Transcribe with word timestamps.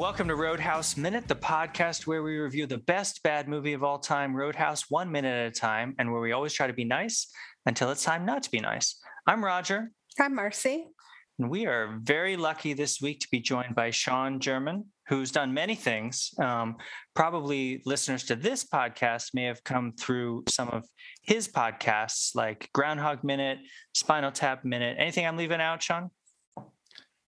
Welcome 0.00 0.28
to 0.28 0.34
Roadhouse 0.34 0.96
Minute, 0.96 1.28
the 1.28 1.36
podcast 1.36 2.06
where 2.06 2.22
we 2.22 2.38
review 2.38 2.66
the 2.66 2.78
best 2.78 3.22
bad 3.22 3.48
movie 3.48 3.74
of 3.74 3.84
all 3.84 3.98
time, 3.98 4.34
Roadhouse, 4.34 4.88
one 4.88 5.12
minute 5.12 5.36
at 5.36 5.48
a 5.48 5.60
time, 5.60 5.94
and 5.98 6.10
where 6.10 6.22
we 6.22 6.32
always 6.32 6.54
try 6.54 6.66
to 6.66 6.72
be 6.72 6.86
nice 6.86 7.30
until 7.66 7.90
it's 7.90 8.02
time 8.02 8.24
not 8.24 8.42
to 8.44 8.50
be 8.50 8.60
nice. 8.60 8.98
I'm 9.26 9.44
Roger, 9.44 9.92
I'm 10.18 10.34
Marcie. 10.34 10.86
and 11.38 11.50
we 11.50 11.66
are 11.66 11.98
very 12.02 12.38
lucky 12.38 12.72
this 12.72 13.02
week 13.02 13.20
to 13.20 13.28
be 13.30 13.40
joined 13.40 13.74
by 13.74 13.90
Sean 13.90 14.40
German, 14.40 14.86
who's 15.08 15.32
done 15.32 15.52
many 15.52 15.74
things. 15.74 16.30
Um, 16.40 16.76
probably 17.14 17.82
listeners 17.84 18.24
to 18.24 18.36
this 18.36 18.64
podcast 18.64 19.34
may 19.34 19.44
have 19.44 19.62
come 19.64 19.92
through 20.00 20.44
some 20.48 20.70
of 20.70 20.86
his 21.24 21.46
podcasts 21.46 22.34
like 22.34 22.70
Groundhog 22.72 23.22
Minute, 23.22 23.58
Spinal 23.92 24.32
Tap 24.32 24.64
Minute. 24.64 24.96
Anything 24.98 25.26
I'm 25.26 25.36
leaving 25.36 25.60
out, 25.60 25.82
Sean? 25.82 26.08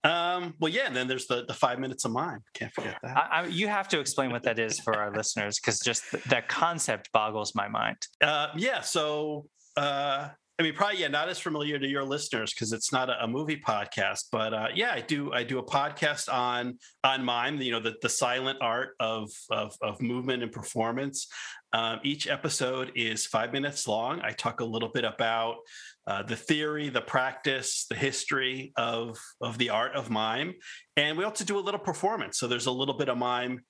Um, 0.04 0.54
well, 0.58 0.72
yeah, 0.72 0.86
and 0.86 0.96
then 0.96 1.06
there's 1.06 1.26
the 1.26 1.44
the 1.46 1.54
five 1.54 1.78
minutes 1.78 2.04
of 2.04 2.10
mime. 2.10 2.42
Can't 2.54 2.72
forget 2.72 2.98
that. 3.02 3.16
I, 3.16 3.42
I, 3.42 3.46
you 3.46 3.68
have 3.68 3.88
to 3.88 4.00
explain 4.00 4.32
what 4.32 4.42
that 4.42 4.58
is 4.58 4.80
for 4.80 4.96
our 4.96 5.12
listeners 5.14 5.60
because 5.60 5.78
just 5.78 6.02
th- 6.10 6.24
that 6.24 6.48
concept 6.48 7.12
boggles 7.12 7.54
my 7.54 7.68
mind. 7.68 7.98
Uh, 8.20 8.48
yeah, 8.56 8.80
so 8.80 9.46
uh, 9.76 10.28
I 10.58 10.62
mean, 10.62 10.74
probably 10.74 11.00
yeah, 11.00 11.08
not 11.08 11.28
as 11.28 11.38
familiar 11.38 11.78
to 11.78 11.88
your 11.88 12.04
listeners 12.04 12.52
because 12.52 12.72
it's 12.72 12.92
not 12.92 13.08
a, 13.08 13.24
a, 13.24 13.26
movie 13.26 13.56
podcast, 13.56 14.26
but 14.30 14.52
uh, 14.52 14.68
yeah, 14.74 14.92
I 14.92 15.00
do 15.00 15.32
I 15.32 15.44
do 15.44 15.58
a 15.58 15.64
podcast 15.64 16.32
on 16.32 16.78
on 17.02 17.24
mime, 17.24 17.60
you 17.60 17.72
know, 17.72 17.80
the 17.80 17.94
the 18.02 18.08
silent 18.08 18.58
art 18.60 18.90
of 19.00 19.30
of, 19.50 19.74
of 19.80 20.00
movement 20.00 20.42
and 20.42 20.52
performance. 20.52 21.26
Um, 21.72 22.00
each 22.02 22.28
episode 22.28 22.92
is 22.94 23.26
five 23.26 23.52
minutes 23.52 23.88
long. 23.88 24.20
I 24.22 24.30
talk 24.32 24.60
a 24.60 24.64
little 24.64 24.90
bit 24.90 25.04
about 25.04 25.56
uh, 26.06 26.22
the 26.22 26.36
theory, 26.36 26.88
the 26.88 27.00
practice, 27.00 27.86
the 27.88 27.96
history 27.96 28.72
of 28.76 29.18
of 29.40 29.58
the 29.58 29.70
art 29.70 29.94
of 29.94 30.10
mime, 30.10 30.54
and 30.96 31.16
we 31.16 31.24
also 31.24 31.44
do 31.44 31.58
a 31.58 31.60
little 31.60 31.80
performance. 31.80 32.38
So 32.38 32.48
there's 32.48 32.66
a 32.66 32.72
little 32.72 32.96
bit 32.96 33.08
of 33.08 33.18
mime 33.18 33.60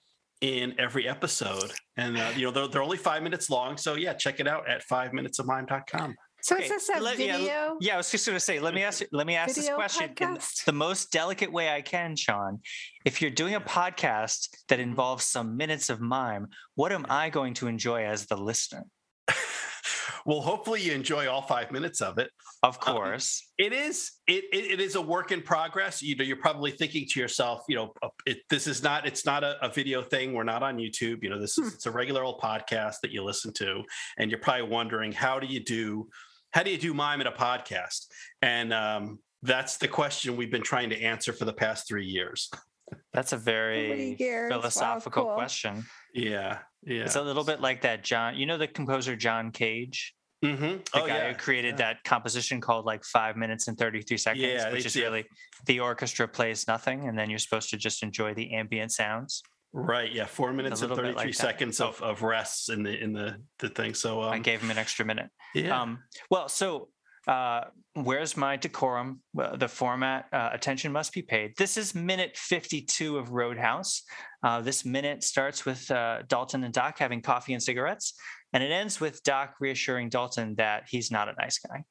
in 0.40 0.74
every 0.78 1.08
episode, 1.08 1.72
and 1.96 2.16
uh, 2.16 2.32
you 2.36 2.46
know 2.46 2.50
they're, 2.50 2.68
they're 2.68 2.82
only 2.82 2.96
five 2.96 3.22
minutes 3.22 3.50
long. 3.50 3.76
So 3.76 3.94
yeah, 3.94 4.14
check 4.14 4.40
it 4.40 4.48
out 4.48 4.68
at 4.68 4.82
five 4.84 5.12
minutes 5.12 5.38
of 5.38 5.46
mime.com. 5.46 6.14
So 6.42 6.56
okay. 6.56 6.64
is 6.64 6.70
this 6.70 6.88
a 6.88 7.00
let, 7.00 7.16
video? 7.16 7.38
Yeah, 7.38 7.74
yeah, 7.80 7.94
I 7.94 7.96
was 7.98 8.10
just 8.10 8.26
going 8.26 8.34
to 8.34 8.40
say. 8.40 8.58
Let 8.58 8.74
me 8.74 8.82
ask. 8.82 9.02
Let 9.12 9.26
me 9.28 9.36
ask 9.36 9.54
this 9.54 9.68
question 9.68 10.12
in 10.20 10.38
the 10.66 10.72
most 10.72 11.12
delicate 11.12 11.52
way 11.52 11.68
I 11.68 11.82
can, 11.82 12.16
Sean. 12.16 12.58
If 13.04 13.22
you're 13.22 13.30
doing 13.30 13.54
a 13.54 13.60
podcast 13.60 14.48
that 14.68 14.80
involves 14.80 15.24
some 15.24 15.56
minutes 15.56 15.88
of 15.88 16.00
mime, 16.00 16.48
what 16.74 16.90
am 16.90 17.06
I 17.08 17.30
going 17.30 17.54
to 17.54 17.68
enjoy 17.68 18.04
as 18.04 18.26
the 18.26 18.36
listener? 18.36 18.86
Well, 20.24 20.40
hopefully 20.40 20.80
you 20.80 20.92
enjoy 20.92 21.28
all 21.28 21.42
five 21.42 21.70
minutes 21.70 22.00
of 22.00 22.18
it. 22.18 22.30
Of 22.62 22.78
course, 22.78 23.42
um, 23.60 23.66
it 23.66 23.72
is. 23.72 24.12
It, 24.26 24.44
it, 24.52 24.72
it 24.72 24.80
is 24.80 24.94
a 24.94 25.00
work 25.00 25.32
in 25.32 25.42
progress. 25.42 26.02
You 26.02 26.16
know, 26.16 26.24
you're 26.24 26.36
probably 26.36 26.70
thinking 26.70 27.06
to 27.10 27.20
yourself, 27.20 27.64
you 27.68 27.76
know, 27.76 27.92
uh, 28.02 28.08
it, 28.26 28.38
this 28.50 28.66
is 28.66 28.82
not. 28.82 29.06
It's 29.06 29.26
not 29.26 29.42
a, 29.42 29.56
a, 29.64 29.68
video 29.68 30.02
thing. 30.02 30.32
We're 30.32 30.44
not 30.44 30.62
on 30.62 30.76
YouTube. 30.76 31.22
You 31.22 31.30
know, 31.30 31.40
this 31.40 31.58
is 31.58 31.68
hmm. 31.68 31.74
it's 31.74 31.86
a 31.86 31.90
regular 31.90 32.22
old 32.22 32.40
podcast 32.40 32.96
that 33.02 33.10
you 33.10 33.24
listen 33.24 33.52
to, 33.54 33.82
and 34.18 34.30
you're 34.30 34.40
probably 34.40 34.68
wondering 34.68 35.12
how 35.12 35.40
do 35.40 35.46
you 35.46 35.60
do, 35.60 36.08
how 36.52 36.62
do 36.62 36.70
you 36.70 36.78
do 36.78 36.94
mime 36.94 37.20
in 37.20 37.26
a 37.26 37.32
podcast? 37.32 38.06
And 38.42 38.72
um, 38.72 39.18
that's 39.42 39.78
the 39.78 39.88
question 39.88 40.36
we've 40.36 40.50
been 40.50 40.62
trying 40.62 40.90
to 40.90 41.00
answer 41.00 41.32
for 41.32 41.44
the 41.44 41.52
past 41.52 41.88
three 41.88 42.06
years. 42.06 42.50
That's 43.12 43.32
a 43.32 43.36
very 43.36 44.16
philosophical 44.16 45.24
wow, 45.24 45.30
cool. 45.30 45.36
question. 45.36 45.84
Yeah, 46.14 46.58
yeah. 46.84 47.04
It's 47.04 47.16
a 47.16 47.22
little 47.22 47.44
bit 47.44 47.60
like 47.60 47.82
that 47.82 48.04
John. 48.04 48.36
You 48.36 48.46
know 48.46 48.58
the 48.58 48.68
composer 48.68 49.16
John 49.16 49.50
Cage. 49.50 50.14
Mm-hmm. 50.44 50.62
The 50.62 50.82
oh, 50.94 51.06
guy 51.06 51.18
yeah. 51.18 51.28
who 51.28 51.34
created 51.38 51.78
yeah. 51.78 51.92
that 51.92 52.04
composition 52.04 52.60
called 52.60 52.84
like 52.84 53.04
five 53.04 53.36
minutes 53.36 53.68
and 53.68 53.78
33 53.78 54.18
seconds, 54.18 54.42
yeah, 54.42 54.72
which 54.72 54.84
is 54.84 54.96
really 54.96 55.24
the 55.66 55.78
orchestra 55.78 56.26
plays 56.26 56.66
nothing, 56.66 57.08
and 57.08 57.16
then 57.16 57.30
you're 57.30 57.38
supposed 57.38 57.70
to 57.70 57.76
just 57.76 58.02
enjoy 58.02 58.34
the 58.34 58.52
ambient 58.54 58.90
sounds. 58.90 59.42
Right. 59.72 60.12
Yeah. 60.12 60.26
Four 60.26 60.52
minutes 60.52 60.82
and 60.82 60.94
33 60.94 61.14
like 61.14 61.34
seconds 61.34 61.80
of, 61.80 62.02
of 62.02 62.22
rests 62.22 62.68
in 62.68 62.82
the 62.82 62.98
in 62.98 63.12
the 63.12 63.36
the 63.60 63.68
thing. 63.68 63.94
So 63.94 64.22
um, 64.22 64.32
I 64.32 64.38
gave 64.38 64.60
him 64.60 64.70
an 64.70 64.78
extra 64.78 65.04
minute. 65.04 65.30
Yeah. 65.54 65.80
Um, 65.80 66.00
well, 66.28 66.48
so 66.48 66.88
uh, 67.28 67.62
where's 67.94 68.36
my 68.36 68.56
decorum? 68.56 69.20
The 69.34 69.68
format, 69.68 70.26
uh, 70.32 70.50
attention 70.52 70.92
must 70.92 71.12
be 71.12 71.22
paid. 71.22 71.52
This 71.56 71.76
is 71.76 71.94
minute 71.94 72.36
52 72.36 73.18
of 73.18 73.30
Roadhouse. 73.30 74.02
Uh, 74.42 74.60
this 74.60 74.84
minute 74.84 75.22
starts 75.22 75.64
with 75.64 75.90
uh, 75.90 76.22
Dalton 76.28 76.64
and 76.64 76.74
Doc 76.74 76.98
having 76.98 77.22
coffee 77.22 77.52
and 77.52 77.62
cigarettes, 77.62 78.14
and 78.52 78.62
it 78.62 78.72
ends 78.72 79.00
with 79.00 79.22
Doc 79.22 79.54
reassuring 79.60 80.08
Dalton 80.08 80.56
that 80.56 80.84
he's 80.88 81.10
not 81.10 81.28
a 81.28 81.34
nice 81.38 81.58
guy. 81.58 81.84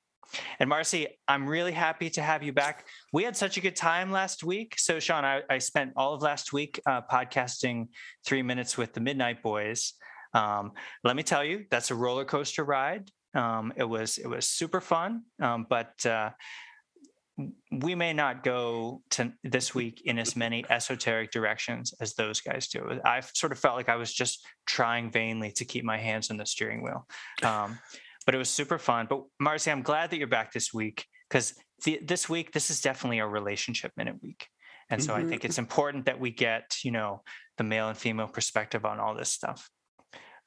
And 0.59 0.69
Marcie, 0.69 1.07
I'm 1.27 1.47
really 1.47 1.71
happy 1.73 2.09
to 2.11 2.21
have 2.21 2.43
you 2.43 2.53
back. 2.53 2.87
We 3.11 3.23
had 3.23 3.35
such 3.35 3.57
a 3.57 3.61
good 3.61 3.75
time 3.75 4.11
last 4.11 4.43
week. 4.43 4.75
So, 4.77 4.99
Sean, 4.99 5.25
I, 5.25 5.41
I 5.49 5.57
spent 5.57 5.91
all 5.97 6.13
of 6.13 6.21
last 6.21 6.53
week 6.53 6.79
uh, 6.85 7.01
podcasting 7.11 7.87
three 8.25 8.41
minutes 8.41 8.77
with 8.77 8.93
the 8.93 9.01
Midnight 9.01 9.43
Boys. 9.43 9.93
Um, 10.33 10.71
let 11.03 11.15
me 11.15 11.23
tell 11.23 11.43
you, 11.43 11.65
that's 11.69 11.91
a 11.91 11.95
roller 11.95 12.23
coaster 12.23 12.63
ride. 12.63 13.11
Um, 13.33 13.73
it 13.75 13.83
was 13.83 14.17
it 14.17 14.27
was 14.27 14.47
super 14.47 14.81
fun, 14.81 15.23
um, 15.41 15.65
but 15.69 16.05
uh, 16.05 16.31
we 17.71 17.95
may 17.95 18.13
not 18.13 18.43
go 18.43 19.01
to 19.11 19.31
this 19.43 19.73
week 19.73 20.01
in 20.05 20.19
as 20.19 20.35
many 20.35 20.65
esoteric 20.69 21.31
directions 21.31 21.93
as 22.01 22.13
those 22.13 22.41
guys 22.41 22.67
do. 22.67 22.99
I 23.05 23.21
sort 23.21 23.51
of 23.51 23.59
felt 23.59 23.75
like 23.75 23.89
I 23.89 23.95
was 23.95 24.13
just 24.13 24.45
trying 24.65 25.11
vainly 25.11 25.51
to 25.53 25.65
keep 25.65 25.83
my 25.83 25.97
hands 25.97 26.29
on 26.29 26.37
the 26.37 26.45
steering 26.45 26.83
wheel, 26.83 27.07
um, 27.43 27.79
but 28.25 28.35
it 28.35 28.37
was 28.37 28.49
super 28.49 28.77
fun. 28.77 29.07
But 29.09 29.23
Marcie, 29.41 29.71
I'm 29.71 29.81
glad 29.81 30.09
that 30.09 30.17
you're 30.17 30.27
back 30.27 30.51
this 30.51 30.73
week 30.73 31.05
because 31.29 31.53
this 32.01 32.29
week 32.29 32.51
this 32.51 32.69
is 32.69 32.81
definitely 32.81 33.19
a 33.19 33.27
relationship 33.27 33.91
minute 33.95 34.21
week. 34.21 34.47
And 34.89 35.01
so 35.01 35.13
mm-hmm. 35.13 35.25
I 35.25 35.29
think 35.29 35.45
it's 35.45 35.57
important 35.57 36.05
that 36.05 36.19
we 36.19 36.31
get, 36.31 36.75
you 36.83 36.91
know, 36.91 37.21
the 37.57 37.63
male 37.63 37.87
and 37.87 37.97
female 37.97 38.27
perspective 38.27 38.85
on 38.85 38.99
all 38.99 39.15
this 39.15 39.29
stuff. 39.29 39.69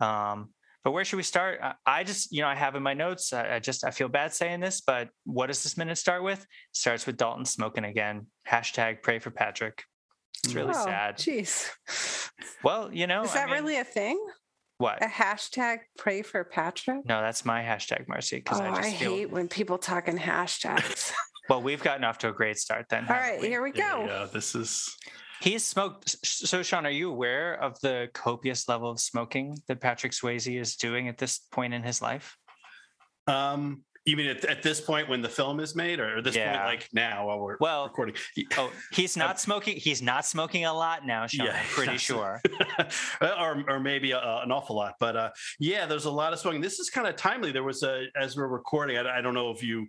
Um, 0.01 0.51
but 0.85 0.93
where 0.93 1.05
should 1.05 1.17
we 1.17 1.23
start? 1.23 1.61
Uh, 1.63 1.73
I 1.87 2.05
just, 2.05 2.31
you 2.31 2.43
know, 2.43 2.49
I 2.49 2.55
have 2.55 2.77
in 2.77 2.83
my 2.83 2.95
notes. 2.95 3.33
I 3.33 3.59
just, 3.59 3.85
I 3.85 3.91
feel 3.91 4.09
bad 4.09 4.35
saying 4.35 4.61
this, 4.61 4.83
but 4.83 5.09
what 5.25 5.47
does 5.47 5.63
this 5.63 5.77
minute 5.79 5.97
start 5.97 6.23
with? 6.23 6.41
It 6.41 6.47
starts 6.73 7.07
with 7.07 7.17
Dalton 7.17 7.47
smoking 7.47 7.85
again. 7.85 8.27
Hashtag 8.47 9.03
pray 9.03 9.19
for 9.19 9.31
Patrick. 9.31 9.83
It's 10.45 10.55
really 10.55 10.75
oh, 10.75 10.85
sad. 10.85 11.17
Jeez. 11.17 11.71
Well, 12.63 12.91
you 12.93 13.07
know, 13.07 13.25
is 13.25 13.33
that 13.35 13.49
I 13.49 13.53
mean, 13.53 13.63
really 13.63 13.77
a 13.79 13.85
thing? 13.85 14.19
What 14.79 15.03
a 15.03 15.07
hashtag 15.07 15.81
pray 15.97 16.23
for 16.23 16.43
Patrick? 16.45 17.07
No, 17.07 17.21
that's 17.21 17.45
my 17.45 17.63
hashtag, 17.63 18.07
Marcie. 18.09 18.39
Because 18.39 18.61
oh, 18.61 18.65
I, 18.65 18.79
I 18.79 18.93
feel... 18.93 19.11
hate 19.13 19.31
when 19.31 19.49
people 19.49 19.79
talk 19.79 20.09
in 20.09 20.19
hashtags. 20.19 21.13
well, 21.49 21.63
we've 21.63 21.83
gotten 21.83 22.05
off 22.05 22.19
to 22.19 22.29
a 22.29 22.33
great 22.33 22.59
start 22.59 22.87
then. 22.91 23.07
All 23.09 23.15
right, 23.15 23.41
we? 23.41 23.49
here 23.49 23.63
we 23.63 23.71
go. 23.71 24.05
Yeah, 24.07 24.27
this 24.33 24.55
is 24.55 24.97
He's 25.45 25.63
smoked. 25.63 26.17
So, 26.25 26.63
Sean, 26.63 26.87
are 26.87 26.91
you 26.91 27.11
aware 27.11 27.61
of 27.63 27.79
the 27.81 28.09
copious 28.15 28.67
level 28.67 28.91
of 28.91 28.99
smoking 28.99 29.59
that 29.69 29.79
Patrick 29.79 30.13
Swayze 30.13 30.59
is 30.59 30.75
doing 30.77 31.07
at 31.07 31.19
this 31.19 31.41
point 31.53 31.75
in 31.75 31.83
his 31.83 32.01
life? 32.01 32.39
Um, 33.27 33.83
you 34.07 34.17
mean 34.17 34.29
at, 34.29 34.43
at 34.47 34.63
this 34.63 34.81
point 34.81 35.07
when 35.07 35.21
the 35.21 35.29
film 35.29 35.61
is 35.61 35.77
made, 35.77 36.01
or 36.01 36.23
this 36.23 36.35
yeah. 36.35 36.57
point 36.57 36.65
like 36.65 36.89
now 36.95 37.27
while 37.27 37.41
we're 37.41 37.59
well 37.61 37.85
recording? 37.85 38.15
Oh, 38.57 38.73
he's 38.91 39.17
not 39.19 39.39
smoking. 39.39 39.77
He's 39.77 40.01
not 40.01 40.25
smoking 40.25 40.65
a 40.65 40.73
lot 40.73 41.05
now, 41.05 41.27
Sean. 41.27 41.49
Yeah, 41.49 41.59
I'm 41.61 41.67
pretty 41.67 41.99
sure, 41.99 42.41
or 43.21 43.65
or 43.69 43.81
maybe 43.81 44.13
a, 44.13 44.19
an 44.19 44.51
awful 44.51 44.77
lot. 44.77 44.95
But 44.99 45.15
uh, 45.15 45.31
yeah, 45.61 45.85
there's 45.85 46.07
a 46.07 46.11
lot 46.11 46.33
of 46.33 46.39
smoking. 46.39 46.63
This 46.63 46.79
is 46.79 46.89
kind 46.89 47.07
of 47.07 47.17
timely. 47.17 47.53
There 47.53 47.63
was 47.63 47.83
a 47.83 48.07
as 48.17 48.35
we're 48.35 48.47
recording. 48.47 48.97
I, 48.97 49.19
I 49.19 49.21
don't 49.21 49.35
know 49.35 49.51
if 49.51 49.63
you 49.63 49.89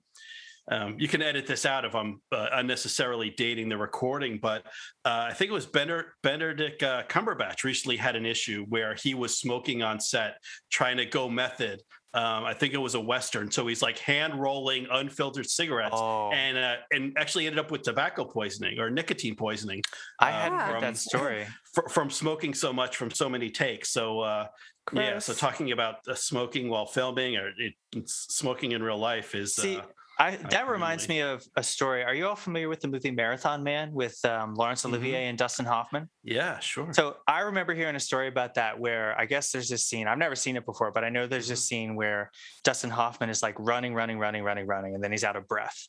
um, 0.71 0.95
you 0.97 1.07
can 1.07 1.21
edit 1.21 1.45
this 1.45 1.65
out 1.65 1.85
if 1.85 1.93
I'm 1.93 2.21
uh, 2.31 2.47
unnecessarily 2.53 3.29
dating 3.29 3.69
the 3.69 3.77
recording, 3.77 4.39
but 4.41 4.65
uh, 5.05 5.27
I 5.29 5.33
think 5.33 5.51
it 5.51 5.53
was 5.53 5.67
Benedict 5.67 6.81
uh, 6.81 7.03
Cumberbatch 7.07 7.63
recently 7.63 7.97
had 7.97 8.15
an 8.15 8.25
issue 8.25 8.65
where 8.69 8.95
he 8.95 9.13
was 9.13 9.38
smoking 9.38 9.83
on 9.83 10.00
set, 10.00 10.38
trying 10.71 10.97
to 10.97 11.06
go 11.06 11.29
method. 11.29 11.81
Um, 12.15 12.45
I 12.45 12.53
think 12.53 12.73
it 12.73 12.77
was 12.77 12.95
a 12.95 13.00
western, 13.00 13.51
so 13.51 13.67
he's 13.67 13.81
like 13.81 14.00
hand 14.00 14.39
rolling 14.39 14.88
unfiltered 14.89 15.50
cigarettes, 15.50 15.97
oh. 15.97 16.31
and 16.31 16.57
uh, 16.57 16.75
and 16.91 17.13
actually 17.18 17.45
ended 17.45 17.59
up 17.59 17.71
with 17.71 17.81
tobacco 17.81 18.23
poisoning 18.23 18.79
or 18.79 18.89
nicotine 18.89 19.35
poisoning. 19.35 19.81
I 20.21 20.31
hadn't 20.31 20.59
from, 20.59 20.69
heard 20.69 20.83
that 20.83 20.97
story 20.97 21.45
from 21.89 22.09
smoking 22.09 22.53
so 22.53 22.71
much 22.71 22.95
from 22.95 23.11
so 23.11 23.27
many 23.27 23.50
takes. 23.50 23.91
So 23.91 24.21
uh, 24.21 24.47
yeah, 24.94 25.19
so 25.19 25.33
talking 25.33 25.73
about 25.73 26.07
uh, 26.07 26.15
smoking 26.15 26.69
while 26.69 26.85
filming 26.85 27.35
or 27.35 27.51
it, 27.57 27.73
smoking 28.06 28.71
in 28.71 28.81
real 28.81 28.97
life 28.97 29.35
is. 29.35 29.53
See, 29.53 29.81
I, 30.17 30.38
that 30.50 30.69
reminds 30.69 31.09
me 31.09 31.19
of 31.21 31.44
a 31.56 31.63
story. 31.63 32.03
Are 32.03 32.13
you 32.13 32.27
all 32.27 32.35
familiar 32.35 32.69
with 32.69 32.79
the 32.79 32.88
movie 32.88 33.12
Marathon 33.12 33.63
Man 33.63 33.91
with 33.91 34.23
um, 34.23 34.56
Laurence 34.56 34.85
Olivier 34.85 35.21
mm-hmm. 35.21 35.29
and 35.29 35.38
Dustin 35.38 35.65
Hoffman? 35.65 36.09
Yeah, 36.23 36.59
sure. 36.59 36.94
So 36.94 37.17
I 37.27 37.41
remember 37.41 37.73
hearing 37.73 37.95
a 37.95 38.00
story 38.00 38.27
about 38.27 38.53
that 38.56 38.79
where 38.79 39.19
I 39.19 39.25
guess 39.25 39.51
there's 39.51 39.69
this 39.69 39.85
scene. 39.85 40.07
I've 40.07 40.17
never 40.17 40.35
seen 40.35 40.56
it 40.56 40.65
before, 40.65 40.91
but 40.91 41.03
I 41.03 41.09
know 41.09 41.27
there's 41.27 41.47
this 41.47 41.62
mm-hmm. 41.62 41.65
scene 41.65 41.95
where 41.95 42.31
Dustin 42.63 42.89
Hoffman 42.89 43.29
is 43.29 43.44
like 43.44 43.56
running, 43.59 43.94
running, 43.94 44.17
running, 44.19 44.44
running, 44.44 44.67
running, 44.67 44.95
and 44.95 45.03
then 45.03 45.12
he's 45.12 45.23
out 45.23 45.35
of 45.35 45.47
breath. 45.47 45.88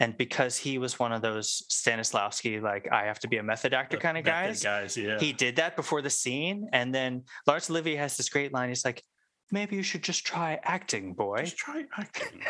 And 0.00 0.16
because 0.16 0.56
he 0.56 0.78
was 0.78 0.98
one 0.98 1.12
of 1.12 1.22
those 1.22 1.62
Stanislavski, 1.70 2.60
like 2.60 2.88
I 2.90 3.04
have 3.04 3.20
to 3.20 3.28
be 3.28 3.36
a 3.36 3.42
method 3.42 3.74
actor 3.74 3.96
kind 3.96 4.18
of 4.18 4.24
guys, 4.24 4.62
guys, 4.62 4.96
yeah. 4.96 5.18
He 5.20 5.32
did 5.32 5.56
that 5.56 5.76
before 5.76 6.02
the 6.02 6.10
scene, 6.10 6.68
and 6.72 6.92
then 6.92 7.22
Laurence 7.46 7.70
Olivier 7.70 7.96
has 7.96 8.16
this 8.16 8.28
great 8.28 8.52
line. 8.52 8.68
He's 8.68 8.84
like, 8.84 9.04
maybe 9.50 9.76
you 9.76 9.82
should 9.82 10.02
just 10.02 10.26
try 10.26 10.58
acting, 10.62 11.14
boy. 11.14 11.38
Just 11.38 11.56
try 11.56 11.84
acting. 11.96 12.42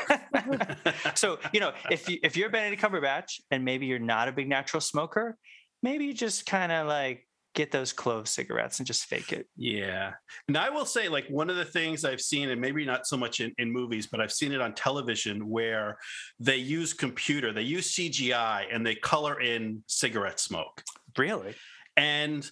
so, 1.14 1.38
you 1.52 1.60
know, 1.60 1.72
if 1.90 2.08
you 2.08 2.18
if 2.22 2.36
you're 2.36 2.50
Benedict 2.50 2.82
Cumberbatch 2.82 3.40
and 3.50 3.64
maybe 3.64 3.86
you're 3.86 3.98
not 3.98 4.28
a 4.28 4.32
big 4.32 4.48
natural 4.48 4.80
smoker, 4.80 5.36
maybe 5.82 6.06
you 6.06 6.14
just 6.14 6.46
kind 6.46 6.72
of 6.72 6.86
like 6.86 7.26
get 7.54 7.70
those 7.70 7.92
clove 7.92 8.28
cigarettes 8.28 8.78
and 8.78 8.86
just 8.86 9.04
fake 9.04 9.32
it. 9.32 9.46
Yeah. 9.56 10.12
And 10.48 10.56
I 10.56 10.70
will 10.70 10.84
say, 10.84 11.08
like, 11.08 11.26
one 11.28 11.48
of 11.48 11.56
the 11.56 11.64
things 11.64 12.04
I've 12.04 12.20
seen, 12.20 12.50
and 12.50 12.60
maybe 12.60 12.84
not 12.84 13.06
so 13.06 13.16
much 13.16 13.40
in, 13.40 13.52
in 13.58 13.72
movies, 13.72 14.08
but 14.08 14.20
I've 14.20 14.32
seen 14.32 14.52
it 14.52 14.60
on 14.60 14.74
television 14.74 15.48
where 15.48 15.96
they 16.40 16.56
use 16.56 16.92
computer, 16.92 17.52
they 17.52 17.62
use 17.62 17.94
CGI 17.94 18.66
and 18.72 18.84
they 18.84 18.96
color 18.96 19.40
in 19.40 19.82
cigarette 19.86 20.40
smoke. 20.40 20.82
Really? 21.16 21.54
And 21.96 22.48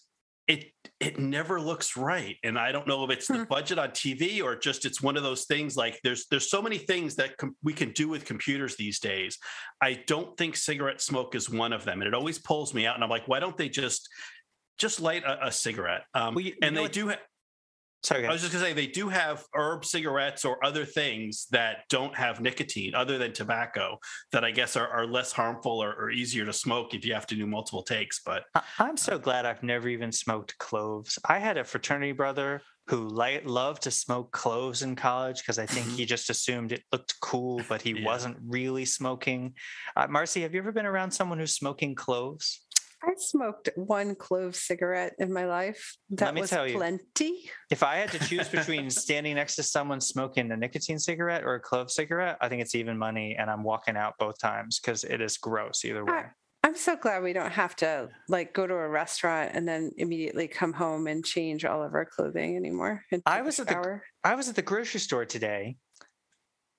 it 0.49 0.67
it 0.99 1.19
never 1.19 1.61
looks 1.61 1.97
right 1.97 2.37
and 2.43 2.59
i 2.59 2.73
don't 2.73 2.87
know 2.89 3.05
if 3.05 3.11
it's 3.11 3.29
the 3.29 3.39
Hmm. 3.39 3.45
budget 3.45 3.79
on 3.79 3.91
tv 3.91 4.43
or 4.43 4.57
just 4.57 4.85
it's 4.85 5.01
one 5.01 5.17
of 5.17 5.23
those 5.23 5.45
things 5.45 5.77
like 5.77 6.01
there's 6.03 6.27
there's 6.31 6.51
so 6.51 6.61
many 6.61 6.79
things 6.79 7.15
that 7.17 7.37
com- 7.37 7.57
we 7.63 7.73
can 7.73 7.93
do 7.93 8.09
with 8.09 8.25
computers 8.25 8.77
these 8.77 8.99
days. 8.99 9.39
I 9.81 10.03
don't 10.07 10.37
think 10.37 10.57
cigarette 10.57 11.01
smoke 11.01 11.35
is 11.37 11.49
one 11.49 11.73
of 11.73 11.85
them 11.85 12.01
and 12.01 12.09
it 12.09 12.15
always 12.15 12.39
pulls 12.41 12.75
me 12.75 12.87
out 12.87 12.97
and 12.97 13.05
i'm 13.05 13.11
like 13.11 13.29
why 13.29 13.39
don't 13.41 13.57
they 13.57 13.69
just 13.69 14.09
just 14.79 15.01
light 15.01 15.23
a, 15.25 15.47
a 15.47 15.53
cigarette? 15.53 16.03
Um, 16.15 16.35
Well, 16.35 16.45
you- 16.45 16.51
you 16.53 16.57
and 16.63 16.75
know 16.75 16.81
they 16.81 16.85
what- 16.87 16.93
do 16.93 17.09
ha- 17.11 17.17
Sorry. 18.05 18.27
I 18.27 18.33
was 18.33 18.41
just 18.41 18.53
gonna 18.53 18.65
say 18.65 18.73
they 18.73 18.89
do 18.89 19.09
have 19.09 19.45
herb 19.55 19.85
cigarettes 19.85 20.45
or 20.45 20.65
other 20.65 20.85
things 20.85 21.47
that 21.53 21.89
don't 21.89 22.15
have 22.17 22.41
nicotine 22.41 22.95
other 22.97 23.17
than 23.17 23.33
tobacco 23.33 23.99
that 24.33 24.45
I 24.45 24.51
guess 24.51 24.77
are, 24.77 24.89
are 24.89 25.07
less 25.07 25.31
harmful 25.31 25.81
or, 25.83 25.93
or 25.95 26.11
easier 26.11 26.45
to 26.45 26.53
smoke 26.53 26.95
if 26.95 27.05
you 27.05 27.15
have 27.15 27.29
to 27.29 27.37
do 27.37 27.47
multiple 27.47 27.83
takes. 27.85 28.21
But 28.25 28.43
I'm 28.81 28.97
so 28.97 29.19
glad 29.19 29.47
I've 29.47 29.63
never 29.63 29.89
even 29.89 30.11
smoked 30.11 30.59
cloves. 30.59 31.17
I 31.29 31.39
had 31.39 31.59
a 31.59 31.65
fraternity 31.65 32.11
brother 32.13 32.61
who 32.89 33.07
li- 33.07 33.41
loved 33.45 33.83
to 33.83 33.93
smoke 33.93 34.33
cloves 34.33 34.83
in 34.83 34.97
college 34.97 35.39
because 35.39 35.61
I 35.61 35.67
think 35.67 35.87
Mhm. 35.87 35.97
he 35.99 36.05
just 36.05 36.29
assumed 36.29 36.73
it 36.73 36.83
looked 36.91 37.15
cool, 37.21 37.63
but 37.69 37.81
he 37.81 37.93
Yeah. 37.93 38.05
wasn't 38.05 38.37
really 38.45 38.85
smoking. 38.85 39.55
Uh, 39.95 40.09
Marcie, 40.09 40.43
have 40.43 40.53
you 40.55 40.61
ever 40.61 40.73
been 40.73 40.87
around 40.87 41.13
someone 41.13 41.39
who's 41.39 41.55
smoking 41.55 41.95
cloves? 41.95 42.67
I 43.05 43.15
smoked 43.19 43.69
one 43.75 44.15
clove 44.15 44.55
cigarette 44.55 45.15
in 45.19 45.33
my 45.33 45.45
life. 45.45 45.97
That 46.11 46.35
me 46.35 46.43
was 46.43 46.51
tell 46.51 46.67
you. 46.67 46.77
plenty. 46.77 47.51
If 47.71 47.83
I 47.83 47.97
had 47.97 48.13
to 48.13 48.19
choose 48.21 48.49
between 48.59 48.91
standing 48.91 49.35
next 49.35 49.57
to 49.57 49.63
someone 49.63 50.01
smoking 50.01 50.51
a 50.53 50.57
nicotine 50.57 50.99
cigarette 50.99 51.43
or 51.45 51.55
a 51.55 51.61
clove 51.61 51.91
cigarette, 51.91 52.39
I 52.41 52.49
think 52.49 52.63
it's 52.63 52.75
even 52.77 52.97
money, 52.97 53.37
and 53.39 53.51
I'm 53.51 53.65
walking 53.65 53.97
out 53.97 54.15
both 54.19 54.39
times 54.39 54.79
because 54.79 55.03
it 55.05 55.21
is 55.21 55.37
gross 55.37 55.85
either 55.85 56.05
way. 56.05 56.23
I'm 56.65 56.77
so 56.77 56.95
glad 56.95 57.25
we 57.25 57.33
don't 57.33 57.51
have 57.51 57.75
to 57.77 58.09
like 58.29 58.55
go 58.55 58.69
to 58.69 58.75
a 58.75 58.89
restaurant 58.89 59.51
and 59.53 59.67
then 59.67 59.91
immediately 59.97 60.47
come 60.47 60.73
home 60.73 61.09
and 61.09 61.25
change 61.25 61.65
all 61.65 61.83
of 61.83 61.93
our 61.95 62.05
clothing 62.05 62.57
anymore. 62.57 63.03
I 63.27 63.43
was 63.43 63.59
at 63.59 63.67
the- 63.67 64.01
I 64.23 64.37
was 64.37 64.49
at 64.49 64.55
the 64.55 64.63
grocery 64.63 65.01
store 65.01 65.25
today, 65.25 65.77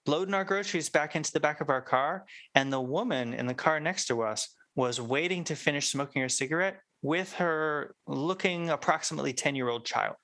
loading 0.05 0.33
our 0.33 0.45
groceries 0.45 0.89
back 0.89 1.17
into 1.17 1.33
the 1.33 1.41
back 1.41 1.59
of 1.59 1.69
our 1.69 1.81
car, 1.81 2.25
and 2.55 2.71
the 2.71 2.79
woman 2.79 3.33
in 3.33 3.45
the 3.45 3.53
car 3.53 3.81
next 3.81 4.05
to 4.07 4.21
us 4.21 4.55
was 4.75 4.99
waiting 4.99 5.43
to 5.45 5.55
finish 5.55 5.89
smoking 5.89 6.21
her 6.21 6.29
cigarette 6.29 6.79
with 7.01 7.33
her 7.33 7.95
looking 8.07 8.69
approximately 8.69 9.33
10 9.33 9.55
year 9.55 9.69
old 9.69 9.85
child. 9.85 10.15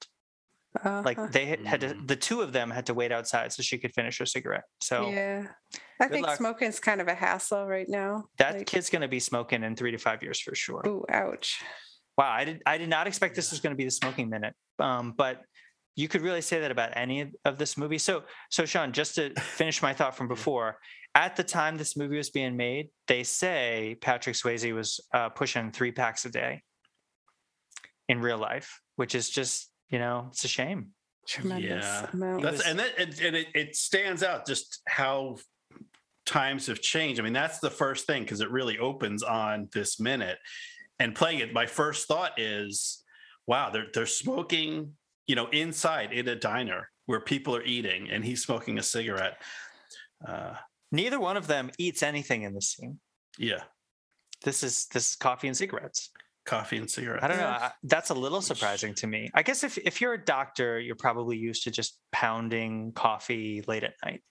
Like 0.85 1.17
Uh-huh. 1.17 1.27
they 1.31 1.45
had, 1.47 1.65
had 1.65 1.81
to, 1.81 1.87
Mm. 1.89 2.07
the 2.07 2.15
two 2.15 2.41
of 2.41 2.53
them 2.53 2.69
had 2.69 2.85
to 2.87 2.93
wait 2.93 3.11
outside 3.11 3.51
so 3.51 3.63
she 3.63 3.77
could 3.79 3.91
finish 3.93 4.17
her 4.19 4.25
cigarette. 4.25 4.63
So 4.79 5.09
yeah. 5.09 5.47
I 5.99 6.07
think 6.07 6.25
luck. 6.27 6.37
smoking's 6.37 6.79
kind 6.79 7.01
of 7.01 7.07
a 7.07 7.15
hassle 7.15 7.65
right 7.67 7.89
now. 7.89 8.25
that 8.37 8.55
Like, 8.55 8.67
kid's 8.67 8.89
going 8.89 9.01
to 9.01 9.07
be 9.07 9.19
smoking 9.19 9.63
in 9.63 9.75
three 9.75 9.91
to 9.91 9.97
five 9.97 10.21
years 10.23 10.39
for 10.39 10.53
sure. 10.55 10.83
ooh, 10.87 11.05
ouch. 11.09 11.61
Wow, 12.17 12.29
I 12.31 12.45
did 12.45 12.61
I 12.65 12.77
did 12.77 12.89
not 12.89 13.07
expect 13.07 13.35
this 13.35 13.49
was 13.51 13.61
going 13.61 13.71
to 13.73 13.77
be 13.77 13.85
the 13.85 13.91
smoking 13.91 14.29
minute. 14.29 14.53
Um, 14.77 15.13
but 15.17 15.41
you 15.95 16.07
could 16.07 16.21
really 16.21 16.41
say 16.41 16.59
that 16.61 16.71
about 16.71 16.91
any 16.95 17.21
of- 17.21 17.35
of 17.45 17.57
this 17.57 17.75
movie. 17.77 17.97
So 17.97 18.23
so 18.49 18.65
Sean, 18.65 18.93
just 18.93 19.15
to 19.15 19.33
finish 19.41 19.81
my 19.81 19.93
thought 19.93 20.15
from 20.15 20.27
before, 20.27 20.77
at 21.15 21.35
the 21.35 21.43
time 21.43 21.77
this 21.77 21.97
movie 21.97 22.17
was 22.17 22.29
being 22.29 22.55
made, 22.55 22.89
they 23.07 23.23
say 23.23 23.97
Patrick 24.01 24.35
Swayze 24.35 24.73
was 24.73 24.99
uh, 25.13 25.29
pushing 25.29 25.71
three 25.71 25.91
packs 25.91 26.25
a 26.25 26.29
day 26.29 26.61
in 28.07 28.21
real 28.21 28.37
life, 28.37 28.81
which 28.95 29.15
is 29.15 29.29
just 29.29 29.69
you 29.89 29.99
know 29.99 30.27
it's 30.29 30.43
a 30.43 30.47
shame. 30.47 30.89
Tremendous 31.27 31.85
Yeah. 31.85 32.09
amount. 32.13 32.43
That's 32.43 32.65
and 32.65 32.79
that 32.79 32.97
and, 32.97 33.19
and 33.21 33.35
it, 33.35 33.47
it 33.53 33.75
stands 33.75 34.23
out 34.23 34.47
just 34.47 34.81
how 34.87 35.37
times 36.25 36.67
have 36.67 36.81
changed. 36.81 37.19
I 37.19 37.23
mean, 37.23 37.33
that's 37.33 37.59
the 37.59 37.69
first 37.71 38.05
thing 38.05 38.23
because 38.23 38.41
it 38.41 38.51
really 38.51 38.77
opens 38.77 39.23
on 39.23 39.67
this 39.73 39.99
minute. 39.99 40.37
And 40.99 41.15
playing 41.15 41.39
it, 41.39 41.53
my 41.53 41.65
first 41.65 42.07
thought 42.07 42.39
is, 42.39 43.03
wow, 43.47 43.69
they're 43.69 43.87
they're 43.93 44.05
smoking, 44.05 44.93
you 45.27 45.35
know, 45.35 45.47
inside 45.47 46.13
in 46.13 46.27
a 46.27 46.35
diner 46.35 46.89
where 47.05 47.19
people 47.19 47.55
are 47.55 47.63
eating, 47.63 48.09
and 48.09 48.23
he's 48.23 48.43
smoking 48.43 48.77
a 48.77 48.83
cigarette. 48.83 49.41
Uh, 50.27 50.53
Neither 50.91 51.19
one 51.19 51.37
of 51.37 51.47
them 51.47 51.71
eats 51.77 52.01
anything 52.03 52.43
in 52.43 52.53
this 52.53 52.71
scene. 52.71 52.99
yeah, 53.37 53.63
This 54.43 54.63
is 54.63 54.87
this 54.87 55.11
is 55.11 55.15
coffee 55.15 55.47
and 55.47 55.55
cigarettes. 55.57 56.11
coffee 56.45 56.77
and 56.77 56.89
cigarettes. 56.89 57.23
I 57.23 57.27
don't 57.27 57.37
know. 57.37 57.47
I- 57.47 57.71
That's 57.83 58.09
a 58.09 58.13
little 58.15 58.41
surprising 58.41 58.95
to 58.95 59.07
me. 59.07 59.29
I 59.35 59.43
guess 59.43 59.63
if 59.63 59.77
if 59.77 60.01
you're 60.01 60.13
a 60.13 60.23
doctor, 60.25 60.79
you're 60.79 60.95
probably 60.95 61.37
used 61.37 61.63
to 61.65 61.71
just 61.71 61.99
pounding 62.11 62.91
coffee 62.93 63.61
late 63.67 63.83
at 63.83 63.93
night. 64.03 64.23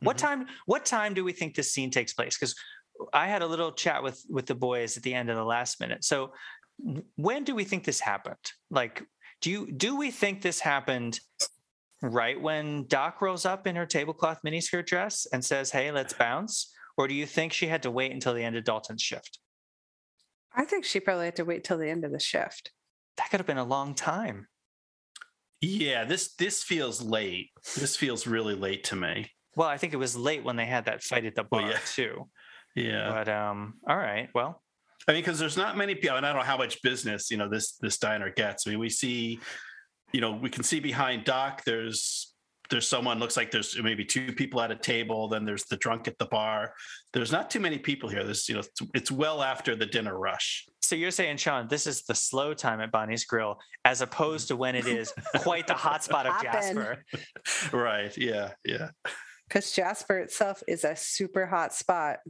What 0.00 0.16
Mhm. 0.16 0.20
time? 0.20 0.46
What 0.66 0.84
time 0.84 1.14
do 1.14 1.22
we 1.24 1.32
think 1.32 1.54
this 1.54 1.72
scene 1.72 1.90
takes 1.90 2.12
place? 2.12 2.36
Because 2.36 2.54
I 3.12 3.26
had 3.28 3.42
a 3.42 3.46
little 3.46 3.72
chat 3.72 4.02
with 4.02 4.20
with 4.28 4.46
the 4.46 4.54
boys 4.54 4.96
at 4.96 5.02
the 5.04 5.14
end 5.14 5.30
of 5.30 5.36
the 5.36 5.44
last 5.44 5.78
minute. 5.80 6.02
So 6.04 6.32
when 7.16 7.44
do 7.44 7.54
we 7.54 7.64
think 7.64 7.84
this 7.84 8.00
happened? 8.00 8.46
Like, 8.70 9.04
do 9.40 9.50
you 9.50 9.70
do 9.70 9.94
we 9.96 10.10
think 10.10 10.42
this 10.42 10.58
happened 10.60 11.20
right 12.12 12.40
when 12.40 12.86
Doc 12.86 13.20
rolls 13.22 13.44
up 13.46 13.66
in 13.66 13.76
her 13.76 13.86
tablecloth 13.86 14.40
miniskirt 14.44 14.86
dress 14.86 15.26
and 15.32 15.44
says, 15.44 15.70
"Hey, 15.70 15.90
let's 15.90 16.12
bounce"? 16.12 16.72
Or 16.96 17.08
do 17.08 17.14
you 17.14 17.26
think 17.26 17.52
she 17.52 17.66
had 17.66 17.82
to 17.82 17.90
wait 17.90 18.12
until 18.12 18.34
the 18.34 18.42
end 18.44 18.56
of 18.56 18.64
Dalton's 18.64 19.02
shift? 19.02 19.38
I 20.54 20.64
think 20.64 20.84
she 20.84 21.00
probably 21.00 21.24
had 21.24 21.36
to 21.36 21.44
wait 21.44 21.64
till 21.64 21.78
the 21.78 21.88
end 21.90 22.04
of 22.04 22.12
the 22.12 22.20
shift. 22.20 22.70
That 23.16 23.30
could 23.30 23.40
have 23.40 23.46
been 23.46 23.58
a 23.58 23.64
long 23.64 23.94
time. 23.94 24.46
Yeah, 25.60 26.04
this 26.04 26.34
this 26.34 26.62
feels 26.62 27.00
late. 27.02 27.50
This 27.76 27.96
feels 27.96 28.26
really 28.26 28.54
late 28.54 28.84
to 28.84 28.96
me. 28.96 29.30
Well, 29.56 29.68
I 29.68 29.78
think 29.78 29.92
it 29.92 29.98
was 29.98 30.16
late 30.16 30.44
when 30.44 30.56
they 30.56 30.66
had 30.66 30.84
that 30.86 31.02
fight 31.02 31.24
at 31.24 31.34
the 31.34 31.44
bar 31.44 31.62
Well, 31.62 31.70
yeah. 31.70 31.78
too. 31.86 32.28
Yeah. 32.76 33.08
But 33.08 33.28
um, 33.28 33.74
all 33.88 33.96
right. 33.96 34.28
Well, 34.34 34.60
I 35.06 35.12
mean, 35.12 35.20
because 35.22 35.38
there's 35.38 35.56
not 35.56 35.76
many 35.76 35.94
people, 35.94 36.16
and 36.16 36.26
I 36.26 36.30
don't 36.30 36.40
know 36.40 36.44
how 36.44 36.58
much 36.58 36.82
business 36.82 37.30
you 37.30 37.36
know 37.36 37.48
this 37.48 37.76
this 37.80 37.98
diner 37.98 38.30
gets. 38.30 38.66
I 38.66 38.70
mean, 38.70 38.80
we 38.80 38.90
see, 38.90 39.38
you 40.14 40.20
know, 40.20 40.30
we 40.30 40.48
can 40.48 40.62
see 40.62 40.78
behind 40.78 41.24
Doc. 41.24 41.64
There's 41.66 42.32
there's 42.70 42.88
someone 42.88 43.18
looks 43.18 43.36
like 43.36 43.50
there's 43.50 43.76
maybe 43.82 44.04
two 44.04 44.32
people 44.32 44.60
at 44.60 44.70
a 44.70 44.76
table. 44.76 45.28
Then 45.28 45.44
there's 45.44 45.64
the 45.64 45.76
drunk 45.76 46.06
at 46.06 46.16
the 46.18 46.26
bar. 46.26 46.72
There's 47.12 47.32
not 47.32 47.50
too 47.50 47.58
many 47.58 47.78
people 47.78 48.08
here. 48.08 48.22
This 48.22 48.48
you 48.48 48.54
know, 48.54 48.60
it's, 48.60 48.80
it's 48.94 49.10
well 49.10 49.42
after 49.42 49.74
the 49.74 49.86
dinner 49.86 50.16
rush. 50.16 50.66
so 50.80 50.94
you're 50.94 51.10
saying, 51.10 51.38
Sean, 51.38 51.66
this 51.66 51.88
is 51.88 52.04
the 52.04 52.14
slow 52.14 52.54
time 52.54 52.80
at 52.80 52.92
Bonnie's 52.92 53.24
Grill, 53.24 53.58
as 53.84 54.02
opposed 54.02 54.48
to 54.48 54.56
when 54.56 54.76
it 54.76 54.86
is 54.86 55.12
quite 55.38 55.66
the 55.66 55.74
hotspot 55.74 56.26
of 56.26 56.40
Jasper. 56.42 57.04
Right? 57.72 58.16
Yeah. 58.16 58.52
Yeah. 58.64 58.90
Because 59.46 59.72
Jasper 59.72 60.20
itself 60.20 60.62
is 60.66 60.84
a 60.84 60.96
super 60.96 61.44
hot 61.44 61.74
spot. 61.74 62.20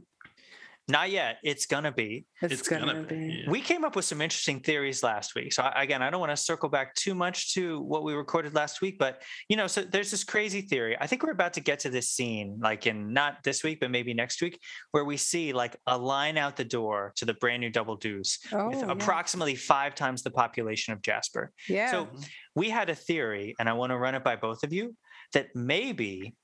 Not 0.87 1.09
yet. 1.09 1.37
It's 1.43 1.65
gonna 1.65 1.91
be. 1.91 2.25
It's, 2.43 2.53
It's 2.53 2.67
gonna, 2.67 2.85
gonna 2.85 3.03
be. 3.07 3.15
be. 3.15 3.33
yeah. 3.43 3.49
We 3.49 3.59
came 3.59 3.83
up 3.83 3.95
with 3.95 4.05
some 4.05 4.21
interesting 4.21 4.59
theories 4.59 5.01
last 5.01 5.33
week. 5.33 5.51
So 5.51 5.63
I, 5.63 5.81
again, 5.81 6.03
I 6.03 6.11
don't 6.11 6.19
want 6.19 6.31
to 6.31 6.37
circle 6.37 6.69
back 6.69 6.93
too 6.93 7.15
much 7.15 7.53
to 7.55 7.81
what 7.81 8.03
we 8.03 8.13
recorded 8.13 8.53
last 8.53 8.81
week, 8.81 8.97
but 8.99 9.23
you 9.49 9.57
know, 9.57 9.65
so 9.65 9.81
there's 9.81 10.11
this 10.11 10.23
crazy 10.23 10.61
theory. 10.61 10.95
I 11.01 11.07
think 11.07 11.23
we're 11.23 11.31
about 11.31 11.53
to 11.53 11.59
get 11.61 11.79
to 11.79 11.89
this 11.89 12.09
scene, 12.09 12.59
like 12.61 12.85
in 12.85 13.13
not 13.13 13.37
this 13.43 13.63
week, 13.63 13.79
but 13.79 13.89
maybe 13.89 14.13
next 14.13 14.41
week, 14.43 14.59
where 14.91 15.05
we 15.05 15.17
see 15.17 15.53
like 15.53 15.75
a 15.87 15.97
line 15.97 16.37
out 16.37 16.55
the 16.55 16.65
door 16.65 17.13
to 17.15 17.25
the 17.25 17.33
brand 17.33 17.61
new 17.61 17.71
Double 17.71 17.95
Deuce 17.95 18.37
Oh, 18.51 18.69
with 18.69 18.79
yeah. 18.79 18.91
approximately 18.91 19.55
five 19.55 19.95
times 19.95 20.21
the 20.21 20.31
population 20.31 20.93
of 20.93 21.01
Jasper. 21.01 21.51
yeah. 21.67 21.89
So 21.89 22.07
we 22.55 22.69
had 22.69 22.91
a 22.91 22.95
theory, 22.95 23.55
and 23.59 23.67
I 23.67 23.73
want 23.73 23.89
to 23.91 23.97
run 23.97 24.13
it 24.13 24.23
by 24.23 24.35
both 24.35 24.63
of 24.63 24.71
you, 24.71 24.95
that 25.33 25.47
maybe 25.55 26.35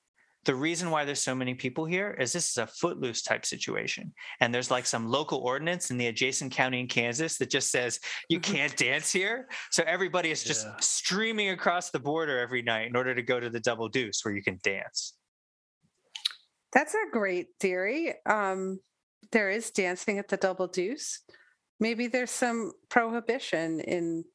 the 0.46 0.56
reason 0.56 0.90
why 0.90 1.06
there's 1.06 1.22
so 1.22 1.36
many 1.36 1.54
people 1.54 1.86
here 1.86 2.18
is 2.20 2.34
this 2.34 2.50
is 2.50 2.58
a 2.58 2.66
footloose 2.66 3.22
type 3.22 3.46
situation. 3.46 4.12
And 4.40 4.54
there's 4.54 4.72
like 4.72 4.88
some 4.88 5.08
local 5.08 5.40
ordinance 5.40 5.92
in 5.92 5.98
the 5.98 6.08
adjacent 6.08 6.52
county 6.52 6.80
in 6.80 6.88
Kansas 6.88 7.38
that 7.38 7.50
just 7.52 7.70
says 7.70 8.00
you 8.28 8.40
Mhm. 8.40 8.44
can't 8.44 8.78
dance 8.78 9.12
here. 9.12 9.48
So 9.70 9.84
everybody 9.86 10.32
is 10.32 10.44
just 10.44 10.66
Yeah. 10.66 10.78
streaming 10.80 11.50
across 11.50 11.92
the 11.92 12.00
border 12.00 12.40
every 12.40 12.64
night 12.64 12.88
in 12.88 12.96
order 12.96 13.14
to 13.14 13.22
go 13.22 13.40
to 13.40 13.50
the 13.50 13.60
Double 13.60 13.88
Deuce 13.88 14.26
where 14.26 14.34
you 14.34 14.42
can 14.42 14.60
dance. 14.64 15.14
That's 16.74 16.96
a 16.96 17.10
great 17.12 17.50
theory. 17.60 18.16
Um, 18.26 18.80
there 19.32 19.50
is 19.50 19.70
dancing 19.70 20.18
at 20.18 20.30
the 20.30 20.38
Double 20.38 20.68
Deuce. 20.68 21.20
Maybe 21.80 22.08
there's 22.08 22.32
some 22.32 22.72
prohibition 22.90 23.80
in 23.82 24.26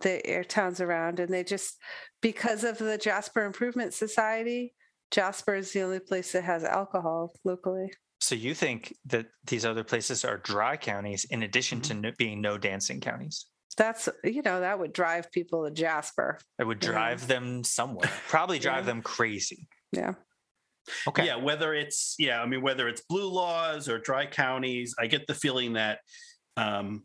the 0.00 0.24
air 0.24 0.44
towns 0.44 0.80
around, 0.80 1.18
and 1.18 1.32
they 1.32 1.42
just 1.44 1.78
because 2.20 2.62
of 2.64 2.78
the 2.78 2.96
Jasper 2.96 3.44
Improvement 3.44 3.92
Society, 3.92 4.74
Jasper 5.12 5.54
is 5.54 5.72
the 5.72 5.82
only 5.82 6.00
place 6.00 6.32
that 6.32 6.42
has 6.44 6.64
alcohol 6.64 7.32
locally. 7.44 7.92
So 8.20 8.34
you 8.34 8.54
think 8.54 8.94
that 9.06 9.26
these 9.46 9.64
other 9.64 9.84
places 9.84 10.24
are 10.24 10.38
dry 10.38 10.76
counties 10.76 11.24
in 11.30 11.42
addition 11.42 11.80
to 11.82 11.94
no- 11.94 12.12
being 12.18 12.40
no 12.40 12.56
dancing 12.58 13.00
counties? 13.00 13.46
That's 13.76 14.08
you 14.24 14.42
know 14.42 14.60
that 14.60 14.78
would 14.78 14.92
drive 14.92 15.30
people 15.32 15.64
to 15.64 15.70
Jasper. 15.70 16.38
It 16.58 16.64
would 16.64 16.82
Yeah. 16.82 16.90
drive 16.90 17.26
them 17.26 17.64
somewhere, 17.64 18.10
probably 18.28 18.58
drive 18.58 18.84
Yeah. 18.84 18.92
them 18.92 19.02
crazy. 19.02 19.68
Yeah. 19.92 20.14
Okay. 21.06 21.26
Yeah, 21.26 21.36
whether 21.36 21.74
it's 21.74 22.14
yeah, 22.18 22.40
I 22.42 22.46
mean 22.46 22.62
whether 22.62 22.88
it's 22.88 23.02
blue 23.08 23.28
laws 23.30 23.88
or 23.88 23.98
dry 23.98 24.26
counties, 24.26 24.94
I 24.98 25.06
get 25.06 25.26
the 25.26 25.34
feeling 25.34 25.74
that 25.74 26.00
um 26.56 27.04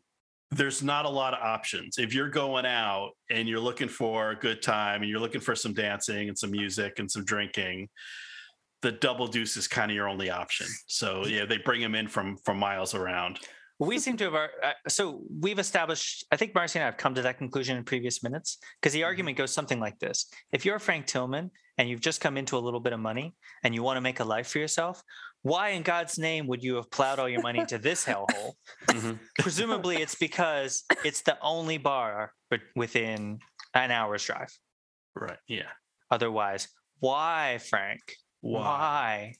there's 0.51 0.81
not 0.81 1.05
a 1.05 1.09
lot 1.09 1.33
of 1.33 1.39
options. 1.41 1.97
If 1.97 2.13
you're 2.13 2.29
going 2.29 2.65
out 2.65 3.11
and 3.29 3.47
you're 3.47 3.59
looking 3.59 3.89
for 3.89 4.31
a 4.31 4.35
good 4.35 4.61
time 4.61 5.01
and 5.01 5.09
you're 5.09 5.19
looking 5.19 5.41
for 5.41 5.55
some 5.55 5.73
dancing 5.73 6.29
and 6.29 6.37
some 6.37 6.51
music 6.51 6.99
and 6.99 7.11
some 7.11 7.25
drinking, 7.25 7.89
the 8.81 8.91
double 8.93 9.27
deuce 9.27 9.57
is 9.57 9.67
kind 9.67 9.91
of 9.91 9.95
your 9.95 10.07
only 10.07 10.29
option. 10.29 10.67
So 10.87 11.25
yeah, 11.25 11.45
they 11.45 11.57
bring 11.57 11.81
them 11.81 11.95
in 11.95 12.07
from 12.07 12.37
from 12.45 12.57
miles 12.59 12.93
around. 12.93 13.39
We 13.79 13.99
seem 13.99 14.17
to 14.17 14.23
have, 14.23 14.33
uh, 14.33 14.71
so 14.87 15.21
we've 15.39 15.59
established, 15.59 16.25
I 16.31 16.35
think 16.35 16.53
Marcie 16.55 16.77
and 16.77 16.83
I 16.83 16.87
have 16.87 16.97
come 16.97 17.13
to 17.13 17.21
that 17.21 17.37
conclusion 17.37 17.77
in 17.77 17.83
previous 17.83 18.23
minutes 18.23 18.57
because 18.81 18.91
the 18.91 19.03
argument 19.03 19.37
goes 19.37 19.53
something 19.53 19.79
like 19.79 19.99
this. 19.99 20.31
If 20.51 20.65
you're 20.65 20.79
Frank 20.79 21.05
Tilghman 21.05 21.51
and 21.77 21.87
you've 21.87 22.01
just 22.01 22.19
come 22.19 22.37
into 22.37 22.57
a 22.57 22.59
little 22.59 22.79
bit 22.79 22.93
of 22.93 22.99
money 22.99 23.35
and 23.63 23.75
you 23.75 23.83
want 23.83 23.97
to 23.97 24.01
make 24.01 24.19
a 24.19 24.23
life 24.23 24.47
for 24.47 24.57
yourself, 24.57 25.03
why 25.41 25.69
in 25.69 25.83
God's 25.83 26.17
name 26.17 26.47
would 26.47 26.63
you 26.63 26.75
have 26.75 26.91
plowed 26.91 27.19
all 27.19 27.29
your 27.29 27.41
money 27.41 27.59
into 27.59 27.77
this 27.77 28.05
hellhole? 28.05 28.53
Mm-hmm. 28.89 29.13
Presumably 29.39 29.97
it's 29.97 30.15
because 30.15 30.83
it's 31.05 31.21
the 31.21 31.37
only 31.41 31.77
bar 31.77 32.33
within 32.75 33.39
an 33.73 33.91
hour's 33.91 34.23
drive. 34.23 34.49
Right. 35.15 35.37
Yeah. 35.47 35.69
Otherwise, 36.11 36.67
why, 36.99 37.59
Frank? 37.69 38.01
Why? 38.41 39.35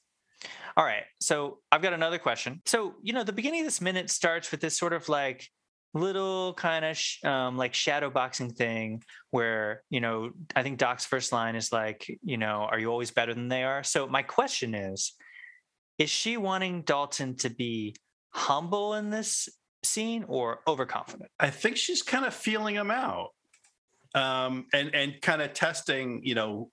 All 0.76 0.86
right. 0.86 1.04
So 1.20 1.60
I've 1.72 1.82
got 1.82 1.94
another 1.94 2.20
question. 2.20 2.62
So, 2.66 2.96
you 3.02 3.14
know, 3.14 3.24
the 3.24 3.34
beginning 3.34 3.62
of 3.62 3.68
this 3.68 3.82
minute 3.82 4.10
starts 4.10 4.52
with 4.52 4.62
this 4.62 4.78
sort 4.78 4.94
of 4.94 5.10
like 5.10 5.48
little 5.94 6.54
kind 6.54 6.86
of 6.86 6.98
sh- 6.98 7.24
um, 7.24 7.58
like 7.58 7.74
shadow 7.74 8.10
boxing 8.10 8.52
thing 8.52 9.02
where, 9.32 9.84
you 9.90 10.00
know, 10.00 10.32
I 10.56 10.64
think 10.64 10.78
Doc's 10.78 11.06
first 11.06 11.32
line 11.32 11.56
is 11.56 11.72
like, 11.72 12.06
you 12.24 12.38
know, 12.38 12.68
are 12.70 12.80
you 12.80 12.90
always 12.92 13.12
better 13.12 13.34
than 13.34 13.48
they 13.48 13.64
are? 13.64 13.84
So 13.84 14.08
my 14.08 14.22
question 14.22 14.76
is, 14.76 15.14
is 15.98 16.10
she 16.10 16.38
wanting 16.38 16.84
Dalton 16.84 17.36
to 17.38 17.50
be 17.50 17.96
humble 18.30 18.94
in 18.96 19.10
this 19.10 19.50
scene 19.84 20.26
or 20.28 20.60
overconfident? 20.68 21.30
I 21.40 21.50
think 21.50 21.78
she's 21.78 22.02
kind 22.02 22.26
of 22.26 22.34
feeling 22.34 22.76
him 22.76 22.92
out. 22.92 23.30
Um, 24.16 24.66
and 24.74 24.96
and 24.96 25.22
kind 25.22 25.42
of 25.42 25.54
testing, 25.54 26.22
you 26.24 26.34
know, 26.34 26.72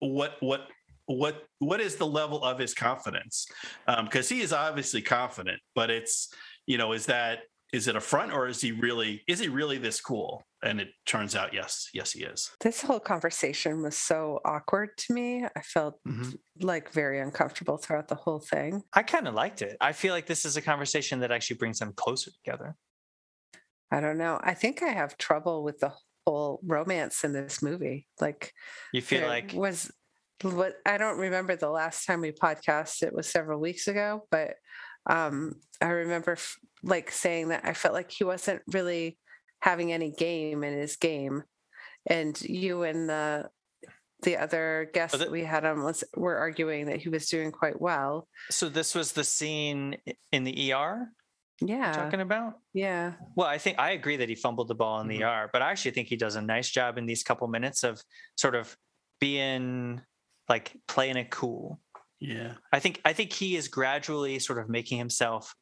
what 0.00 0.36
what 0.40 0.68
what 1.06 1.44
what 1.58 1.80
is 1.80 1.96
the 1.96 2.06
level 2.06 2.42
of 2.44 2.58
his 2.58 2.74
confidence 2.74 3.46
because 4.04 4.30
um, 4.30 4.36
he 4.36 4.42
is 4.42 4.52
obviously 4.52 5.02
confident 5.02 5.60
but 5.74 5.90
it's 5.90 6.32
you 6.66 6.78
know 6.78 6.92
is 6.92 7.06
that 7.06 7.40
is 7.72 7.88
it 7.88 7.96
a 7.96 8.00
front 8.00 8.32
or 8.32 8.46
is 8.46 8.60
he 8.60 8.70
really 8.72 9.22
is 9.26 9.40
he 9.40 9.48
really 9.48 9.78
this 9.78 10.00
cool? 10.00 10.44
And 10.62 10.80
it 10.80 10.88
turns 11.06 11.34
out 11.34 11.54
yes 11.54 11.88
yes 11.94 12.12
he 12.12 12.22
is. 12.22 12.50
This 12.60 12.82
whole 12.82 13.00
conversation 13.00 13.82
was 13.82 13.96
so 13.96 14.40
awkward 14.44 14.90
to 14.98 15.14
me. 15.14 15.44
I 15.44 15.60
felt 15.62 15.98
mm-hmm. 16.06 16.30
like 16.60 16.92
very 16.92 17.20
uncomfortable 17.20 17.78
throughout 17.78 18.08
the 18.08 18.14
whole 18.14 18.40
thing. 18.40 18.82
I 18.92 19.02
kind 19.02 19.26
of 19.26 19.34
liked 19.34 19.62
it. 19.62 19.76
I 19.80 19.92
feel 19.92 20.12
like 20.12 20.26
this 20.26 20.44
is 20.44 20.56
a 20.56 20.62
conversation 20.62 21.20
that 21.20 21.32
actually 21.32 21.56
brings 21.56 21.78
them 21.78 21.92
closer 21.96 22.30
together. 22.30 22.76
I 23.90 24.00
don't 24.00 24.18
know. 24.18 24.40
I 24.42 24.54
think 24.54 24.82
i 24.82 24.88
have 24.88 25.18
trouble 25.18 25.62
with 25.62 25.80
the 25.80 25.92
whole 26.26 26.60
romance 26.64 27.24
in 27.24 27.32
this 27.32 27.62
movie. 27.62 28.06
Like 28.20 28.52
you 28.92 29.02
feel 29.02 29.26
like 29.26 29.52
was 29.54 29.90
what 30.42 30.74
I 30.86 30.98
don't 30.98 31.18
remember 31.18 31.56
the 31.56 31.70
last 31.70 32.06
time 32.06 32.20
we 32.20 32.32
podcast. 32.32 33.02
It 33.02 33.14
was 33.14 33.28
several 33.28 33.60
weeks 33.60 33.88
ago, 33.88 34.26
but 34.30 34.54
um, 35.06 35.56
I 35.80 35.88
remember 35.88 36.32
f- 36.32 36.58
like 36.82 37.10
saying 37.10 37.48
that 37.48 37.64
I 37.64 37.72
felt 37.74 37.94
like 37.94 38.10
he 38.10 38.24
wasn't 38.24 38.62
really 38.72 39.18
having 39.60 39.92
any 39.92 40.10
game 40.10 40.64
in 40.64 40.76
his 40.76 40.96
game, 40.96 41.44
and 42.06 42.40
you 42.42 42.82
and 42.82 43.08
the 43.08 43.50
the 44.22 44.36
other 44.36 44.88
guest 44.94 45.18
that 45.18 45.30
we 45.30 45.44
had 45.44 45.64
on 45.64 45.82
was 45.82 46.04
were 46.14 46.36
arguing 46.36 46.86
that 46.86 47.00
he 47.00 47.08
was 47.08 47.28
doing 47.28 47.50
quite 47.50 47.80
well. 47.80 48.28
So 48.50 48.68
this 48.68 48.94
was 48.94 49.12
the 49.12 49.24
scene 49.24 49.96
in 50.30 50.44
the 50.44 50.72
ER. 50.72 51.08
Yeah, 51.60 51.92
talking 51.92 52.20
about. 52.20 52.54
Yeah. 52.72 53.12
Well, 53.36 53.46
I 53.46 53.58
think 53.58 53.78
I 53.78 53.92
agree 53.92 54.16
that 54.16 54.28
he 54.28 54.34
fumbled 54.34 54.68
the 54.68 54.74
ball 54.74 55.00
in 55.00 55.08
the 55.08 55.20
mm-hmm. 55.20 55.46
ER, 55.46 55.50
but 55.52 55.62
I 55.62 55.70
actually 55.70 55.92
think 55.92 56.08
he 56.08 56.16
does 56.16 56.36
a 56.36 56.42
nice 56.42 56.70
job 56.70 56.98
in 56.98 57.06
these 57.06 57.22
couple 57.22 57.46
minutes 57.48 57.84
of 57.84 58.02
sort 58.36 58.54
of 58.54 58.76
being 59.20 60.00
like 60.48 60.72
playing 60.88 61.16
it 61.16 61.30
cool. 61.30 61.80
Yeah. 62.22 62.52
I 62.72 62.78
think 62.78 63.00
I 63.04 63.12
think 63.12 63.32
he 63.32 63.56
is 63.56 63.66
gradually 63.66 64.38
sort 64.38 64.60
of 64.60 64.68
making 64.68 64.96
himself 64.96 65.52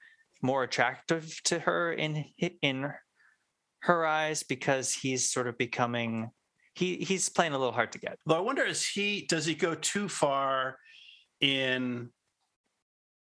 more 0.43 0.63
attractive 0.63 1.41
to 1.45 1.59
her 1.61 1.91
in 1.91 2.27
in 2.61 2.93
her 3.81 4.07
eyes 4.07 4.43
because 4.43 4.93
he's 4.93 5.33
sort 5.33 5.49
of 5.49 5.57
becoming 5.57 6.31
he 6.75 6.97
he's 6.97 7.31
playing 7.31 7.55
a 7.55 7.59
little 7.59 7.73
hard 7.73 7.93
to 7.93 7.99
get. 7.99 8.19
Though 8.27 8.37
I 8.37 8.41
wonder 8.41 8.63
is 8.63 8.87
he 8.87 9.25
does 9.27 9.47
he 9.47 9.55
go 9.55 9.75
too 9.75 10.07
far 10.07 10.77
in 11.41 12.11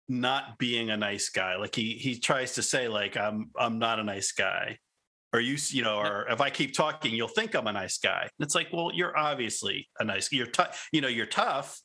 not 0.07 0.59
being 0.59 0.91
a 0.91 0.97
nice 0.97 1.29
guy? 1.29 1.55
Like 1.55 1.73
he 1.73 1.93
he 1.93 2.19
tries 2.19 2.53
to 2.53 2.61
say 2.61 2.87
like 2.87 3.17
I'm 3.17 3.49
I'm 3.57 3.79
not 3.79 3.99
a 3.99 4.03
nice 4.03 4.31
guy 4.31 4.77
or 5.33 5.39
you 5.39 5.57
you 5.69 5.81
know 5.81 5.97
or 5.97 6.27
if 6.29 6.39
i 6.39 6.51
keep 6.51 6.75
talking 6.75 7.11
you'll 7.11 7.27
think 7.27 7.55
i'm 7.55 7.65
a 7.65 7.73
nice 7.73 7.97
guy 7.97 8.21
and 8.21 8.45
it's 8.45 8.53
like 8.53 8.67
well 8.71 8.91
you're 8.93 9.17
obviously 9.17 9.89
a 9.99 10.03
nice 10.03 10.31
you're 10.31 10.45
tough 10.45 10.87
you 10.91 11.01
know 11.01 11.07
you're 11.07 11.25
tough 11.25 11.81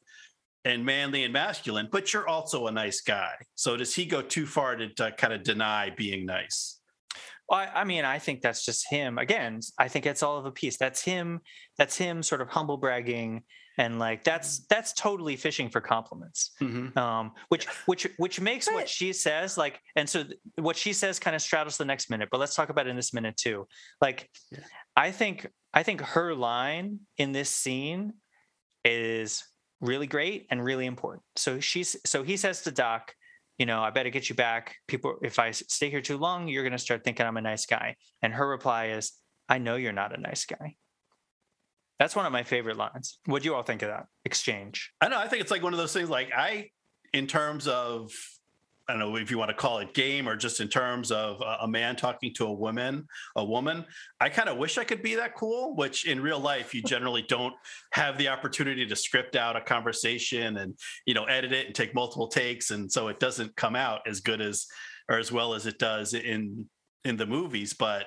and 0.65 0.85
manly 0.85 1.25
and 1.25 1.33
masculine 1.33 1.89
but 1.91 2.13
you're 2.13 2.29
also 2.29 2.67
a 2.67 2.73
nice 2.73 3.01
guy. 3.01 3.35
So 3.55 3.77
does 3.77 3.95
he 3.95 4.05
go 4.05 4.23
too 4.23 4.47
far 4.47 4.77
to, 4.77 4.89
to 4.95 5.13
kind 5.13 5.33
of 5.33 5.43
deny 5.43 5.91
being 5.91 6.27
nice? 6.27 6.81
Well, 7.49 7.61
I, 7.61 7.81
I 7.81 7.85
mean 7.85 8.05
i 8.05 8.19
think 8.19 8.43
that's 8.43 8.65
just 8.65 8.89
him. 8.91 9.19
Again 9.19 9.61
i 9.79 9.89
think 9.89 10.07
it's 10.07 10.23
all 10.23 10.39
of 10.39 10.47
a 10.47 10.53
piece. 10.53 10.77
That's 10.77 11.03
him 11.03 11.41
that's 11.77 11.97
him 11.97 12.23
sort 12.23 12.41
of 12.41 12.49
humble 12.49 12.77
bragging 12.77 13.45
and 13.79 14.01
like 14.01 14.25
that's 14.25 14.67
that's 14.67 14.93
totally 14.93 15.37
fishing 15.37 15.71
for 15.71 15.81
compliments. 15.81 16.51
Mm-hmm. 16.61 16.99
um, 16.99 17.33
which 17.49 17.67
which 17.87 18.09
which 18.19 18.41
makes 18.41 18.67
but, 18.67 18.75
what 18.75 18.89
she 18.89 19.13
says 19.13 19.57
like 19.57 19.81
and 19.97 20.09
so 20.09 20.25
th- 20.25 20.37
what 20.57 20.77
she 20.77 20.93
says 20.93 21.19
kind 21.19 21.35
of 21.35 21.41
straddles 21.41 21.79
the 21.79 21.85
next 21.85 22.11
minute 22.11 22.29
but 22.31 22.41
let's 22.41 22.55
talk 22.55 22.69
about 22.69 22.87
it 22.87 22.91
in 22.91 22.97
this 22.97 23.15
minute 23.15 23.37
too. 23.37 23.67
Like 24.01 24.29
yeah. 24.51 24.59
i 24.97 25.13
think 25.13 25.49
i 25.73 25.83
think 25.83 26.01
her 26.01 26.35
line 26.35 27.01
in 27.17 27.33
this 27.33 27.51
scene 27.51 28.15
is 28.85 29.45
really 29.81 30.07
great 30.07 30.47
and 30.51 30.63
really 30.63 30.87
important 30.87 31.23
so 31.37 31.61
she's 31.61 31.97
so 32.05 32.23
he 32.23 32.37
says 32.37 32.63
to 32.63 32.71
doc 32.71 33.15
you 33.59 33.67
know 33.67 33.81
i 33.81 33.91
better 33.91 34.11
get 34.11 34.29
you 34.29 34.35
back 34.35 34.77
people 34.87 35.17
if 35.23 35.39
i 35.39 35.51
stay 35.51 35.89
here 35.89 36.01
too 36.01 36.19
long 36.19 36.49
you're 36.49 36.65
going 36.65 36.73
to 36.73 36.79
start 36.79 37.05
thinking 37.05 37.27
i'm 37.27 37.37
a 37.37 37.41
nice 37.43 37.67
guy 37.67 37.95
and 38.23 38.33
her 38.33 38.49
reply 38.49 38.87
is 38.87 39.13
i 39.49 39.59
know 39.59 39.77
you're 39.77 39.93
not 39.93 40.17
a 40.17 40.21
nice 40.21 40.45
guy 40.47 40.75
that's 41.99 42.15
one 42.15 42.27
of 42.27 42.33
my 42.33 42.45
favorite 42.45 42.77
lines. 42.77 43.19
What 43.27 43.43
do 43.43 43.49
you 43.49 43.55
all 43.55 43.63
think 43.63 43.83
of 43.83 43.89
that 43.89 44.07
exchange? 44.25 44.93
I 45.01 45.09
know. 45.09 45.19
I 45.19 45.27
think 45.27 45.43
it's 45.43 45.51
like 45.51 45.63
one 45.63 45.73
of 45.73 45.79
those 45.79 45.93
things. 45.93 46.09
Like 46.09 46.31
I, 46.35 46.71
in 47.13 47.27
terms 47.27 47.67
of, 47.67 48.13
I 48.89 48.95
don't 48.95 49.01
know 49.01 49.17
if 49.17 49.31
you 49.31 49.37
want 49.37 49.51
to 49.51 49.55
call 49.55 49.81
it 49.81 49.93
game 49.93 50.27
or 50.27 50.35
just 50.35 50.61
in 50.61 50.69
terms 50.69 51.13
of 51.13 51.43
a, 51.61 51.69
man 51.69 51.95
talking 51.95 52.33
to 52.35 52.47
a 52.47 52.53
woman, 52.53 53.07
a 53.37 53.45
woman. 53.45 53.85
I 54.19 54.31
kind 54.31 54.49
of 54.49 54.57
wish 54.57 54.79
I 54.79 54.85
could 54.85 55.03
be 55.03 55.15
that 55.17 55.37
cool. 55.37 55.77
Which 55.77 56.07
in 56.07 56.21
real 56.21 56.41
life, 56.41 56.75
you 56.75 56.83
generally 56.83 57.23
don't 57.23 57.55
have 57.93 58.17
the 58.17 58.29
opportunity 58.29 58.87
to 58.87 58.97
script 58.97 59.37
out 59.37 59.57
a 59.57 59.61
conversation 59.61 60.57
and 60.57 60.79
you 61.07 61.15
know 61.15 61.25
edit 61.25 61.53
it 61.53 61.67
and 61.67 61.75
take 61.75 61.95
multiple 61.95 62.29
takes, 62.29 62.71
and 62.71 62.91
so 62.91 63.09
it 63.09 63.21
doesn't 63.21 63.55
come 63.57 63.77
out 63.77 64.01
as 64.07 64.21
good 64.21 64.41
as 64.41 64.67
or 65.11 65.19
as 65.19 65.31
well 65.31 65.55
as 65.55 65.67
it 65.67 65.79
does 65.79 66.15
in 66.15 66.67
in 67.05 67.17
the 67.17 67.27
movies. 67.27 67.75
But 67.75 68.07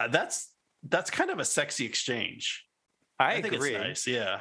uh, 0.00 0.08
that's 0.08 0.52
that's 0.82 1.10
kind 1.10 1.30
of 1.30 1.38
a 1.38 1.44
sexy 1.44 1.86
exchange 1.86 2.66
I, 3.18 3.32
I 3.32 3.34
agree. 3.34 3.72
nice. 3.72 4.06
Yeah. 4.06 4.40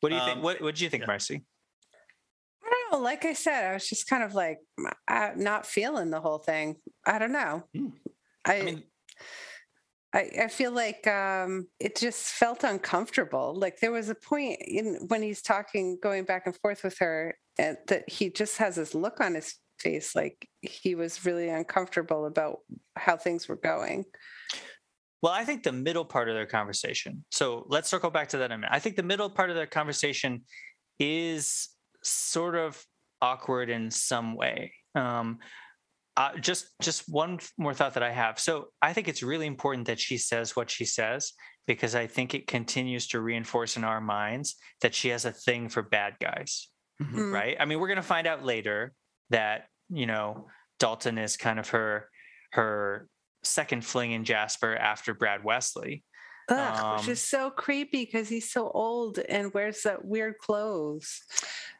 What 0.00 0.08
do 0.08 0.16
you 0.16 0.20
um, 0.20 0.28
think? 0.28 0.42
What 0.42 0.60
What 0.60 0.74
do 0.74 0.84
you 0.84 0.90
think, 0.90 1.02
yeah. 1.02 1.06
Marcie? 1.06 1.42
Know. 2.92 2.98
Like 2.98 3.24
I 3.24 3.32
said, 3.32 3.70
I 3.70 3.74
was 3.74 3.88
just 3.88 4.06
kind 4.08 4.22
of 4.22 4.34
like 4.34 4.58
not 5.36 5.66
feeling 5.66 6.10
the 6.10 6.20
whole 6.20 6.38
thing. 6.38 6.76
I 7.06 7.18
don't 7.18 7.32
know. 7.32 7.64
Hmm. 7.74 7.88
I, 8.44 8.54
I 8.54 8.62
mean, 8.62 8.82
I, 10.14 10.30
I 10.42 10.48
feel 10.48 10.72
like 10.72 11.06
um, 11.06 11.68
it 11.80 11.96
just 11.96 12.26
felt 12.32 12.64
uncomfortable. 12.64 13.54
Like 13.54 13.80
there 13.80 13.92
was 13.92 14.10
a 14.10 14.14
point 14.14 14.58
in 14.60 15.06
when 15.08 15.22
he's 15.22 15.42
talking, 15.42 15.98
going 16.02 16.24
back 16.24 16.42
and 16.46 16.56
forth 16.56 16.84
with 16.84 16.98
her, 16.98 17.36
and 17.58 17.78
that 17.88 18.08
he 18.08 18.30
just 18.30 18.58
has 18.58 18.76
this 18.76 18.94
look 18.94 19.20
on 19.20 19.34
his 19.34 19.54
face, 19.78 20.14
like 20.14 20.48
he 20.60 20.94
was 20.94 21.24
really 21.24 21.48
uncomfortable 21.48 22.26
about 22.26 22.58
how 22.96 23.16
things 23.16 23.48
were 23.48 23.56
going. 23.56 24.04
Well, 25.22 25.32
I 25.32 25.44
think 25.44 25.62
the 25.62 25.72
middle 25.72 26.04
part 26.04 26.28
of 26.28 26.34
their 26.34 26.46
conversation. 26.46 27.24
So 27.30 27.64
let's 27.68 27.88
circle 27.88 28.10
back 28.10 28.28
to 28.30 28.38
that 28.38 28.46
in 28.46 28.52
a 28.52 28.58
minute. 28.58 28.70
I 28.72 28.80
think 28.80 28.96
the 28.96 29.02
middle 29.02 29.30
part 29.30 29.50
of 29.50 29.56
their 29.56 29.66
conversation 29.66 30.42
is 30.98 31.68
sort 32.02 32.56
of 32.56 32.82
awkward 33.20 33.70
in 33.70 33.90
some 33.90 34.34
way. 34.34 34.72
Um, 34.94 35.38
uh, 36.16 36.36
just 36.38 36.66
just 36.82 37.08
one 37.08 37.38
more 37.56 37.72
thought 37.72 37.94
that 37.94 38.02
I 38.02 38.10
have. 38.10 38.38
So 38.38 38.66
I 38.82 38.92
think 38.92 39.08
it's 39.08 39.22
really 39.22 39.46
important 39.46 39.86
that 39.86 39.98
she 39.98 40.18
says 40.18 40.54
what 40.54 40.70
she 40.70 40.84
says 40.84 41.32
because 41.66 41.94
I 41.94 42.06
think 42.06 42.34
it 42.34 42.46
continues 42.46 43.06
to 43.08 43.20
reinforce 43.20 43.76
in 43.76 43.84
our 43.84 44.00
minds 44.00 44.56
that 44.82 44.94
she 44.94 45.08
has 45.08 45.24
a 45.24 45.32
thing 45.32 45.68
for 45.68 45.80
bad 45.80 46.16
guys, 46.20 46.68
mm-hmm. 47.00 47.32
right? 47.32 47.56
I 47.58 47.64
mean, 47.64 47.80
we're 47.80 47.86
going 47.86 47.96
to 47.96 48.02
find 48.02 48.26
out 48.26 48.44
later 48.44 48.92
that 49.30 49.66
you 49.88 50.06
know 50.06 50.48
Dalton 50.78 51.16
is 51.16 51.36
kind 51.36 51.58
of 51.58 51.70
her 51.70 52.08
her 52.52 53.08
second 53.42 53.84
fling 53.84 54.12
in 54.12 54.24
Jasper 54.24 54.76
after 54.76 55.14
Brad 55.14 55.42
Wesley. 55.44 56.04
Ugh, 56.48 56.80
um, 56.84 56.96
which 56.96 57.08
is 57.08 57.20
so 57.22 57.50
creepy 57.50 58.04
because 58.04 58.28
he's 58.28 58.50
so 58.50 58.70
old 58.70 59.18
and 59.18 59.52
wears 59.54 59.82
that 59.82 60.04
weird 60.04 60.38
clothes. 60.38 61.22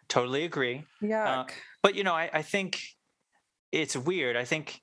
Totally 0.09 0.45
agree. 0.45 0.85
Yeah. 1.01 1.41
Uh, 1.41 1.47
but 1.83 1.95
you 1.95 2.05
know, 2.05 2.15
I, 2.15 2.31
I 2.33 2.43
think 2.43 2.81
it's 3.73 3.97
weird. 3.97 4.37
I 4.37 4.45
think 4.45 4.81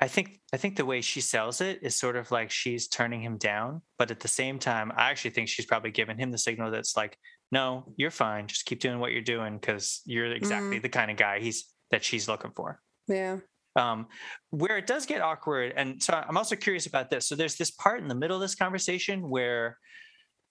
I 0.00 0.06
think 0.08 0.40
I 0.52 0.56
think 0.56 0.76
the 0.76 0.86
way 0.86 1.00
she 1.00 1.20
sells 1.20 1.60
it 1.60 1.80
is 1.82 1.96
sort 1.96 2.16
of 2.16 2.30
like 2.30 2.50
she's 2.50 2.86
turning 2.88 3.20
him 3.20 3.36
down, 3.36 3.82
but 3.98 4.10
at 4.10 4.20
the 4.20 4.28
same 4.28 4.58
time, 4.58 4.92
I 4.96 5.10
actually 5.10 5.30
think 5.32 5.48
she's 5.48 5.66
probably 5.66 5.90
giving 5.90 6.16
him 6.18 6.30
the 6.30 6.38
signal 6.38 6.70
that's 6.70 6.96
like, 6.96 7.18
no, 7.50 7.92
you're 7.96 8.12
fine. 8.12 8.46
Just 8.46 8.64
keep 8.66 8.78
doing 8.80 9.00
what 9.00 9.10
you're 9.12 9.22
doing 9.22 9.58
because 9.58 10.00
you're 10.04 10.26
exactly 10.32 10.78
Mm. 10.78 10.82
the 10.82 10.88
kind 10.88 11.10
of 11.10 11.16
guy 11.16 11.40
he's 11.40 11.66
that 11.90 12.04
she's 12.04 12.28
looking 12.28 12.52
for. 12.54 12.80
Yeah. 13.08 13.38
Um, 13.78 14.08
where 14.50 14.76
it 14.76 14.86
does 14.86 15.06
get 15.06 15.22
awkward, 15.22 15.72
and 15.76 16.02
so 16.02 16.12
I'm 16.12 16.36
also 16.36 16.56
curious 16.56 16.86
about 16.86 17.10
this. 17.10 17.28
So 17.28 17.36
there's 17.36 17.56
this 17.56 17.70
part 17.70 18.00
in 18.02 18.08
the 18.08 18.14
middle 18.14 18.36
of 18.36 18.40
this 18.40 18.56
conversation 18.56 19.30
where 19.30 19.78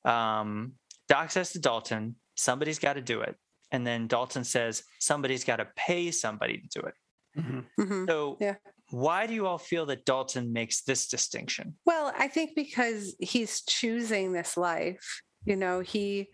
um, 0.05 0.74
Doc 1.10 1.31
says 1.31 1.51
to 1.51 1.60
Dalton, 1.60 2.15
"Somebody's 2.36 2.79
got 2.79 2.93
to 2.93 3.01
do 3.01 3.22
it," 3.22 3.36
and 3.72 3.86
then 3.86 4.07
Dalton 4.07 4.43
says, 4.46 4.84
"Somebody's 5.00 5.43
got 5.43 5.57
to 5.57 5.67
pay 5.75 6.12
somebody 6.12 6.62
to 6.62 6.79
do 6.79 6.88
it." 6.88 6.93
hmm 7.36 8.05
So 8.07 8.38
Yeah. 8.39 8.55
why 8.91 9.27
do 9.27 9.34
you 9.34 9.46
all 9.46 9.57
feel 9.57 9.86
that 9.88 10.05
Dalton 10.05 10.53
makes 10.53 10.84
this 10.84 11.07
distinction? 11.07 11.75
Well, 11.86 12.13
I 12.17 12.29
think 12.29 12.51
because 12.55 13.15
he's 13.19 13.62
choosing 13.62 14.31
this 14.31 14.55
life, 14.55 15.22
you 15.46 15.57
know, 15.57 15.81
he 15.81 16.29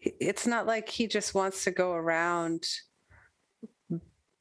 it's 0.00 0.46
not 0.46 0.66
like 0.66 0.88
he 0.88 1.06
just 1.06 1.34
wants 1.34 1.62
to 1.64 1.70
go 1.70 1.92
around 1.92 2.64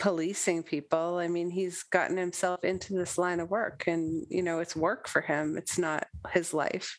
policing 0.02 0.64
people. 0.64 1.18
I 1.18 1.28
mean, 1.28 1.52
he's 1.52 1.84
gotten 1.84 2.18
himself 2.18 2.64
into 2.64 2.94
this 2.94 3.20
line 3.20 3.40
of 3.40 3.52
work 3.52 3.84
and, 3.86 4.26
you 4.30 4.42
know, 4.42 4.58
it's 4.58 4.76
work 4.76 5.08
for 5.08 5.22
him. 5.22 5.58
It's 5.58 5.78
not 5.78 6.08
his 6.34 6.56
life. 6.56 6.98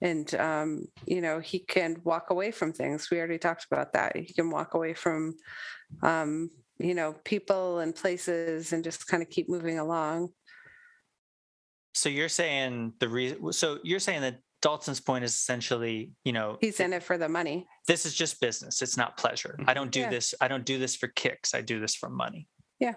And 0.00 0.34
um, 0.36 0.86
you 1.06 1.20
know, 1.20 1.40
he 1.40 1.58
can 1.58 2.00
walk 2.04 2.30
away 2.30 2.50
from 2.50 2.72
things. 2.72 3.08
We 3.10 3.18
already 3.18 3.38
talked 3.38 3.66
about 3.70 3.92
that. 3.92 4.16
He 4.16 4.32
can 4.32 4.50
walk 4.50 4.72
away 4.72 4.94
from 4.94 5.34
um, 6.02 6.48
you 6.78 6.94
know, 6.94 7.14
people 7.24 7.80
and 7.80 7.94
places 7.94 8.72
and 8.72 8.82
just 8.82 9.06
kind 9.06 9.22
of 9.22 9.28
keep 9.28 9.48
moving 9.48 9.78
along. 9.78 10.30
So 11.94 12.08
you're 12.08 12.30
saying 12.30 12.94
the 12.98 13.10
reason. 13.10 13.52
So 13.52 13.78
you're 13.84 14.00
saying 14.00 14.22
that 14.22 14.38
Dalton's 14.62 15.00
point 15.00 15.24
is 15.24 15.34
essentially, 15.34 16.12
you 16.24 16.32
know, 16.32 16.56
He's 16.60 16.80
in 16.80 16.92
it 16.92 17.02
for 17.02 17.18
the 17.18 17.28
money. 17.28 17.66
this 17.88 18.06
is 18.06 18.14
just 18.14 18.40
business. 18.40 18.80
It's 18.80 18.96
not 18.96 19.16
pleasure. 19.16 19.58
I 19.66 19.74
don't 19.74 19.90
do 19.90 20.00
Yeah. 20.00 20.10
this. 20.10 20.34
I 20.40 20.48
don't 20.48 20.64
do 20.64 20.78
this 20.78 20.94
for 20.96 21.08
kicks. 21.08 21.52
I 21.54 21.60
do 21.60 21.80
this 21.80 21.94
for 21.96 22.08
money. 22.08 22.46
Yeah, 22.78 22.94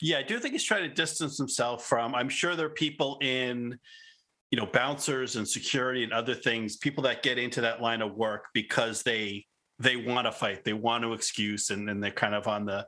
Yeah, 0.00 0.18
I 0.18 0.22
do 0.22 0.38
think 0.40 0.52
he's 0.52 0.64
trying 0.64 0.88
to 0.88 0.94
distance 0.94 1.38
himself 1.38 1.86
from. 1.86 2.14
I'm 2.14 2.28
sure 2.28 2.56
there 2.56 2.66
are 2.66 2.70
people 2.70 3.18
in, 3.22 3.78
you 4.50 4.58
know, 4.58 4.66
bouncers 4.66 5.36
and 5.36 5.46
security 5.48 6.02
and 6.02 6.12
other 6.12 6.34
things, 6.34 6.76
people 6.76 7.02
that 7.04 7.22
get 7.22 7.38
into 7.38 7.60
that 7.62 7.80
line 7.80 8.02
of 8.02 8.14
work 8.14 8.46
because 8.54 9.02
they 9.02 9.46
they 9.78 9.96
want 9.96 10.26
to 10.26 10.32
fight, 10.32 10.62
they 10.62 10.74
want 10.74 11.02
to 11.04 11.14
excuse, 11.14 11.70
and 11.70 11.88
then 11.88 12.00
they're 12.00 12.10
kind 12.10 12.34
of 12.34 12.46
on 12.46 12.66
the, 12.66 12.86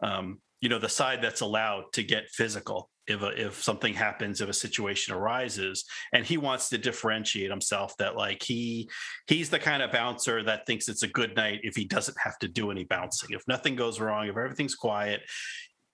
um, 0.00 0.38
you 0.60 0.68
know, 0.68 0.78
the 0.78 0.88
side 0.90 1.22
that's 1.22 1.40
allowed 1.40 1.84
to 1.94 2.02
get 2.02 2.28
physical 2.30 2.90
if 3.06 3.22
a, 3.22 3.46
if 3.46 3.62
something 3.62 3.92
happens, 3.94 4.40
if 4.40 4.48
a 4.48 4.52
situation 4.54 5.14
arises, 5.14 5.84
and 6.12 6.24
he 6.24 6.36
wants 6.38 6.68
to 6.70 6.78
differentiate 6.78 7.50
himself 7.50 7.96
that 7.98 8.16
like 8.16 8.42
he 8.42 8.88
he's 9.26 9.50
the 9.50 9.58
kind 9.58 9.82
of 9.82 9.92
bouncer 9.92 10.42
that 10.42 10.66
thinks 10.66 10.88
it's 10.88 11.02
a 11.02 11.08
good 11.08 11.36
night 11.36 11.60
if 11.62 11.76
he 11.76 11.84
doesn't 11.84 12.16
have 12.18 12.38
to 12.38 12.48
do 12.48 12.70
any 12.70 12.84
bouncing, 12.84 13.30
if 13.32 13.42
nothing 13.46 13.76
goes 13.76 14.00
wrong, 14.00 14.26
if 14.28 14.36
everything's 14.36 14.74
quiet, 14.74 15.20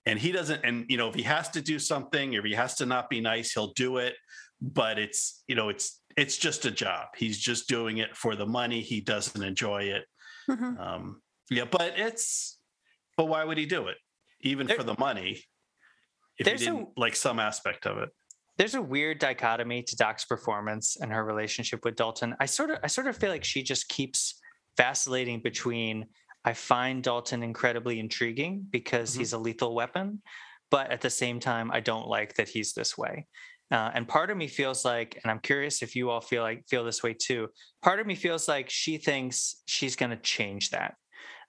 and 0.07 0.19
he 0.19 0.33
doesn't 0.33 0.61
and 0.65 0.87
you 0.89 0.97
know 0.97 1.09
if 1.09 1.15
he 1.15 1.23
has 1.23 1.49
to 1.51 1.61
do 1.61 1.79
something 1.79 2.33
if 2.33 2.45
he 2.45 2.55
has 2.55 2.75
to 2.77 2.87
not 2.87 3.11
be 3.11 3.21
nice 3.21 3.53
he'll 3.53 3.73
do 3.75 3.99
it 3.99 4.15
but 4.63 4.99
it's 4.99 5.43
you 5.47 5.55
know 5.55 5.69
it's 5.69 6.01
it's 6.17 6.37
just 6.39 6.65
a 6.65 6.71
job. 6.71 7.09
He's 7.17 7.39
just 7.39 7.69
doing 7.69 7.99
it 7.99 8.17
for 8.17 8.35
the 8.35 8.45
money. 8.47 8.81
He 8.81 9.01
doesn't 9.01 9.43
enjoy 9.43 9.85
it. 9.85 10.05
Mhm. 10.49 10.79
um 10.81 11.23
yeah 11.51 11.65
but 11.71 11.95
it's 11.97 12.59
but 13.17 13.27
why 13.29 13.45
would 13.45 13.59
he 13.59 13.67
do 13.67 13.89
it? 13.89 13.97
Even 14.41 14.67
There- 14.67 14.77
for 14.77 14.83
the 14.85 14.97
money 14.99 15.43
if 16.41 16.47
there's 16.47 16.63
a- 16.63 16.67
didn't 16.67 16.89
like 16.97 17.15
some 17.17 17.39
aspect 17.39 17.87
of 17.87 17.99
it 17.99 18.09
There's 18.59 18.75
a 18.75 18.83
weird 18.83 19.19
dichotomy 19.21 19.83
to 19.85 19.97
Doc's 19.97 20.25
performance 20.27 20.97
and 21.01 21.11
her 21.13 21.25
relationship 21.25 21.81
with 21.85 21.97
Dalton. 21.97 22.35
I 22.41 22.47
sort 22.47 22.71
of, 22.71 22.79
I 22.83 22.89
sort 22.89 23.07
of 23.07 23.17
feel 23.17 23.31
like 23.31 23.45
she 23.45 23.63
just 23.63 23.89
keeps 23.89 24.39
vacillating 24.77 25.41
between. 25.43 26.07
I 26.45 26.53
find 26.55 27.03
Dalton 27.03 27.43
incredibly 27.43 27.99
intriguing 28.01 28.67
because 28.71 29.15
Mhm. 29.15 29.19
he's 29.19 29.33
a 29.33 29.39
lethal 29.39 29.75
weapon, 29.75 30.23
but 30.71 30.91
at 30.91 31.01
the 31.01 31.09
same 31.11 31.41
time, 31.41 31.71
I 31.73 31.81
don't 31.81 32.07
like 32.09 32.35
that 32.35 32.49
he's 32.51 32.73
this 32.75 32.99
way. 32.99 33.27
Uh, 33.71 33.91
and 33.95 34.07
part 34.09 34.31
of 34.31 34.37
me 34.37 34.49
feels 34.49 34.85
like, 34.85 35.19
and 35.23 35.31
I'm 35.31 35.41
curious 35.41 35.81
if 35.83 35.95
you 35.97 36.11
all 36.11 36.21
feel 36.21 36.43
like 36.43 36.65
feel 36.69 36.85
this 36.85 37.03
way 37.03 37.15
too. 37.15 37.49
Part 37.83 37.99
of 38.01 38.07
me 38.07 38.15
feels 38.15 38.49
like 38.49 38.69
she 38.69 38.99
thinks 38.99 39.63
she's 39.67 39.97
going 39.97 40.11
to 40.11 40.17
change 40.37 40.71
that. 40.71 40.97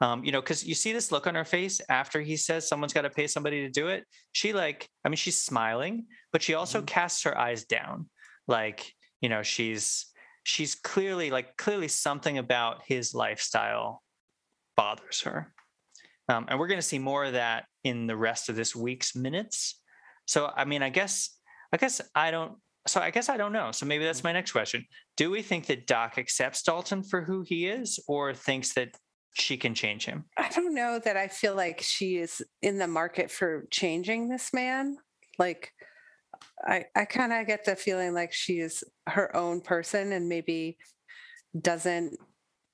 Um, 0.01 0.23
you 0.23 0.31
know, 0.31 0.41
because 0.41 0.65
you 0.65 0.73
see 0.73 0.93
this 0.93 1.11
look 1.11 1.27
on 1.27 1.35
her 1.35 1.45
face 1.45 1.79
after 1.87 2.21
he 2.21 2.35
says 2.35 2.67
someone's 2.67 2.91
got 2.93 3.03
to 3.03 3.09
pay 3.11 3.27
somebody 3.27 3.61
to 3.61 3.69
do 3.69 3.87
it. 3.87 4.03
She 4.31 4.51
like, 4.51 4.89
I 5.05 5.09
mean, 5.09 5.15
she's 5.15 5.39
smiling, 5.39 6.07
but 6.31 6.41
she 6.41 6.55
also 6.55 6.81
Mhm. 6.81 6.87
casts 6.87 7.23
her 7.23 7.37
eyes 7.37 7.65
down, 7.65 8.09
like 8.47 8.93
you 9.21 9.29
know, 9.29 9.43
she's 9.43 10.07
she's 10.43 10.73
clearly 10.73 11.29
like 11.29 11.55
clearly 11.55 11.87
something 11.87 12.39
about 12.39 12.81
his 12.87 13.13
lifestyle 13.13 14.01
bothers 14.75 15.21
her. 15.21 15.53
Um, 16.27 16.45
and 16.49 16.59
we're 16.59 16.67
going 16.67 16.79
to 16.79 16.81
see 16.81 16.97
more 16.99 17.25
of 17.25 17.33
that 17.33 17.65
in 17.83 18.07
the 18.07 18.17
rest 18.17 18.49
of 18.49 18.55
this 18.55 18.75
week's 18.75 19.15
minutes. 19.15 19.79
So, 20.25 20.51
I 20.55 20.65
mean, 20.65 20.81
I 20.81 20.89
guess, 20.89 21.37
I 21.73 21.77
guess 21.77 22.01
I 22.15 22.31
don't. 22.31 22.57
So, 22.87 22.99
I 23.01 23.11
guess 23.11 23.29
I 23.29 23.37
don't 23.37 23.51
know. 23.53 23.71
So, 23.71 23.85
maybe 23.85 24.05
that's 24.05 24.23
my 24.23 24.31
next 24.31 24.51
question. 24.51 24.85
Do 25.17 25.29
we 25.29 25.43
think 25.43 25.67
that 25.67 25.85
Doc 25.85 26.17
accepts 26.17 26.63
Dalton 26.63 27.03
for 27.03 27.21
who 27.23 27.43
he 27.43 27.67
is, 27.67 27.99
or 28.07 28.33
thinks 28.33 28.73
that 28.73 28.95
she 29.33 29.57
can 29.57 29.73
change 29.73 30.05
him? 30.05 30.25
I 30.37 30.49
don't 30.49 30.73
know 30.73 30.99
that 31.03 31.17
I 31.17 31.27
feel 31.27 31.55
like 31.55 31.81
she 31.81 32.17
is 32.17 32.41
in 32.61 32.77
the 32.77 32.87
market 32.87 33.31
for 33.31 33.65
changing 33.71 34.29
this 34.29 34.53
man. 34.53 34.97
Like, 35.39 35.71
I, 36.65 36.85
I 36.95 37.05
kind 37.05 37.33
of 37.33 37.47
get 37.47 37.65
the 37.65 37.75
feeling 37.75 38.13
like 38.13 38.33
she 38.33 38.59
is 38.59 38.83
her 39.07 39.35
own 39.35 39.61
person 39.61 40.11
and 40.11 40.27
maybe 40.27 40.77
doesn't 41.59 42.17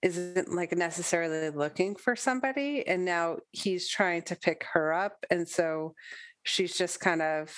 isn't 0.04 0.54
like 0.54 0.72
necessarily 0.78 1.50
looking 1.50 1.96
for 1.96 2.16
somebody 2.16 2.88
and 2.88 3.04
now 3.04 3.38
he's 3.52 3.90
trying 3.90 4.22
to 4.22 4.36
pick 4.36 4.64
her 4.72 4.94
up 4.94 5.26
and 5.32 5.50
so 5.50 5.96
she's 6.44 6.78
just 6.78 7.00
kind 7.00 7.22
of 7.22 7.52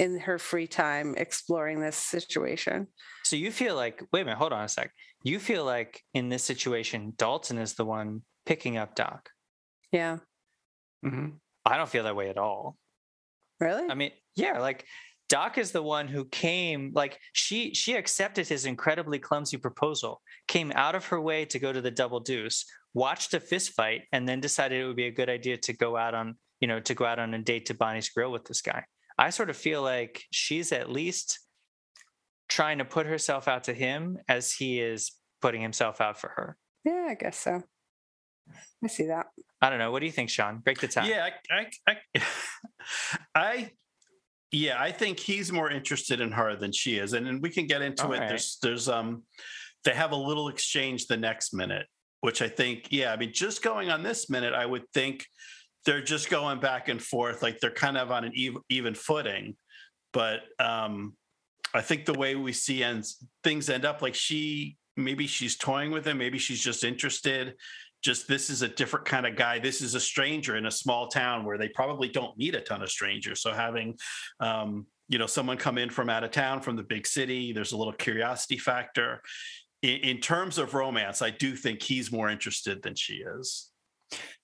in 0.00 0.18
her 0.18 0.38
free 0.38 0.66
time 0.66 1.14
exploring 1.16 1.80
this 1.80 1.96
situation 1.96 2.88
So, 3.22 3.36
you 3.36 3.52
feel 3.52 3.76
like, 3.76 4.02
wait 4.12 4.22
a 4.22 4.24
minute, 4.24 4.38
hold 4.38 4.52
on 4.52 4.64
a 4.64 4.68
sec. 4.68 4.90
You 5.22 5.38
feel 5.38 5.64
like 5.64 6.02
in 6.12 6.28
this 6.28 6.42
situation, 6.42 7.14
Dalton 7.16 7.58
is 7.58 7.74
the 7.74 7.84
one 7.84 8.22
picking 8.46 8.76
up 8.76 8.94
Doc. 8.94 9.30
yeah 9.92 10.18
mm-hmm. 11.04 11.28
I 11.64 11.76
don't 11.76 11.88
feel 11.88 12.04
that 12.04 12.16
way 12.16 12.28
at 12.28 12.38
all. 12.38 12.76
really 13.60 13.88
I 13.90 13.94
mean, 13.94 14.10
yeah, 14.36 14.58
like 14.58 14.84
Doc 15.28 15.56
is 15.58 15.72
the 15.72 15.82
one 15.82 16.08
who 16.08 16.26
came, 16.26 16.92
like 16.94 17.18
she 17.32 17.72
she 17.74 17.94
accepted 17.94 18.46
his 18.46 18.66
incredibly 18.66 19.18
clumsy 19.18 19.56
proposal, 19.56 20.20
came 20.48 20.72
out 20.74 20.94
of 20.94 21.06
her 21.06 21.20
way 21.20 21.44
to 21.46 21.58
go 21.58 21.72
to 21.72 21.80
the 21.80 21.90
double 21.90 22.20
deuce, 22.20 22.66
watched 22.92 23.32
a 23.34 23.40
fist 23.40 23.72
fight, 23.72 24.02
and 24.12 24.28
then 24.28 24.40
decided 24.40 24.80
it 24.80 24.86
would 24.86 24.96
be 24.96 25.06
a 25.06 25.10
good 25.10 25.30
idea 25.30 25.56
to 25.58 25.72
go 25.72 25.96
out 25.96 26.14
on, 26.14 26.36
you 26.60 26.68
know, 26.68 26.80
to 26.80 26.94
go 26.94 27.04
out 27.04 27.18
on 27.18 27.32
a 27.32 27.38
date 27.38 27.66
to 27.66 27.74
Bonnie's 27.74 28.10
Grill 28.10 28.30
with 28.30 28.44
this 28.44 28.60
guy. 28.60 28.84
I 29.16 29.30
sort 29.30 29.48
of 29.50 29.56
feel 29.56 29.80
like 29.82 30.22
she's 30.30 30.72
at 30.72 30.90
least 30.90 31.38
trying 32.48 32.78
to 32.78 32.84
put 32.84 33.06
herself 33.06 33.48
out 33.48 33.64
to 33.64 33.72
him 33.74 34.18
as 34.28 34.52
he 34.52 34.80
is 34.80 35.12
putting 35.40 35.62
himself 35.62 36.00
out 36.00 36.18
for 36.20 36.28
her. 36.28 36.56
yeah 36.84 37.06
i 37.08 37.14
guess 37.14 37.38
so 37.38 37.62
i 38.82 38.86
see 38.86 39.06
that 39.06 39.26
I 39.64 39.70
don't 39.70 39.78
know. 39.78 39.90
What 39.90 40.00
do 40.00 40.06
you 40.06 40.12
think, 40.12 40.28
Sean? 40.28 40.58
Break 40.58 40.78
the 40.78 40.88
tie. 40.88 41.08
Yeah, 41.08 41.26
I, 41.50 41.66
I, 41.88 41.96
I, 42.14 42.22
I, 43.34 43.70
yeah, 44.52 44.78
I 44.78 44.92
think 44.92 45.18
he's 45.18 45.50
more 45.50 45.70
interested 45.70 46.20
in 46.20 46.32
her 46.32 46.54
than 46.54 46.70
she 46.70 46.96
is, 46.96 47.14
and, 47.14 47.26
and 47.26 47.40
we 47.40 47.48
can 47.48 47.66
get 47.66 47.80
into 47.80 48.04
All 48.04 48.12
it. 48.12 48.18
right. 48.18 48.28
There's, 48.28 48.58
there's, 48.62 48.90
um, 48.90 49.22
they 49.84 49.92
have 49.92 50.12
a 50.12 50.16
little 50.16 50.48
exchange 50.48 51.06
the 51.06 51.16
next 51.16 51.54
minute, 51.54 51.86
which 52.20 52.42
I 52.42 52.48
think, 52.48 52.88
yeah, 52.90 53.10
I 53.10 53.16
mean, 53.16 53.32
just 53.32 53.62
going 53.62 53.90
on 53.90 54.02
this 54.02 54.28
minute, 54.28 54.52
I 54.52 54.66
would 54.66 54.84
think 54.92 55.24
they're 55.86 56.04
just 56.04 56.28
going 56.28 56.60
back 56.60 56.90
and 56.90 57.02
forth, 57.02 57.42
like 57.42 57.58
they're 57.60 57.70
kind 57.70 57.96
of 57.96 58.10
on 58.10 58.24
an 58.24 58.32
even, 58.34 58.60
even 58.68 58.94
footing. 58.94 59.56
But 60.12 60.40
um, 60.58 61.14
I 61.72 61.80
think 61.80 62.04
the 62.04 62.12
way 62.12 62.34
we 62.34 62.52
see 62.52 62.84
ends 62.84 63.16
things 63.42 63.70
end 63.70 63.86
up, 63.86 64.02
like 64.02 64.14
she 64.14 64.76
maybe 64.94 65.26
she's 65.26 65.56
toying 65.56 65.90
with 65.90 66.06
him, 66.06 66.18
maybe 66.18 66.38
she's 66.38 66.60
just 66.60 66.84
interested 66.84 67.54
just 68.04 68.28
this 68.28 68.50
is 68.50 68.62
a 68.62 68.68
different 68.68 69.06
kind 69.06 69.26
of 69.26 69.34
guy. 69.34 69.58
This 69.58 69.80
is 69.80 69.94
a 69.94 70.00
stranger 70.00 70.56
in 70.56 70.66
a 70.66 70.70
small 70.70 71.08
town 71.08 71.44
where 71.44 71.56
they 71.56 71.68
probably 71.68 72.08
don't 72.08 72.36
meet 72.36 72.54
a 72.54 72.60
ton 72.60 72.82
of 72.82 72.90
strangers. 72.90 73.40
So 73.40 73.52
having, 73.52 73.96
um, 74.40 74.86
you 75.08 75.18
know, 75.18 75.26
someone 75.26 75.56
come 75.56 75.78
in 75.78 75.88
from 75.88 76.10
out 76.10 76.22
of 76.22 76.30
town, 76.30 76.60
from 76.60 76.76
the 76.76 76.82
big 76.82 77.06
city, 77.06 77.52
there's 77.52 77.72
a 77.72 77.76
little 77.76 77.94
curiosity 77.94 78.58
factor. 78.58 79.22
In, 79.82 79.96
in 80.00 80.18
terms 80.18 80.58
of 80.58 80.74
romance, 80.74 81.22
I 81.22 81.30
do 81.30 81.56
think 81.56 81.82
he's 81.82 82.12
more 82.12 82.28
interested 82.28 82.82
than 82.82 82.94
she 82.94 83.22
is. 83.38 83.70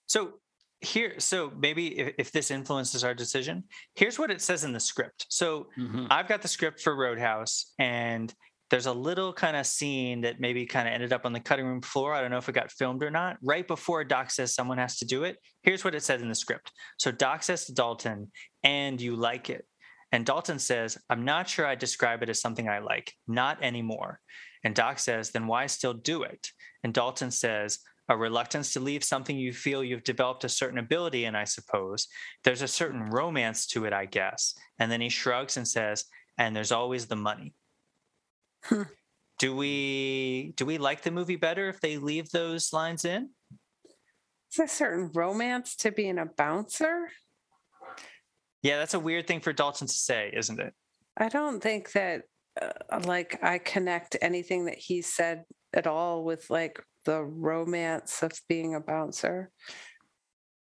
So 0.07 0.39
here, 0.79 1.19
so 1.19 1.51
maybe 1.55 1.99
if, 1.99 2.15
if 2.17 2.31
this 2.31 2.49
influences 2.49 3.03
our 3.03 3.13
decision, 3.13 3.63
here's 3.93 4.17
what 4.17 4.31
it 4.31 4.41
says 4.41 4.63
in 4.63 4.73
the 4.73 4.79
script. 4.79 5.27
So 5.29 5.67
I've 6.09 6.27
got 6.27 6.41
the 6.41 6.47
script 6.47 6.81
for 6.81 6.95
Roadhouse, 6.95 7.73
and 7.77 8.33
there's 8.71 8.85
a 8.85 8.93
little 8.93 9.33
kind 9.33 9.57
of 9.57 9.67
scene 9.67 10.21
that 10.21 10.39
maybe 10.39 10.65
kind 10.65 10.87
of 10.87 10.93
ended 10.93 11.11
up 11.11 11.25
on 11.25 11.33
the 11.33 11.39
cutting 11.41 11.65
room 11.65 11.81
floor. 11.81 12.13
I 12.13 12.21
don't 12.21 12.31
know 12.31 12.37
if 12.37 12.47
it 12.47 12.55
got 12.55 12.71
filmed 12.71 13.03
or 13.03 13.11
not. 13.11 13.37
Right 13.43 13.67
before 13.67 14.05
Doc 14.05 14.31
says 14.31 14.55
someone 14.55 14.77
has 14.77 14.97
to 14.99 15.05
do 15.05 15.25
it, 15.25 15.37
here's 15.61 15.83
what 15.83 15.93
it 15.93 16.03
said 16.03 16.21
in 16.21 16.29
the 16.29 16.35
script. 16.35 16.71
So 16.97 17.11
Doc 17.11 17.43
says 17.43 17.65
to 17.65 17.73
Dalton, 17.73 18.31
and 18.63 18.99
you 18.99 19.17
like 19.17 19.49
it. 19.49 19.65
And 20.13 20.25
Dalton 20.25 20.57
says, 20.57 20.97
I'm 21.09 21.25
not 21.25 21.49
sure 21.49 21.65
I 21.65 21.75
describe 21.75 22.23
it 22.23 22.29
as 22.29 22.39
something 22.39 22.69
I 22.69 22.79
like, 22.79 23.13
not 23.27 23.61
anymore. 23.61 24.21
And 24.63 24.73
Doc 24.73 24.99
says, 24.99 25.31
then 25.31 25.47
why 25.47 25.67
still 25.67 25.93
do 25.93 26.23
it? 26.23 26.47
And 26.83 26.93
Dalton 26.93 27.31
says, 27.31 27.79
a 28.09 28.15
reluctance 28.15 28.73
to 28.73 28.79
leave 28.79 29.03
something 29.03 29.37
you 29.37 29.53
feel 29.53 29.83
you've 29.83 30.03
developed 30.03 30.43
a 30.43 30.49
certain 30.49 30.79
ability 30.79 31.25
in, 31.25 31.35
I 31.35 31.43
suppose. 31.43 32.07
There's 32.43 32.61
a 32.61 32.67
certain 32.67 33.09
romance 33.09 33.67
to 33.67 33.85
it, 33.85 33.93
I 33.93 34.05
guess. 34.05 34.53
And 34.79 34.91
then 34.91 35.01
he 35.01 35.09
shrugs 35.09 35.57
and 35.57 35.67
says, 35.67 36.05
and 36.37 36.55
there's 36.55 36.71
always 36.71 37.05
the 37.05 37.15
money. 37.15 37.53
Do 39.39 39.55
we 39.55 40.53
do 40.55 40.67
we 40.67 40.77
like 40.77 41.01
the 41.01 41.09
movie 41.09 41.35
better 41.35 41.67
if 41.67 41.81
they 41.81 41.97
leave 41.97 42.29
those 42.29 42.71
lines 42.71 43.05
in? 43.05 43.31
It's 44.47 44.59
a 44.59 44.67
certain 44.67 45.09
romance 45.15 45.75
to 45.77 45.91
being 45.91 46.19
a 46.19 46.27
bouncer? 46.27 47.09
Yeah, 48.61 48.77
that's 48.77 48.93
a 48.93 48.99
weird 48.99 49.25
thing 49.25 49.39
for 49.39 49.51
Dalton 49.51 49.87
to 49.87 49.93
say, 49.93 50.31
isn't 50.37 50.59
it? 50.59 50.75
I 51.17 51.29
don't 51.29 51.59
think 51.59 51.91
that 51.93 52.21
uh, 52.61 52.99
like 53.05 53.43
I 53.43 53.57
connect 53.57 54.15
anything 54.21 54.65
that 54.65 54.77
he 54.77 55.01
said 55.01 55.43
at 55.73 55.87
all 55.87 56.23
with 56.23 56.47
like 56.51 56.79
the 57.05 57.23
romance 57.23 58.21
of 58.21 58.33
being 58.47 58.75
a 58.75 58.79
bouncer. 58.79 59.49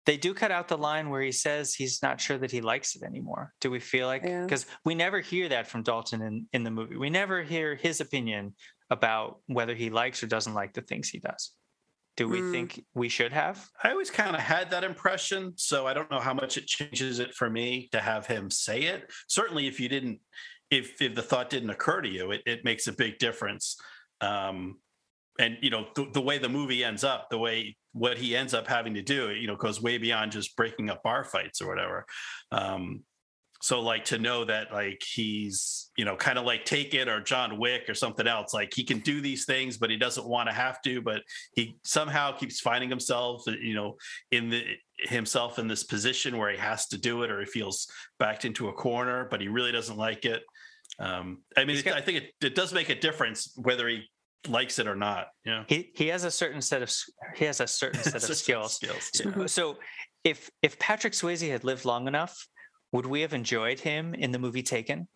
They 0.07 0.17
do 0.17 0.33
cut 0.35 0.51
out 0.53 0.69
the 0.69 0.79
line 0.79 1.11
where 1.11 1.21
he 1.23 1.33
says 1.33 1.75
he's 1.75 2.01
not 2.03 2.21
sure 2.21 2.39
that 2.39 2.53
he 2.53 2.61
likes 2.61 2.95
it 2.97 3.03
anymore. 3.03 3.53
Do 3.61 3.71
we 3.71 3.81
feel 3.81 4.07
like 4.07 4.23
Yeah. 4.25 4.43
because 4.45 4.65
we 4.85 4.95
never 4.95 5.21
hear 5.21 5.49
that 5.49 5.67
from 5.67 5.83
Dalton 5.83 6.23
in, 6.23 6.47
in 6.53 6.63
the 6.63 6.71
movie. 6.71 6.97
We 6.97 7.11
never 7.11 7.43
hear 7.43 7.75
his 7.75 8.01
opinion 8.01 8.55
about 8.89 9.41
whether 9.47 9.75
he 9.75 9.91
likes 9.91 10.23
or 10.23 10.29
doesn't 10.29 10.55
like 10.55 10.73
the 10.75 10.83
things 10.83 11.09
he 11.09 11.19
does. 11.19 11.53
Do 12.17 12.29
we 12.29 12.41
Mm. 12.41 12.53
think 12.53 12.85
we 12.95 13.09
should 13.09 13.33
have? 13.33 13.69
I 13.83 13.91
always 13.91 14.11
kind 14.11 14.35
of 14.37 14.41
had 14.41 14.71
that 14.71 14.85
impression, 14.85 15.53
so 15.57 15.87
I 15.87 15.93
don't 15.93 16.11
know 16.11 16.21
how 16.21 16.33
much 16.33 16.57
it 16.57 16.67
changes 16.67 17.19
it 17.19 17.35
for 17.35 17.51
me 17.51 17.89
to 17.93 18.01
have 18.01 18.27
him 18.27 18.49
say 18.49 18.83
it. 18.85 19.13
Certainly, 19.29 19.67
if 19.67 19.79
you 19.81 19.89
didn't, 19.89 20.21
if 20.71 21.03
if 21.03 21.15
the 21.15 21.23
thought 21.23 21.51
didn't 21.51 21.71
occur 21.71 22.01
to 22.01 22.09
you, 22.09 22.31
it, 22.31 22.43
it 22.47 22.65
makes 22.65 22.87
a 22.87 22.93
big 22.93 23.19
difference. 23.19 23.77
Um, 24.21 24.81
and 25.39 25.59
you 25.61 25.71
know 25.71 25.87
the, 25.95 26.09
the 26.13 26.21
way 26.21 26.39
the 26.39 26.49
movie 26.49 26.85
ends 26.85 27.05
up, 27.05 27.29
the 27.31 27.39
way 27.39 27.77
what 27.93 28.19
he 28.19 28.37
ends 28.37 28.55
up 28.55 28.67
having 28.67 28.95
to 28.95 29.03
do, 29.03 29.33
you 29.33 29.47
know, 29.47 29.57
goes 29.57 29.81
way 29.81 29.99
beyond 29.99 30.33
just 30.33 30.57
breaking 30.57 30.91
up 30.91 31.03
bar 31.03 31.25
fights 31.25 31.63
or 31.63 31.69
whatever. 31.69 32.05
Um, 32.53 33.03
so 33.63 33.81
like 33.81 34.05
to 34.05 34.19
know 34.19 34.45
that 34.45 34.73
like 34.73 35.03
he's 35.03 35.91
you 35.97 36.05
know 36.05 36.15
kind 36.17 36.39
of 36.39 36.45
like 36.45 36.65
Taken 36.65 37.09
or 37.09 37.21
john 37.21 37.59
wick 37.59 37.89
or 37.89 37.95
something 37.95 38.27
else 38.27 38.53
like 38.53 38.73
he 38.75 38.85
can 38.85 38.99
do 39.01 39.21
these 39.21 39.45
things 39.45 39.77
but 39.77 39.91
he 39.91 39.97
doesn't 39.97 40.27
want 40.27 40.49
to 40.49 40.55
have 40.55 40.81
to 40.83 41.01
but 41.01 41.23
he 41.55 41.79
somehow 41.85 42.33
keeps 42.33 42.61
finding 42.61 42.91
himself 42.91 43.43
you 43.47 43.75
know 43.75 43.97
in 44.31 44.51
the 44.51 44.65
himself 44.99 45.59
in 45.59 45.69
this 45.69 45.85
position 45.85 46.39
where 46.39 46.51
he 46.51 46.59
has 46.59 46.87
to 46.89 46.99
do 46.99 47.23
it 47.23 47.31
or 47.31 47.41
he 47.41 47.47
feels 47.47 47.89
backed 48.19 48.45
into 48.45 48.69
a 48.69 48.73
corner 48.73 49.27
but 49.31 49.41
he 49.41 49.49
really 49.49 49.73
doesn't 49.73 49.97
like 49.97 50.25
it 50.25 50.43
um 50.99 51.39
i 51.57 51.65
mean 51.65 51.81
got- 51.83 51.97
i 51.97 52.01
think 52.01 52.19
it, 52.19 52.31
it 52.45 52.55
does 52.55 52.73
make 52.73 52.89
a 52.89 52.99
difference 52.99 53.53
whether 53.57 53.89
he 53.89 54.03
likes 54.49 54.79
it 54.79 54.87
or 54.87 54.97
not 54.97 55.29
yeah 55.45 55.65
He 55.69 55.91
he 55.95 56.09
has 56.09 56.25
a 56.25 56.31
certain 56.31 56.63
set 56.63 56.83
of 56.83 56.93
he 57.37 57.45
has 57.45 57.61
a 57.61 57.67
certain 57.83 58.03
set 58.03 58.17
of 58.29 58.37
skills. 58.37 58.77
skills 58.77 59.11
So, 59.15 59.33
yeah. 59.37 59.47
So 59.47 59.77
if 60.25 60.51
if 60.63 60.79
Patrick 60.79 61.13
Swayze 61.13 61.49
had 61.51 61.65
lived 61.65 61.85
long 61.85 62.09
enough, 62.09 62.47
would 62.93 63.07
we 63.07 63.21
have 63.23 63.33
enjoyed 63.35 63.81
him 63.81 64.15
in 64.15 64.33
the 64.33 64.39
movie 64.39 64.63
Taken? 64.63 65.09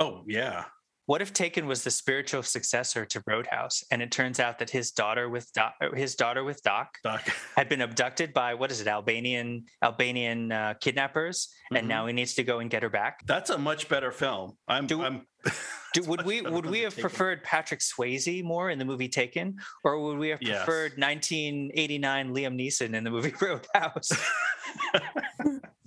oh 0.00 0.22
yeah 0.26 0.64
What 1.08 1.22
if 1.22 1.32
Taken 1.32 1.66
was 1.66 1.84
the 1.84 1.90
spiritual 1.90 2.42
successor 2.42 3.06
to 3.06 3.22
Roadhouse, 3.26 3.82
and 3.90 4.02
it 4.02 4.10
turns 4.12 4.38
out 4.38 4.58
that 4.58 4.68
his 4.68 4.90
daughter 4.90 5.30
with 5.30 5.50
Doc, 5.54 5.72
uh, 5.82 5.92
his 5.96 6.14
daughter 6.14 6.44
with 6.44 6.62
Doc 6.62 6.98
Doc. 7.02 7.26
had 7.56 7.66
been 7.70 7.80
abducted 7.80 8.34
by 8.34 8.52
what 8.52 8.70
is 8.70 8.82
it, 8.82 8.86
Albanian 8.88 9.64
Albanian 9.82 10.52
uh, 10.52 10.74
kidnappers, 10.82 11.48
and 11.74 11.86
Mhm. 11.86 11.88
now 11.88 12.06
he 12.08 12.12
needs 12.12 12.34
to 12.34 12.44
go 12.44 12.58
and 12.58 12.68
get 12.68 12.82
her 12.82 12.90
back. 12.90 13.20
that's 13.24 13.48
a 13.48 13.56
much 13.56 13.88
better 13.88 14.12
film 14.12 14.52
i'm 14.68 14.86
Do- 14.86 15.02
i'm 15.02 15.26
Do, 15.94 16.02
would 16.04 16.26
we 16.26 16.42
would 16.42 16.66
we 16.66 16.80
have 16.80 16.92
Taken. 16.94 17.08
preferred 17.08 17.42
Patrick 17.42 17.80
Swayze 17.80 18.44
more 18.44 18.68
in 18.68 18.78
the 18.78 18.84
movie 18.84 19.08
Taken, 19.08 19.56
or 19.84 19.98
would 20.02 20.18
we 20.18 20.28
have 20.28 20.42
Yes. 20.42 20.58
preferred 20.62 20.98
1989 20.98 22.34
Liam 22.34 22.54
Neeson 22.60 22.92
in 22.94 23.02
the 23.02 23.10
movie 23.10 23.32
Roadhouse? 23.40 24.10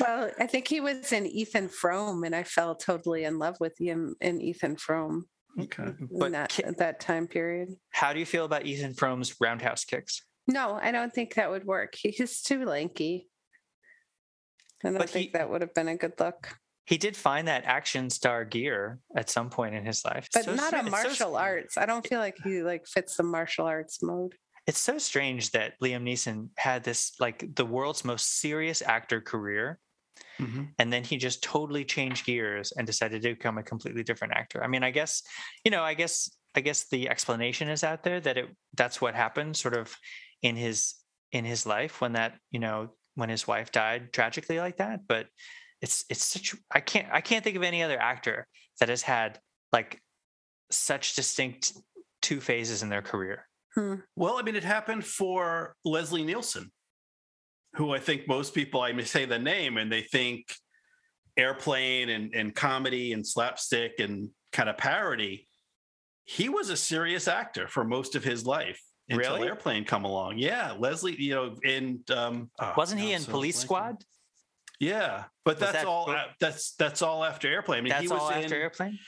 Well, 0.00 0.30
I 0.38 0.46
think 0.46 0.68
he 0.68 0.80
was 0.80 1.12
in 1.12 1.26
Ethan 1.26 1.68
Frome, 1.68 2.24
and 2.24 2.34
I 2.34 2.42
fell 2.42 2.74
totally 2.74 3.24
in 3.24 3.38
love 3.38 3.56
with 3.60 3.74
him 3.78 4.14
in 4.20 4.40
Ethan 4.40 4.76
Frome 4.76 5.26
okay 5.58 5.92
But 6.10 6.26
in 6.26 6.32
that 6.32 6.50
ca- 6.52 6.72
that 6.78 7.00
time 7.00 7.26
period. 7.26 7.70
How 7.90 8.12
do 8.12 8.18
you 8.18 8.26
feel 8.26 8.44
about 8.44 8.66
Ethan 8.66 8.94
Frome's 8.94 9.34
roundhouse 9.40 9.84
kicks? 9.84 10.22
No, 10.46 10.78
I 10.80 10.92
don't 10.92 11.12
think 11.12 11.34
that 11.34 11.50
would 11.50 11.64
work. 11.64 11.94
He's 11.96 12.42
too 12.42 12.64
lanky. 12.64 13.28
I 14.84 14.90
don't 14.90 14.98
But 14.98 15.10
think 15.10 15.26
he- 15.26 15.32
that 15.32 15.48
would 15.50 15.62
have 15.62 15.74
been 15.74 15.88
a 15.88 15.96
good 15.96 16.12
look. 16.20 16.48
He 16.84 16.98
did 16.98 17.16
find 17.16 17.48
that 17.48 17.64
action 17.64 18.10
star 18.10 18.44
gear 18.44 19.00
at 19.16 19.28
some 19.28 19.50
point 19.50 19.74
in 19.74 19.84
his 19.84 20.04
life, 20.04 20.28
But 20.32 20.44
So 20.44 20.54
not 20.54 20.68
stra- 20.68 20.78
a 20.78 20.86
it's 20.86 20.90
so 20.90 21.02
martial 21.08 21.36
arts. 21.36 21.76
I 21.76 21.84
don't 21.86 22.06
feel 22.06 22.20
like 22.20 22.36
he 22.44 22.62
like 22.62 22.86
fits 22.86 23.16
the 23.16 23.24
martial 23.24 23.66
arts 23.66 24.00
mode. 24.02 24.34
It's 24.66 24.80
so 24.80 24.98
strange 24.98 25.50
that 25.52 25.78
Liam 25.80 26.02
Neeson 26.02 26.50
had 26.56 26.84
this 26.84 27.12
like 27.20 27.54
the 27.54 27.66
world's 27.66 28.04
most 28.04 28.40
serious 28.40 28.82
actor 28.82 29.20
career, 29.20 29.80
Mhm. 30.40 30.74
and 30.78 30.92
then 30.92 31.04
he 31.04 31.16
just 31.18 31.42
totally 31.42 31.84
changed 31.84 32.26
gears 32.26 32.72
and 32.72 32.86
decided 32.86 33.22
to 33.22 33.34
become 33.34 33.58
a 33.58 33.62
completely 33.62 34.02
different 34.02 34.34
actor. 34.34 34.62
I 34.64 34.68
mean, 34.68 34.82
I 34.84 34.90
guess 34.90 35.22
you 35.64 35.70
know, 35.70 35.82
I 35.84 35.94
guess 35.94 36.30
I 36.54 36.60
guess 36.60 36.88
the 36.88 37.08
explanation 37.08 37.68
is 37.68 37.84
out 37.84 38.02
there 38.02 38.20
that 38.20 38.38
it 38.38 38.56
that's 38.74 39.00
what 39.00 39.14
happened, 39.14 39.56
sort 39.56 39.76
of 39.76 39.96
in 40.42 40.56
his 40.56 40.94
in 41.32 41.44
his 41.44 41.66
life 41.66 42.00
when 42.00 42.12
that 42.14 42.38
you 42.50 42.60
know 42.60 42.96
when 43.14 43.28
his 43.30 43.46
wife 43.46 43.72
died 43.72 44.12
tragically 44.12 44.58
like 44.58 44.78
that. 44.78 45.06
But 45.06 45.28
it's 45.82 46.04
it's 46.10 46.24
such 46.24 46.54
I 46.72 46.80
can't 46.80 47.12
I 47.12 47.20
can't 47.20 47.44
think 47.44 47.56
of 47.56 47.62
any 47.62 47.82
other 47.82 47.98
actor 48.00 48.48
that 48.80 48.88
has 48.88 49.02
had 49.02 49.40
like 49.72 50.02
such 50.70 51.14
distinct 51.16 51.74
two 52.22 52.40
phases 52.40 52.82
in 52.82 52.88
their 52.90 53.02
career. 53.02 53.48
Hmm. 53.76 53.96
Well, 54.16 54.38
I 54.38 54.42
mean, 54.42 54.56
it 54.56 54.64
happened 54.64 55.04
for 55.04 55.76
Leslie 55.84 56.24
Nielsen, 56.24 56.72
who 57.74 57.92
I 57.94 57.98
think 57.98 58.26
most 58.26 58.54
people, 58.54 58.80
I 58.80 58.92
may 58.92 59.04
say 59.04 59.26
the 59.26 59.38
name 59.38 59.76
and 59.76 59.92
they 59.92 60.00
think 60.02 60.46
airplane 61.36 62.08
and, 62.08 62.34
and 62.34 62.54
comedy 62.54 63.12
and 63.12 63.26
slapstick 63.26 64.00
and 64.00 64.30
kind 64.52 64.68
of 64.70 64.78
parody. 64.78 65.46
He 66.24 66.48
was 66.48 66.70
a 66.70 66.76
serious 66.76 67.28
actor 67.28 67.68
for 67.68 67.84
most 67.84 68.14
of 68.14 68.24
his 68.24 68.46
life 68.46 68.80
until 69.08 69.34
Really? 69.34 69.46
airplane 69.48 69.84
come 69.84 70.04
along. 70.04 70.38
Yeah. 70.38 70.74
Leslie, 70.78 71.14
you 71.20 71.34
know, 71.34 71.56
in 71.62 72.00
um 72.10 72.50
oh, 72.58 72.72
Wasn't 72.76 73.00
he 73.00 73.10
now 73.10 73.16
in 73.16 73.20
so 73.22 73.30
Police. 73.30 73.58
Squad? 73.58 73.96
Yeah. 74.80 75.24
But 75.44 75.56
Was 75.56 75.60
that's 75.60 75.72
that 75.84 75.86
all 75.86 76.14
that's 76.40 76.72
that's 76.76 77.02
all 77.02 77.22
after 77.24 77.48
airplane. 77.48 77.78
I 77.78 77.82
mean, 77.82 77.90
That's 77.90 78.02
he 78.02 78.08
was 78.08 78.20
all 78.22 78.30
in, 78.30 78.44
after 78.44 78.56
Airplane. 78.56 78.98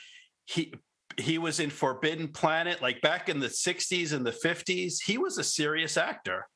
he 0.45 0.73
he 1.19 1.37
was 1.37 1.59
in 1.59 1.69
Forbidden 1.69 2.29
Planet, 2.29 2.81
like 2.81 3.01
back 3.01 3.29
in 3.29 3.39
the 3.39 3.47
60s 3.47 4.13
and 4.13 4.25
the 4.25 4.31
50s. 4.31 4.95
He 5.03 5.17
was 5.17 5.37
a 5.37 5.43
serious 5.43 5.97
actor. 5.97 6.47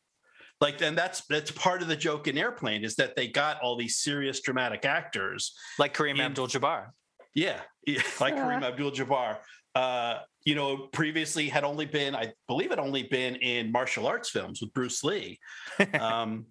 Like, 0.62 0.82
and 0.82 0.98
that's 0.98 1.26
that's 1.28 1.52
part 1.52 1.82
of 1.82 1.88
the 1.88 1.96
joke 1.96 2.28
in 2.28 2.38
Airplane 2.38 2.84
is 2.84 2.96
that 2.96 3.16
they 3.16 3.28
got 3.28 3.60
all 3.62 3.76
these 3.76 3.98
serious 3.98 4.40
dramatic 4.42 4.86
actors. 4.86 5.54
like 5.78 5.94
Kareem 5.94 6.20
Abdul-Jabbar. 6.20 6.88
Yeah, 7.36 7.60
yeah, 7.86 8.02
like 8.22 8.36
Yeah. 8.36 8.44
Kareem 8.46 8.64
Abdul-Jabbar. 8.64 9.38
Uh, 9.76 10.20
you 10.46 10.56
know, 10.56 10.88
previously 10.94 11.50
had 11.50 11.64
only 11.64 11.86
been, 11.86 12.16
I 12.16 12.32
believe, 12.48 12.70
had 12.70 12.80
only 12.80 13.04
been 13.04 13.36
in 13.38 13.72
martial 13.72 14.08
arts 14.08 14.30
films 14.30 14.62
with 14.62 14.72
Bruce 14.74 15.04
Lee. 15.04 15.40
um, 16.00 16.46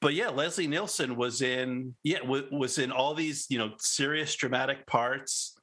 but 0.00 0.14
yeah, 0.14 0.28
Leslie 0.28 0.66
Nielsen 0.66 1.16
was 1.16 1.42
in, 1.42 1.94
yeah, 2.04 2.18
w- 2.18 2.46
was 2.52 2.78
in 2.78 2.92
all 2.92 3.14
these, 3.14 3.46
you 3.48 3.58
know, 3.58 3.72
serious 3.80 4.34
dramatic 4.36 4.86
parts. 4.86 5.57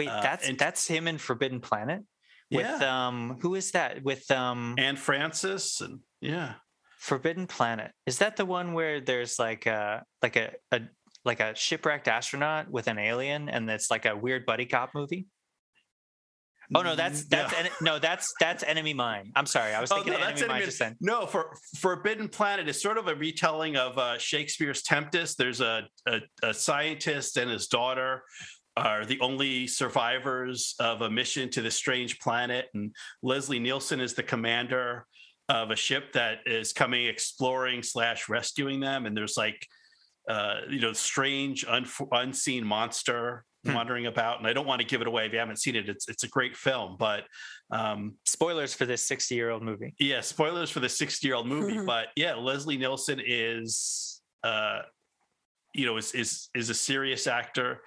Wait, 0.00 0.08
uh, 0.08 0.20
that's 0.22 0.48
and- 0.48 0.58
that's 0.58 0.86
him 0.86 1.06
in 1.08 1.18
Forbidden 1.18 1.60
Planet 1.60 2.02
with 2.50 2.66
yeah, 2.66 3.06
um 3.06 3.38
who 3.42 3.54
is 3.54 3.70
that 3.72 4.02
with 4.02 4.28
um 4.30 4.74
Anne 4.78 4.96
Francis, 4.96 5.80
and 5.80 6.00
yeah. 6.20 6.54
Forbidden 6.98 7.46
Planet. 7.46 7.92
Is 8.06 8.18
that 8.18 8.36
the 8.36 8.44
one 8.44 8.72
where 8.74 9.00
there's 9.00 9.38
like 9.38 9.64
a 9.66 10.02
like 10.22 10.36
a, 10.36 10.52
a 10.72 10.80
like 11.24 11.40
a 11.40 11.54
shipwrecked 11.54 12.08
astronaut 12.08 12.70
with 12.70 12.88
an 12.88 12.98
alien 12.98 13.48
and 13.48 13.70
it's 13.70 13.90
like 13.90 14.04
a 14.04 14.16
weird 14.16 14.44
buddy 14.46 14.66
cop 14.66 14.90
movie? 14.94 15.26
Oh 16.74 16.82
no, 16.82 16.94
that's 16.94 17.24
that's 17.26 17.52
Mm, 17.52 17.56
Yeah. 17.64 17.64
en- 17.66 17.72
no, 17.80 17.98
that's 17.98 18.32
that's 18.38 18.62
Enemy 18.62 18.94
Mine. 18.94 19.32
I'm 19.34 19.46
sorry, 19.46 19.74
I 19.74 19.80
was 19.80 19.90
Oh, 19.90 19.96
thinking 19.96 20.12
no, 20.12 20.18
of 20.20 20.24
that's 20.26 20.40
Enemy 20.42 20.54
Mine 20.58 20.64
just 20.66 20.78
then. 20.78 20.96
No, 21.00 21.26
for 21.26 21.56
Forbidden 21.78 22.28
Planet 22.28 22.68
is 22.68 22.80
sort 22.80 22.96
of 22.96 23.08
a 23.08 23.14
retelling 23.14 23.76
of 23.76 23.98
uh, 23.98 24.18
Shakespeare's 24.18 24.82
Tempest. 24.82 25.36
There's 25.36 25.60
a, 25.60 25.88
a 26.06 26.20
a 26.44 26.54
scientist 26.54 27.36
and 27.38 27.50
his 27.50 27.66
daughter 27.66 28.22
are 28.80 29.04
the 29.04 29.20
only 29.20 29.66
survivors 29.66 30.74
of 30.80 31.02
a 31.02 31.10
mission 31.10 31.50
to 31.50 31.62
this 31.62 31.76
strange 31.76 32.18
planet, 32.18 32.66
and 32.74 32.94
Leslie 33.22 33.58
Nielsen 33.58 34.00
is 34.00 34.14
the 34.14 34.22
commander 34.22 35.06
of 35.48 35.70
a 35.70 35.76
ship 35.76 36.12
that 36.12 36.38
is 36.46 36.72
coming 36.72 37.06
exploring 37.06 37.82
slash 37.82 38.28
rescuing 38.28 38.80
them. 38.80 39.06
And 39.06 39.16
there's 39.16 39.36
like 39.36 39.66
uh, 40.28 40.60
you 40.68 40.80
know 40.80 40.92
strange 40.92 41.66
unf- 41.66 42.08
unseen 42.12 42.64
monster 42.64 43.44
Hmm. 43.66 43.74
wandering 43.74 44.06
about. 44.06 44.38
And 44.38 44.46
I 44.46 44.54
don't 44.54 44.66
want 44.66 44.80
to 44.80 44.86
give 44.86 45.02
it 45.02 45.06
away 45.06 45.26
if 45.26 45.34
you 45.34 45.38
haven't 45.38 45.58
seen 45.58 45.76
it. 45.76 45.86
It's 45.86 46.08
it's 46.08 46.24
a 46.24 46.28
great 46.28 46.56
film, 46.56 46.96
but 46.98 47.24
um, 47.70 48.14
Spoilers 48.24 48.72
for 48.72 48.86
this 48.86 49.06
60 49.06 49.34
year 49.34 49.50
old 49.50 49.62
movie. 49.62 49.94
yeah, 49.98 50.22
spoilers 50.22 50.70
for 50.70 50.80
the 50.80 50.88
60 50.88 51.26
year 51.28 51.36
old 51.36 51.46
movie, 51.46 51.78
but 51.86 52.06
yeah, 52.16 52.34
Leslie 52.36 52.78
Nielsen 52.78 53.20
is 53.22 54.22
uh 54.42 54.80
you 55.74 55.84
know, 55.84 55.98
is 55.98 56.12
is 56.12 56.48
is 56.54 56.70
a 56.70 56.74
serious 56.74 57.26
actor 57.26 57.82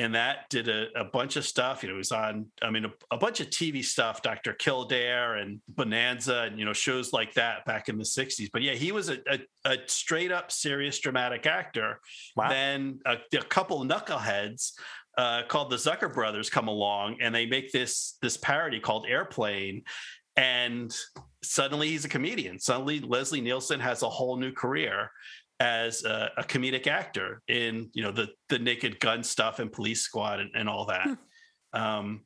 and 0.00 0.14
that 0.14 0.48
did 0.48 0.68
a, 0.68 0.86
a, 0.98 1.04
bunch 1.04 1.36
of 1.36 1.44
stuff. 1.44 1.82
You 1.82 1.90
know, 1.90 1.96
he 1.96 1.98
was 1.98 2.10
on, 2.12 2.46
I 2.62 2.70
mean, 2.70 2.86
a, 2.86 2.92
a, 3.10 3.18
bunch 3.18 3.40
of 3.40 3.50
TV 3.50 3.84
stuff, 3.84 4.22
Dr. 4.22 4.54
Kildare 4.54 5.36
and 5.36 5.60
Bonanza, 5.68 6.44
and 6.48 6.58
you 6.58 6.64
know, 6.64 6.72
shows 6.72 7.12
like 7.12 7.34
that 7.34 7.66
back 7.66 7.90
in 7.90 7.98
the 7.98 8.04
'60s. 8.04 8.48
But 8.50 8.62
yeah, 8.62 8.72
he 8.72 8.92
was 8.92 9.10
a, 9.10 9.18
a, 9.30 9.38
a 9.66 9.76
straight 9.86 10.32
up 10.32 10.50
serious 10.50 10.98
dramatic 10.98 11.44
actor. 11.46 12.00
Wow. 12.34 12.48
Then 12.48 13.00
a, 13.04 13.18
couple 13.50 13.84
knuckleheads 13.84 14.72
uh, 15.18 15.42
called 15.48 15.70
the 15.70 15.76
Zucker 15.76 16.12
Brothers 16.12 16.48
come 16.48 16.68
along, 16.68 17.18
and 17.20 17.34
they 17.34 17.44
make 17.44 17.70
this 17.70 18.16
this 18.22 18.38
parody 18.38 18.80
called 18.80 19.04
Airplane, 19.06 19.82
and 20.36 20.96
suddenly 21.42 21.88
he's 21.88 22.06
a 22.06 22.08
comedian. 22.08 22.58
Suddenly 22.58 23.00
Leslie 23.00 23.42
Nielsen 23.42 23.80
has 23.80 24.02
a 24.02 24.08
whole 24.08 24.38
new 24.38 24.52
career 24.52 25.10
as 25.60 26.04
a, 26.04 26.30
a, 26.38 26.42
comedic 26.42 26.86
actor 26.86 27.42
in 27.46 27.90
you 27.92 28.02
know 28.02 28.10
the 28.10 28.28
the 28.48 28.58
Naked 28.58 28.98
Gun 28.98 29.22
stuff 29.22 29.58
and 29.58 29.70
Police 29.70 30.00
Squad 30.00 30.40
and, 30.40 30.50
and 30.54 30.68
all 30.68 30.86
that. 30.86 31.06
Hmm. 31.06 31.80
Um, 31.80 32.20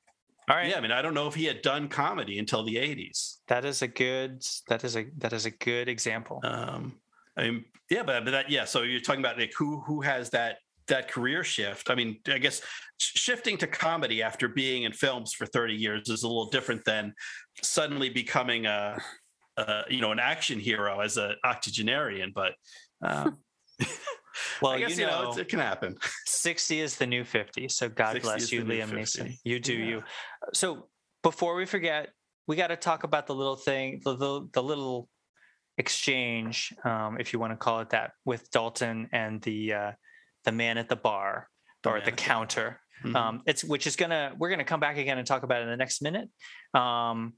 all 0.49 0.57
right. 0.57 0.71
Yeah, 0.71 0.77
I 0.77 0.81
mean, 0.81 0.93
I 0.93 1.03
don't 1.03 1.15
know 1.15 1.27
if 1.27 1.35
he 1.35 1.45
had 1.45 1.63
done 1.63 1.89
comedy 1.89 2.39
until 2.39 2.65
the 2.65 2.77
'80s. 2.77 3.39
That 3.49 3.65
is 3.65 3.83
a 3.83 3.89
good. 3.89 4.45
That 4.69 4.85
is 4.85 4.97
a 4.97 5.07
that 5.19 5.33
is 5.33 5.47
a 5.47 5.51
good 5.51 5.89
example. 5.89 6.41
Um, 6.45 6.95
I 7.37 7.43
mean, 7.43 7.65
yeah, 7.91 8.03
but, 8.03 8.25
but 8.25 8.31
that 8.31 8.51
yeah. 8.51 8.65
So 8.65 8.83
you're 8.83 9.01
talking 9.01 9.21
about 9.21 9.39
like 9.39 9.53
who 9.57 9.81
who 9.81 10.01
has 10.03 10.31
that 10.31 10.59
that 10.89 11.11
career 11.11 11.43
shift. 11.45 11.91
I 11.91 11.95
mean, 11.95 12.19
I 12.29 12.39
guess 12.39 12.61
shifting 12.99 13.57
to 13.59 13.67
comedy 13.67 14.23
after 14.23 14.49
being 14.49 14.83
in 14.83 14.93
films 14.93 15.33
for 15.33 15.47
30 15.47 15.75
years 15.75 16.09
is 16.09 16.23
a 16.23 16.29
little 16.29 16.51
different 16.51 16.85
than 16.85 17.15
suddenly 17.63 18.11
becoming 18.11 18.67
a, 18.67 19.01
a 19.57 19.85
you 19.89 20.01
know 20.01 20.13
an 20.13 20.19
action 20.19 20.61
hero 20.61 21.01
as 21.01 21.17
an 21.17 21.37
octogenarian. 21.45 22.33
But 22.35 22.53
um, 23.05 23.39
well, 24.63 24.73
I 24.73 24.79
guess, 24.81 24.99
you 24.99 25.07
know, 25.07 25.31
you 25.31 25.37
know 25.37 25.41
it 25.41 25.49
can 25.49 25.59
happen. 25.59 25.97
60 26.27 26.81
is 26.81 26.97
the 26.97 27.07
new 27.07 27.25
50. 27.25 27.69
So 27.69 27.89
God 27.89 28.21
bless 28.23 28.53
you, 28.53 28.65
Liam 28.65 28.91
Neeson. 28.91 29.37
You 29.45 29.61
do 29.61 29.75
yeah. 29.75 29.87
you. 29.87 30.03
So 30.53 30.89
before 31.23 31.55
we 31.55 31.67
forget, 31.67 32.11
we 32.47 32.57
got 32.57 32.69
to 32.69 32.77
talk 32.77 33.05
about 33.05 33.27
the 33.27 33.35
little 33.35 33.57
thing, 33.57 34.01
the, 34.05 34.17
the, 34.17 34.49
the 34.53 34.63
little 34.63 35.09
exchange, 35.79 36.73
um, 36.85 37.17
if 37.19 37.33
you 37.33 37.39
want 37.39 37.53
to 37.53 37.57
call 37.57 37.81
it 37.81 37.91
that, 37.91 38.13
with 38.25 38.51
Dalton 38.51 39.09
and 39.13 39.41
the 39.43 39.73
uh, 39.73 39.93
the 40.45 40.53
man 40.53 40.79
at 40.79 40.89
the 40.89 40.97
bar 40.97 41.49
the 41.83 41.91
or 41.91 41.97
at 41.97 42.05
the 42.05 42.13
counter. 42.13 42.81
Mm-hmm. 43.03 43.17
Um, 43.17 43.43
it's 43.47 43.65
which 43.65 43.87
is 43.87 43.97
gonna 43.97 44.35
we're 44.39 44.51
gonna 44.51 44.65
come 44.65 44.81
back 44.81 44.99
again 44.99 45.19
and 45.19 45.27
talk 45.27 45.43
about 45.43 45.61
it 45.61 45.65
in 45.65 45.71
the 45.71 45.77
next 45.77 46.03
minute. 46.03 46.29
Um, 46.75 47.35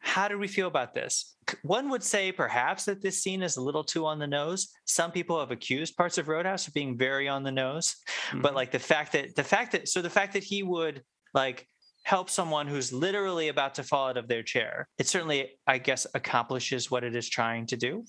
how 0.00 0.28
do 0.28 0.38
we 0.38 0.48
feel 0.48 0.66
about 0.66 0.94
this? 0.94 1.36
One 1.62 1.90
would 1.90 2.02
say 2.02 2.32
perhaps 2.32 2.84
that 2.86 3.02
this 3.02 3.22
scene 3.22 3.42
is 3.42 3.56
a 3.56 3.62
little 3.62 3.84
too 3.84 4.06
on 4.06 4.18
the 4.18 4.26
nose. 4.26 4.68
Some 4.86 5.12
people 5.12 5.38
have 5.38 5.50
accused 5.50 5.96
parts 5.96 6.18
of 6.18 6.28
Roadhouse 6.28 6.66
of 6.66 6.74
being 6.74 6.96
very 6.96 7.28
on 7.28 7.42
the 7.42 7.52
nose, 7.52 7.96
mm-hmm. 8.28 8.40
but 8.40 8.54
like 8.54 8.70
the 8.70 8.78
fact 8.78 9.12
that 9.12 9.36
the 9.36 9.44
fact 9.44 9.72
that 9.72 9.88
so 9.88 10.00
the 10.02 10.10
fact 10.10 10.32
that 10.32 10.42
he 10.42 10.62
would 10.62 11.02
like 11.34 11.66
help 12.04 12.30
someone 12.30 12.66
who's 12.66 12.92
literally 12.92 13.48
about 13.48 13.74
to 13.74 13.82
fall 13.82 14.08
out 14.08 14.16
of 14.16 14.26
their 14.26 14.42
chair, 14.42 14.88
it 14.98 15.06
certainly, 15.06 15.50
I 15.66 15.78
guess, 15.78 16.06
accomplishes 16.14 16.90
what 16.90 17.04
it 17.04 17.14
is 17.14 17.28
trying 17.28 17.66
to 17.66 17.76
do. 17.76 18.04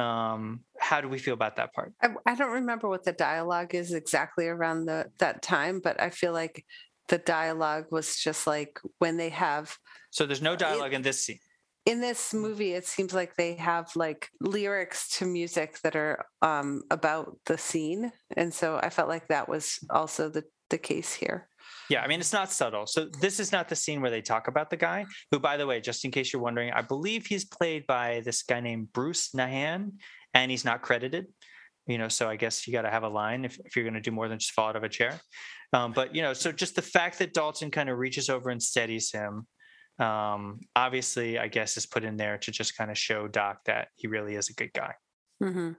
Um, 0.00 0.60
how 0.78 1.00
do 1.00 1.08
we 1.08 1.18
feel 1.18 1.34
about 1.34 1.56
that 1.56 1.74
part? 1.74 1.92
I, 2.00 2.10
I 2.24 2.34
don't 2.36 2.52
remember 2.52 2.88
what 2.88 3.04
the 3.04 3.12
dialogue 3.12 3.74
is 3.74 3.92
exactly 3.92 4.46
around 4.46 4.84
the 4.84 5.10
that 5.18 5.42
time, 5.42 5.80
but 5.82 6.00
I 6.00 6.10
feel 6.10 6.32
like 6.32 6.64
the 7.08 7.18
dialogue 7.18 7.86
was 7.90 8.16
just 8.16 8.46
like 8.46 8.78
when 8.98 9.16
they 9.16 9.30
have 9.30 9.76
so 10.10 10.26
there's 10.26 10.42
no 10.42 10.56
dialogue 10.56 10.92
it, 10.92 10.96
in 10.96 11.02
this 11.02 11.24
scene. 11.24 11.38
In 11.86 12.00
this 12.00 12.34
movie, 12.34 12.72
it 12.72 12.86
seems 12.86 13.14
like 13.14 13.36
they 13.36 13.54
have 13.54 13.90
like 13.96 14.28
lyrics 14.40 15.16
to 15.18 15.24
music 15.24 15.80
that 15.82 15.96
are 15.96 16.26
um, 16.42 16.82
about 16.90 17.38
the 17.46 17.56
scene, 17.56 18.12
and 18.36 18.52
so 18.52 18.78
I 18.82 18.90
felt 18.90 19.08
like 19.08 19.28
that 19.28 19.48
was 19.48 19.78
also 19.90 20.28
the 20.28 20.44
the 20.68 20.78
case 20.78 21.12
here. 21.12 21.48
Yeah, 21.88 22.02
I 22.02 22.06
mean 22.06 22.20
it's 22.20 22.32
not 22.32 22.52
subtle. 22.52 22.86
So 22.86 23.08
this 23.20 23.40
is 23.40 23.50
not 23.50 23.68
the 23.68 23.76
scene 23.76 24.00
where 24.00 24.10
they 24.10 24.22
talk 24.22 24.46
about 24.46 24.70
the 24.70 24.76
guy, 24.76 25.06
who, 25.30 25.38
by 25.38 25.56
the 25.56 25.66
way, 25.66 25.80
just 25.80 26.04
in 26.04 26.10
case 26.10 26.32
you're 26.32 26.42
wondering, 26.42 26.70
I 26.72 26.82
believe 26.82 27.26
he's 27.26 27.44
played 27.44 27.86
by 27.86 28.22
this 28.24 28.42
guy 28.42 28.60
named 28.60 28.92
Bruce 28.92 29.30
Nahan, 29.34 29.92
and 30.34 30.50
he's 30.50 30.64
not 30.64 30.82
credited. 30.82 31.26
You 31.86 31.98
know, 31.98 32.08
so 32.08 32.28
I 32.28 32.36
guess 32.36 32.66
you 32.66 32.72
got 32.72 32.82
to 32.82 32.90
have 32.90 33.02
a 33.02 33.08
line 33.08 33.44
if, 33.44 33.58
if 33.64 33.74
you're 33.74 33.84
going 33.84 33.94
to 33.94 34.00
do 34.00 34.12
more 34.12 34.28
than 34.28 34.38
just 34.38 34.52
fall 34.52 34.68
out 34.68 34.76
of 34.76 34.84
a 34.84 34.88
chair. 34.88 35.18
Um, 35.72 35.92
but 35.92 36.14
you 36.14 36.22
know, 36.22 36.32
so 36.32 36.52
just 36.52 36.76
the 36.76 36.82
fact 36.82 37.18
that 37.18 37.34
Dalton 37.34 37.70
kind 37.70 37.88
of 37.88 37.98
reaches 37.98 38.28
over 38.28 38.50
and 38.50 38.62
steadies 38.62 39.10
him, 39.10 39.46
um, 40.00 40.60
obviously, 40.74 41.38
I 41.38 41.48
guess 41.48 41.76
is 41.76 41.86
put 41.86 42.04
in 42.04 42.16
there 42.16 42.38
to 42.38 42.50
just 42.50 42.76
kind 42.76 42.90
of 42.90 42.96
show 42.98 43.28
Doc 43.28 43.60
that 43.66 43.88
he 43.96 44.08
really 44.08 44.34
is 44.34 44.48
a 44.48 44.54
good 44.54 44.72
guy. 44.72 44.94
Mm-hmm. 45.42 45.72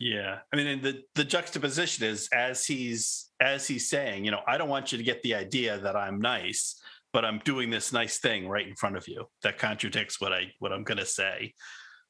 Yeah, 0.00 0.38
I 0.52 0.56
mean, 0.56 0.82
the 0.82 1.02
the 1.14 1.24
juxtaposition 1.24 2.04
is 2.04 2.28
as 2.32 2.66
he's 2.66 3.30
as 3.40 3.66
he's 3.66 3.88
saying, 3.88 4.24
you 4.24 4.30
know, 4.30 4.40
I 4.46 4.58
don't 4.58 4.68
want 4.68 4.90
you 4.90 4.98
to 4.98 5.04
get 5.04 5.22
the 5.22 5.34
idea 5.34 5.78
that 5.78 5.94
I'm 5.94 6.20
nice, 6.20 6.80
but 7.12 7.24
I'm 7.24 7.40
doing 7.44 7.70
this 7.70 7.92
nice 7.92 8.18
thing 8.18 8.48
right 8.48 8.66
in 8.66 8.74
front 8.74 8.96
of 8.96 9.06
you 9.06 9.26
that 9.42 9.58
contradicts 9.58 10.20
what 10.20 10.32
I 10.32 10.52
what 10.58 10.72
I'm 10.72 10.82
going 10.82 10.98
to 10.98 11.06
say 11.06 11.54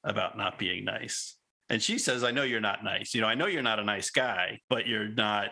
about 0.02 0.38
not 0.38 0.58
being 0.58 0.84
nice. 0.84 1.36
And 1.68 1.82
she 1.82 1.98
says, 1.98 2.24
"I 2.24 2.30
know 2.30 2.42
you're 2.42 2.60
not 2.60 2.84
nice. 2.84 3.12
You 3.12 3.20
know, 3.20 3.26
I 3.26 3.34
know 3.34 3.46
you're 3.46 3.62
not 3.62 3.80
a 3.80 3.84
nice 3.84 4.10
guy, 4.10 4.60
but 4.70 4.86
you're 4.86 5.08
not 5.08 5.50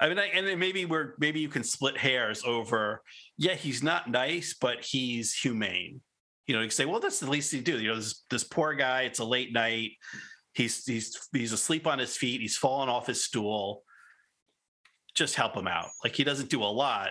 I 0.00 0.08
mean, 0.08 0.18
and 0.18 0.58
maybe 0.58 0.84
we're 0.84 1.14
maybe 1.18 1.40
you 1.40 1.48
can 1.48 1.62
split 1.62 1.96
hairs 1.96 2.42
over. 2.44 3.02
Yeah, 3.38 3.54
he's 3.54 3.82
not 3.82 4.10
nice, 4.10 4.54
but 4.60 4.84
he's 4.84 5.34
humane. 5.34 6.00
You 6.46 6.56
know, 6.56 6.62
you 6.62 6.70
say, 6.70 6.84
well, 6.84 7.00
that's 7.00 7.20
the 7.20 7.30
least 7.30 7.52
he 7.52 7.60
do. 7.60 7.78
You 7.78 7.88
know, 7.88 7.96
this, 7.96 8.24
this 8.28 8.44
poor 8.44 8.74
guy. 8.74 9.02
It's 9.02 9.20
a 9.20 9.24
late 9.24 9.52
night. 9.52 9.92
He's 10.52 10.84
he's 10.84 11.28
he's 11.32 11.52
asleep 11.52 11.86
on 11.86 11.98
his 11.98 12.16
feet. 12.16 12.40
He's 12.40 12.56
fallen 12.56 12.88
off 12.88 13.06
his 13.06 13.24
stool. 13.24 13.82
Just 15.14 15.36
help 15.36 15.56
him 15.56 15.68
out. 15.68 15.88
Like 16.02 16.14
he 16.16 16.24
doesn't 16.24 16.50
do 16.50 16.62
a 16.62 16.66
lot. 16.66 17.10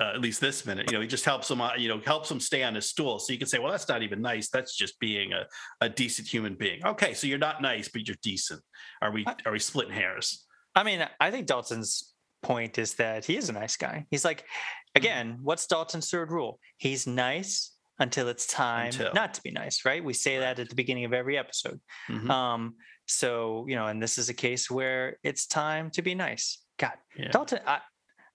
Uh, 0.00 0.12
at 0.14 0.22
least 0.22 0.40
this 0.40 0.64
minute, 0.64 0.90
you 0.90 0.96
know, 0.96 1.02
he 1.02 1.06
just 1.06 1.24
helps 1.24 1.50
him. 1.50 1.60
Uh, 1.60 1.74
you 1.76 1.88
know, 1.88 2.00
helps 2.06 2.30
him 2.30 2.40
stay 2.40 2.62
on 2.62 2.74
his 2.74 2.88
stool. 2.88 3.18
So 3.18 3.32
you 3.32 3.38
can 3.38 3.46
say, 3.46 3.58
well, 3.58 3.70
that's 3.70 3.88
not 3.88 4.02
even 4.02 4.22
nice. 4.22 4.48
That's 4.48 4.74
just 4.74 4.98
being 4.98 5.34
a, 5.34 5.44
a 5.82 5.88
decent 5.88 6.26
human 6.26 6.54
being. 6.54 6.84
Okay, 6.84 7.12
so 7.12 7.26
you're 7.26 7.38
not 7.38 7.60
nice, 7.60 7.88
but 7.88 8.08
you're 8.08 8.16
decent. 8.22 8.62
Are 9.02 9.12
we 9.12 9.26
are 9.44 9.52
we 9.52 9.58
splitting 9.58 9.92
hairs? 9.92 10.46
I 10.74 10.82
mean, 10.82 11.06
I 11.20 11.30
think 11.30 11.46
Dalton's 11.46 12.11
point 12.42 12.78
is 12.78 12.94
that 12.94 13.24
he 13.24 13.36
is 13.36 13.48
a 13.48 13.52
nice 13.52 13.76
guy. 13.76 14.06
He's 14.10 14.24
like, 14.24 14.40
mm-hmm. 14.42 14.96
again, 14.96 15.38
what's 15.42 15.66
Dalton's 15.66 16.10
third 16.10 16.30
rule? 16.30 16.58
He's 16.76 17.06
nice 17.06 17.72
until 17.98 18.28
it's 18.28 18.46
time 18.46 18.86
until. 18.86 19.12
not 19.14 19.34
to 19.34 19.42
be 19.42 19.50
nice, 19.50 19.84
right? 19.84 20.02
We 20.02 20.12
say 20.12 20.38
that 20.38 20.58
at 20.58 20.68
the 20.68 20.74
beginning 20.74 21.04
of 21.04 21.12
every 21.12 21.38
episode. 21.38 21.80
Mm-hmm. 22.10 22.30
Um, 22.30 22.74
so 23.06 23.64
you 23.68 23.76
know, 23.76 23.86
and 23.86 24.02
this 24.02 24.18
is 24.18 24.28
a 24.28 24.34
case 24.34 24.70
where 24.70 25.18
it's 25.22 25.46
time 25.46 25.90
to 25.90 26.02
be 26.02 26.14
nice. 26.14 26.58
God, 26.78 26.92
yeah. 27.16 27.30
Dalton, 27.30 27.60
I, 27.66 27.78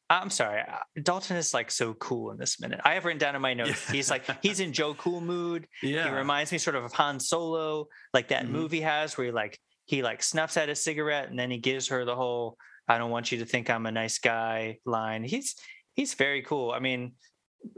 I'm 0.09 0.29
sorry. 0.29 0.61
Dalton 1.01 1.37
is 1.37 1.53
like 1.53 1.69
so 1.69 1.93
cool 1.95 2.31
in 2.31 2.37
this 2.37 2.59
minute. 2.61 2.79
I 2.85 2.93
have 2.93 3.05
written 3.05 3.19
down 3.19 3.35
in 3.35 3.41
my 3.41 3.53
notes. 3.53 3.89
He's 3.89 4.09
like 4.09 4.23
he's 4.41 4.59
in 4.59 4.73
Joe 4.73 4.93
Cool 4.93 5.21
mood. 5.21 5.67
Yeah. 5.83 6.09
He 6.09 6.15
reminds 6.15 6.51
me 6.51 6.57
sort 6.57 6.75
of 6.75 6.85
of 6.85 6.93
Han 6.93 7.19
Solo, 7.19 7.87
like 8.13 8.29
that 8.29 8.43
mm-hmm. 8.43 8.53
movie 8.53 8.81
has 8.81 9.17
where 9.17 9.25
he 9.25 9.31
like 9.31 9.59
he 9.85 10.01
like 10.03 10.23
snuffs 10.23 10.57
at 10.57 10.69
a 10.69 10.75
cigarette 10.75 11.29
and 11.29 11.37
then 11.37 11.51
he 11.51 11.57
gives 11.57 11.87
her 11.87 12.05
the 12.05 12.15
whole 12.15 12.57
I 12.87 12.97
don't 12.97 13.11
want 13.11 13.31
you 13.31 13.39
to 13.39 13.45
think 13.45 13.69
I'm 13.69 13.85
a 13.85 13.91
nice 13.91 14.19
guy 14.19 14.79
line. 14.85 15.23
He's 15.23 15.55
he's 15.93 16.13
very 16.13 16.41
cool. 16.41 16.71
I 16.71 16.79
mean, 16.79 17.13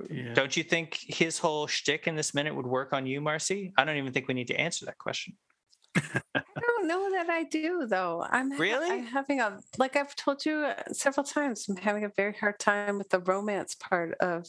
yeah. 0.10 0.34
don't 0.34 0.56
you 0.56 0.64
think 0.64 1.00
his 1.02 1.40
whole 1.40 1.68
shtick 1.68 2.08
in 2.08 2.16
this 2.16 2.34
minute 2.34 2.56
would 2.56 2.68
work 2.68 2.94
on 2.94 3.06
you, 3.06 3.22
Marcie? 3.22 3.72
I 3.78 3.86
don't 3.86 3.98
even 3.98 4.14
think 4.14 4.28
we 4.28 4.34
need 4.34 4.48
to 4.48 4.60
answer 4.60 4.86
that 4.86 4.98
question. 4.98 5.36
I 5.96 6.32
don't 6.62 6.88
know 6.88 7.10
that 7.12 7.30
I 7.30 7.44
do 7.44 7.88
though. 7.90 8.26
I'm 8.30 8.52
really 8.52 8.92
I'm 8.92 9.06
having 9.06 9.42
a 9.42 9.60
like 9.78 9.96
I've 9.96 10.16
told 10.16 10.46
you 10.46 10.66
uh, 10.66 10.76
several 10.92 11.24
times. 11.24 11.68
I'm 11.68 11.78
having 11.78 12.06
a 12.06 12.12
very 12.16 12.34
hard 12.34 12.60
time 12.60 12.98
with 12.98 13.10
the 13.10 13.20
romance 13.20 13.76
part 13.76 14.16
of 14.20 14.46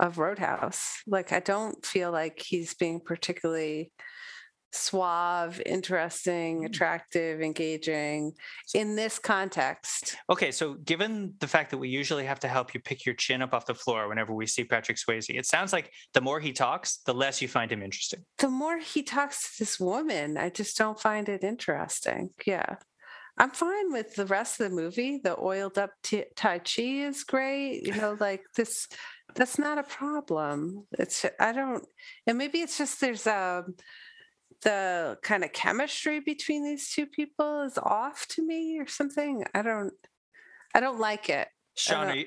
of 0.00 0.18
Roadhouse. 0.18 1.02
Like 1.06 1.32
I 1.32 1.40
don't 1.40 1.84
feel 1.84 2.10
like 2.10 2.40
he's 2.40 2.74
being 2.74 3.00
particularly 3.00 3.92
suave, 4.72 5.60
interesting, 5.66 6.62
mm. 6.62 6.66
attractive, 6.66 7.40
engaging 7.40 8.32
in 8.74 8.96
this 8.96 9.18
context. 9.18 10.16
Okay, 10.28 10.50
so 10.50 10.74
given 10.74 11.34
the 11.40 11.46
fact 11.46 11.70
that 11.70 11.78
we 11.78 11.88
usually 11.88 12.24
have 12.24 12.40
to 12.40 12.48
help 12.48 12.74
you 12.74 12.80
pick 12.80 13.04
your 13.04 13.14
chin 13.14 13.42
up 13.42 13.52
off 13.52 13.66
the 13.66 13.74
floor 13.74 14.08
whenever 14.08 14.32
we 14.32 14.46
see 14.46 14.64
Patrick 14.64 14.98
Swayze, 14.98 15.28
it 15.28 15.46
sounds 15.46 15.72
like 15.72 15.92
the 16.14 16.20
more 16.20 16.40
he 16.40 16.52
talks, 16.52 16.98
the 17.06 17.14
less 17.14 17.42
you 17.42 17.48
find 17.48 17.70
him 17.70 17.82
interesting. 17.82 18.24
The 18.38 18.48
more 18.48 18.78
he 18.78 19.02
talks 19.02 19.56
to 19.56 19.64
this 19.64 19.80
woman, 19.80 20.36
I 20.36 20.50
just 20.50 20.76
don't 20.76 21.00
find 21.00 21.28
it 21.28 21.44
interesting. 21.44 22.30
Yeah. 22.46 22.76
I'm 23.38 23.50
fine 23.50 23.92
with 23.92 24.14
the 24.16 24.26
rest 24.26 24.60
of 24.60 24.68
the 24.68 24.76
movie. 24.76 25.18
The 25.22 25.38
oiled 25.40 25.78
up 25.78 25.92
t- 26.02 26.24
Tai 26.36 26.58
Chi 26.58 26.82
is 26.82 27.24
great. 27.24 27.86
You 27.86 27.94
know, 27.94 28.16
like 28.20 28.42
this, 28.54 28.86
that's 29.34 29.58
not 29.58 29.78
a 29.78 29.82
problem. 29.82 30.86
It's, 30.98 31.24
I 31.38 31.52
don't, 31.52 31.86
and 32.26 32.36
maybe 32.36 32.58
it's 32.58 32.76
just 32.76 33.00
there's 33.00 33.26
a, 33.26 33.64
the 34.62 35.18
kind 35.22 35.44
of 35.44 35.52
chemistry 35.52 36.20
between 36.20 36.64
these 36.64 36.90
two 36.90 37.06
people 37.06 37.62
is 37.62 37.78
off 37.78 38.26
to 38.28 38.46
me 38.46 38.78
or 38.78 38.86
something. 38.86 39.44
I 39.54 39.62
don't 39.62 39.92
I 40.74 40.80
don't 40.80 41.00
like 41.00 41.28
it. 41.28 41.48
You 42.14 42.26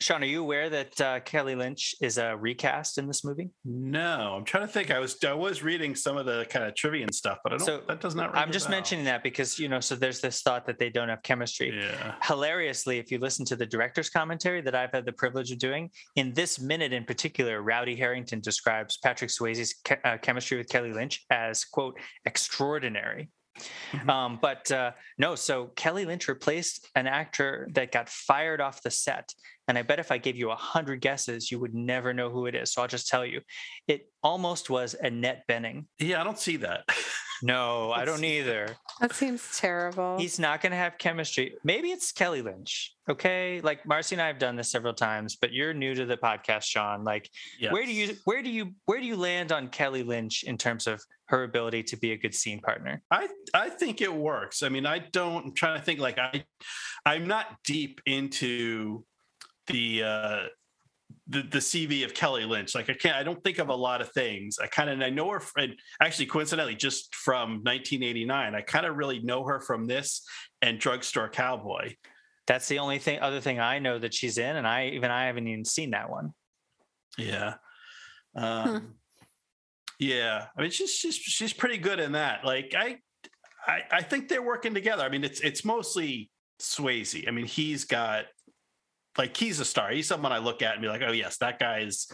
Sean, 0.00 0.22
are 0.22 0.26
you 0.26 0.40
aware 0.40 0.68
that 0.70 1.00
uh, 1.00 1.20
Kelly 1.20 1.54
Lynch 1.54 1.94
is 2.00 2.18
a 2.18 2.36
recast 2.36 2.98
in 2.98 3.06
this 3.06 3.24
movie? 3.24 3.50
No, 3.64 4.34
I'm 4.36 4.44
trying 4.44 4.66
to 4.66 4.72
think. 4.72 4.90
I 4.90 4.98
was 4.98 5.16
I 5.24 5.32
was 5.32 5.62
reading 5.62 5.94
some 5.94 6.16
of 6.16 6.26
the 6.26 6.46
kind 6.50 6.64
of 6.64 6.74
trivia 6.74 7.04
and 7.04 7.14
stuff, 7.14 7.38
but 7.42 7.52
I 7.52 7.56
don't. 7.56 7.66
So, 7.66 7.82
that 7.88 8.00
does 8.00 8.14
not. 8.14 8.34
I'm 8.36 8.52
just 8.52 8.66
bell. 8.66 8.76
mentioning 8.76 9.04
that 9.06 9.22
because 9.22 9.58
you 9.58 9.68
know, 9.68 9.80
so 9.80 9.94
there's 9.96 10.20
this 10.20 10.42
thought 10.42 10.66
that 10.66 10.78
they 10.78 10.90
don't 10.90 11.08
have 11.08 11.22
chemistry. 11.22 11.76
Yeah. 11.80 12.14
Hilariously, 12.22 12.98
if 12.98 13.10
you 13.10 13.18
listen 13.18 13.44
to 13.46 13.56
the 13.56 13.66
director's 13.66 14.10
commentary 14.10 14.60
that 14.62 14.74
I've 14.74 14.92
had 14.92 15.04
the 15.04 15.12
privilege 15.12 15.50
of 15.52 15.58
doing, 15.58 15.90
in 16.16 16.32
this 16.34 16.60
minute 16.60 16.92
in 16.92 17.04
particular, 17.04 17.62
Rowdy 17.62 17.96
Herrington 17.96 18.40
describes 18.40 18.98
Patrick 18.98 19.30
Swayze's 19.30 19.74
ke- 19.84 20.04
uh, 20.04 20.18
chemistry 20.18 20.58
with 20.58 20.68
Kelly 20.68 20.92
Lynch 20.92 21.24
as 21.30 21.64
quote 21.64 21.98
extraordinary. 22.26 23.28
Mhm. 23.92 24.08
Um, 24.08 24.38
but 24.40 24.70
uh, 24.70 24.92
no, 25.18 25.34
so 25.34 25.66
Kelly 25.76 26.04
Lynch 26.04 26.28
replaced 26.28 26.88
an 26.94 27.06
actor 27.06 27.68
that 27.74 27.92
got 27.92 28.08
fired 28.08 28.60
off 28.60 28.82
the 28.82 28.90
set. 28.90 29.34
And 29.70 29.78
I 29.78 29.82
bet 29.82 30.00
if 30.00 30.10
I 30.10 30.18
gave 30.18 30.34
you 30.34 30.50
a 30.50 30.56
hundred 30.56 31.00
guesses, 31.00 31.52
you 31.52 31.60
would 31.60 31.76
never 31.76 32.12
know 32.12 32.28
who 32.28 32.46
it 32.46 32.56
is. 32.56 32.72
So 32.72 32.82
I'll 32.82 32.88
just 32.88 33.06
tell 33.06 33.24
you, 33.24 33.40
it 33.86 34.10
almost 34.20 34.68
was 34.68 34.96
Annette 35.00 35.44
Bening. 35.48 35.84
Yeah, 36.00 36.20
I 36.20 36.24
don't 36.24 36.40
see 36.40 36.56
that. 36.56 36.90
No, 37.40 37.92
I 37.92 38.04
don't 38.04 38.24
either. 38.24 38.74
That 39.00 39.14
seems 39.14 39.56
terrible. 39.56 40.18
He's 40.18 40.40
not 40.40 40.60
going 40.60 40.72
to 40.72 40.76
have 40.76 40.98
chemistry. 40.98 41.54
Maybe 41.62 41.92
it's 41.92 42.10
Kelly 42.10 42.42
Lynch. 42.42 42.96
Okay, 43.08 43.60
like 43.62 43.84
Marcie 43.84 44.14
and 44.14 44.22
I 44.22 44.26
have 44.26 44.40
done 44.40 44.56
this 44.56 44.72
several 44.72 44.92
times, 44.92 45.36
but 45.36 45.52
you're 45.52 45.72
new 45.72 45.94
to 45.94 46.04
the 46.04 46.16
podcast, 46.16 46.64
Sean. 46.64 47.04
Like, 47.04 47.30
where 47.70 47.86
do 47.86 47.92
you, 47.92 48.16
where 48.24 48.42
do 48.42 48.50
you, 48.50 48.72
where 48.86 49.00
do 49.00 49.06
you 49.06 49.16
land 49.16 49.52
on 49.52 49.68
Kelly 49.68 50.02
Lynch 50.02 50.42
in 50.42 50.58
terms 50.58 50.88
of 50.88 51.00
her 51.26 51.44
ability 51.44 51.84
to 51.84 51.96
be 51.96 52.10
a 52.10 52.16
good 52.16 52.34
scene 52.34 52.60
partner? 52.60 53.02
I 53.12 53.28
I 53.54 53.68
think 53.68 54.00
it 54.00 54.12
works. 54.12 54.64
I 54.64 54.68
mean, 54.68 54.84
I 54.84 54.98
don't. 54.98 55.46
I'm 55.46 55.54
trying 55.54 55.78
to 55.78 55.84
think. 55.84 56.00
Like 56.00 56.18
I, 56.18 56.44
I'm 57.06 57.28
not 57.28 57.46
deep 57.64 58.00
into 58.04 59.04
the 59.70 60.02
uh 60.02 60.38
the 61.28 61.42
the 61.42 61.58
CV 61.58 62.04
of 62.04 62.14
Kelly 62.14 62.44
Lynch. 62.44 62.74
Like 62.74 62.90
I 62.90 62.94
can't. 62.94 63.16
I 63.16 63.22
don't 63.22 63.42
think 63.42 63.58
of 63.58 63.68
a 63.68 63.74
lot 63.74 64.00
of 64.00 64.10
things. 64.12 64.58
I 64.58 64.66
kind 64.66 64.90
of 64.90 65.00
I 65.00 65.10
know 65.10 65.30
her. 65.30 65.42
And 65.56 65.74
actually, 66.00 66.26
coincidentally, 66.26 66.74
just 66.74 67.14
from 67.14 67.62
1989, 67.62 68.54
I 68.54 68.60
kind 68.62 68.86
of 68.86 68.96
really 68.96 69.20
know 69.20 69.44
her 69.44 69.60
from 69.60 69.86
this 69.86 70.22
and 70.62 70.78
Drugstore 70.78 71.28
Cowboy. 71.28 71.94
That's 72.46 72.66
the 72.66 72.80
only 72.80 72.98
thing, 72.98 73.20
other 73.20 73.40
thing 73.40 73.60
I 73.60 73.78
know 73.78 73.98
that 73.98 74.12
she's 74.12 74.38
in, 74.38 74.56
and 74.56 74.66
I 74.66 74.88
even 74.88 75.10
I 75.10 75.26
haven't 75.26 75.46
even 75.46 75.64
seen 75.64 75.90
that 75.90 76.10
one. 76.10 76.32
Yeah. 77.16 77.54
Um, 78.36 78.94
Yeah. 79.98 80.46
I 80.56 80.62
mean, 80.62 80.70
she's 80.70 80.92
she's 80.94 81.16
she's 81.16 81.52
pretty 81.52 81.78
good 81.78 81.98
in 81.98 82.12
that. 82.12 82.44
Like 82.44 82.74
I, 82.78 82.98
I 83.66 83.82
I 83.90 84.02
think 84.02 84.28
they're 84.28 84.40
working 84.40 84.72
together. 84.72 85.02
I 85.02 85.08
mean, 85.08 85.24
it's 85.24 85.40
it's 85.40 85.64
mostly 85.64 86.30
Swayze. 86.60 87.26
I 87.26 87.32
mean, 87.32 87.46
he's 87.46 87.84
got 87.84 88.26
like 89.18 89.36
he's 89.36 89.60
a 89.60 89.64
star. 89.64 89.90
He's 89.90 90.06
someone 90.06 90.32
I 90.32 90.38
look 90.38 90.62
at 90.62 90.74
and 90.74 90.82
be 90.82 90.88
like, 90.88 91.02
oh 91.04 91.12
yes, 91.12 91.36
that 91.38 91.58
guy 91.58 91.80
is 91.80 92.10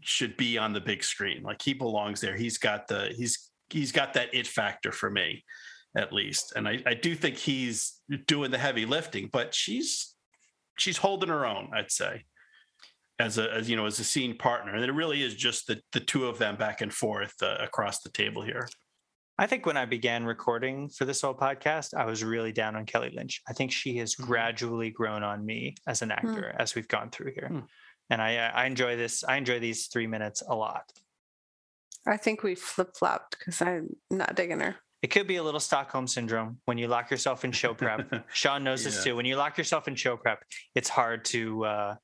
should 0.00 0.36
be 0.36 0.58
on 0.58 0.72
the 0.72 0.80
big 0.80 1.04
screen. 1.04 1.42
Like 1.42 1.62
he 1.62 1.72
belongs 1.72 2.20
there. 2.20 2.36
He's 2.36 2.58
got 2.58 2.88
the 2.88 3.12
he's 3.16 3.50
he's 3.70 3.92
got 3.92 4.14
that 4.14 4.34
it 4.34 4.46
factor 4.46 4.92
for 4.92 5.10
me, 5.10 5.44
at 5.96 6.12
least. 6.12 6.52
And 6.56 6.68
I, 6.68 6.82
I 6.86 6.94
do 6.94 7.14
think 7.14 7.36
he's 7.36 8.00
doing 8.26 8.50
the 8.50 8.58
heavy 8.58 8.86
lifting, 8.86 9.28
but 9.32 9.54
she's 9.54 10.14
she's 10.78 10.96
holding 10.96 11.28
her 11.28 11.46
own, 11.46 11.70
I'd 11.74 11.90
say 11.90 12.24
as 13.18 13.38
a 13.38 13.52
as 13.52 13.70
you 13.70 13.76
know 13.76 13.86
as 13.86 13.98
a 14.00 14.04
scene 14.04 14.36
partner 14.36 14.74
and 14.74 14.84
it 14.84 14.92
really 14.92 15.22
is 15.22 15.34
just 15.34 15.66
the 15.66 15.80
the 15.92 16.00
two 16.00 16.26
of 16.26 16.38
them 16.38 16.56
back 16.56 16.80
and 16.80 16.92
forth 16.92 17.34
uh, 17.42 17.56
across 17.60 18.00
the 18.00 18.10
table 18.10 18.42
here 18.42 18.68
I 19.36 19.46
think 19.46 19.66
when 19.66 19.76
I 19.76 19.84
began 19.84 20.24
recording 20.24 20.88
for 20.88 21.04
this 21.04 21.20
whole 21.20 21.34
podcast, 21.34 21.92
I 21.94 22.04
was 22.04 22.22
really 22.22 22.52
down 22.52 22.76
on 22.76 22.86
Kelly 22.86 23.10
Lynch. 23.14 23.42
I 23.48 23.52
think 23.52 23.72
she 23.72 23.96
has 23.98 24.14
Mhm. 24.14 24.26
gradually 24.26 24.90
grown 24.90 25.24
on 25.24 25.44
me 25.44 25.74
as 25.88 26.02
an 26.02 26.12
actor 26.12 26.54
as 26.58 26.74
we've 26.76 26.86
gone 26.86 27.10
through 27.10 27.32
here. 27.32 27.48
Hmm. 27.48 27.60
And 28.10 28.22
I, 28.22 28.36
uh, 28.36 28.50
I 28.54 28.66
enjoy 28.66 28.96
this. 28.96 29.24
I 29.24 29.36
enjoy 29.36 29.58
these 29.58 29.88
three 29.88 30.06
minutes 30.06 30.42
a 30.46 30.54
lot. 30.54 30.92
I 32.06 32.16
think 32.16 32.42
we 32.42 32.54
flip 32.54 32.94
flopped 32.96 33.36
because 33.38 33.60
I'm 33.60 33.96
not 34.10 34.36
digging 34.36 34.60
her. 34.60 34.76
It 35.02 35.08
could 35.08 35.26
be 35.26 35.36
a 35.36 35.42
little 35.42 35.60
Stockholm 35.60 36.06
syndrome 36.06 36.60
when 36.66 36.78
you 36.78 36.86
lock 36.86 37.10
yourself 37.10 37.44
in 37.44 37.52
show 37.52 37.74
prep. 37.74 38.06
Sean 38.32 38.62
knows 38.62 38.84
this 38.84 39.02
too. 39.02 39.16
When 39.16 39.26
you 39.26 39.36
lock 39.36 39.58
yourself 39.58 39.88
in 39.88 39.96
show 39.96 40.16
prep, 40.16 40.44
it's 40.74 40.88
hard 40.88 41.24
to 41.26 41.64
uh, 41.64 41.96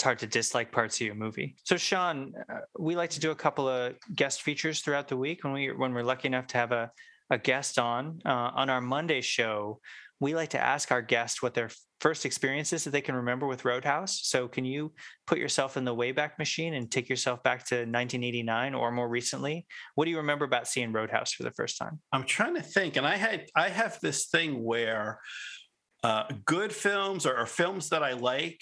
it's 0.00 0.04
hard 0.06 0.18
to 0.18 0.26
dislike 0.26 0.72
parts 0.72 0.98
of 0.98 1.06
your 1.06 1.14
movie. 1.14 1.56
So 1.64 1.76
Sean, 1.76 2.32
uh, 2.48 2.60
we 2.78 2.96
like 2.96 3.10
to 3.10 3.20
do 3.20 3.32
a 3.32 3.34
couple 3.34 3.68
of 3.68 3.96
guest 4.16 4.40
features 4.40 4.80
throughout 4.80 5.08
the 5.08 5.16
week 5.18 5.44
when 5.44 5.52
we 5.52 5.72
when 5.72 5.92
we're 5.92 6.02
lucky 6.02 6.26
enough 6.26 6.46
to 6.48 6.56
have 6.56 6.72
a 6.72 6.90
a 7.28 7.36
guest 7.36 7.78
on 7.78 8.18
uh, 8.24 8.50
on 8.54 8.70
our 8.70 8.80
Monday 8.80 9.20
show. 9.20 9.78
We 10.18 10.34
like 10.34 10.48
to 10.50 10.58
ask 10.58 10.90
our 10.90 11.02
guest 11.02 11.42
what 11.42 11.52
their 11.52 11.68
first 12.00 12.24
experiences 12.24 12.84
that 12.84 12.92
they 12.92 13.02
can 13.02 13.14
remember 13.14 13.46
with 13.46 13.66
Roadhouse. 13.66 14.20
So 14.22 14.48
can 14.48 14.64
you 14.64 14.94
put 15.26 15.36
yourself 15.36 15.76
in 15.76 15.84
the 15.84 15.94
Wayback 15.94 16.38
Machine 16.38 16.72
and 16.72 16.90
take 16.90 17.10
yourself 17.10 17.42
back 17.42 17.66
to 17.66 17.74
1989 17.74 18.74
or 18.74 18.90
more 18.90 19.08
recently? 19.08 19.66
What 19.96 20.06
do 20.06 20.10
you 20.10 20.16
remember 20.16 20.46
about 20.46 20.66
seeing 20.66 20.92
Roadhouse 20.92 21.32
for 21.32 21.42
the 21.42 21.50
first 21.50 21.76
time? 21.76 22.00
i'm 22.14 22.24
trying 22.24 22.54
to 22.54 22.62
think 22.62 22.96
and 22.96 23.06
i 23.06 23.16
had 23.16 23.46
i 23.54 23.68
have 23.68 23.98
this 24.00 24.26
thing 24.26 24.64
where 24.64 25.20
uh 26.02 26.24
good 26.46 26.72
films 26.72 27.26
or, 27.26 27.36
or 27.36 27.46
films 27.46 27.90
that 27.90 28.02
i 28.02 28.14
like 28.14 28.60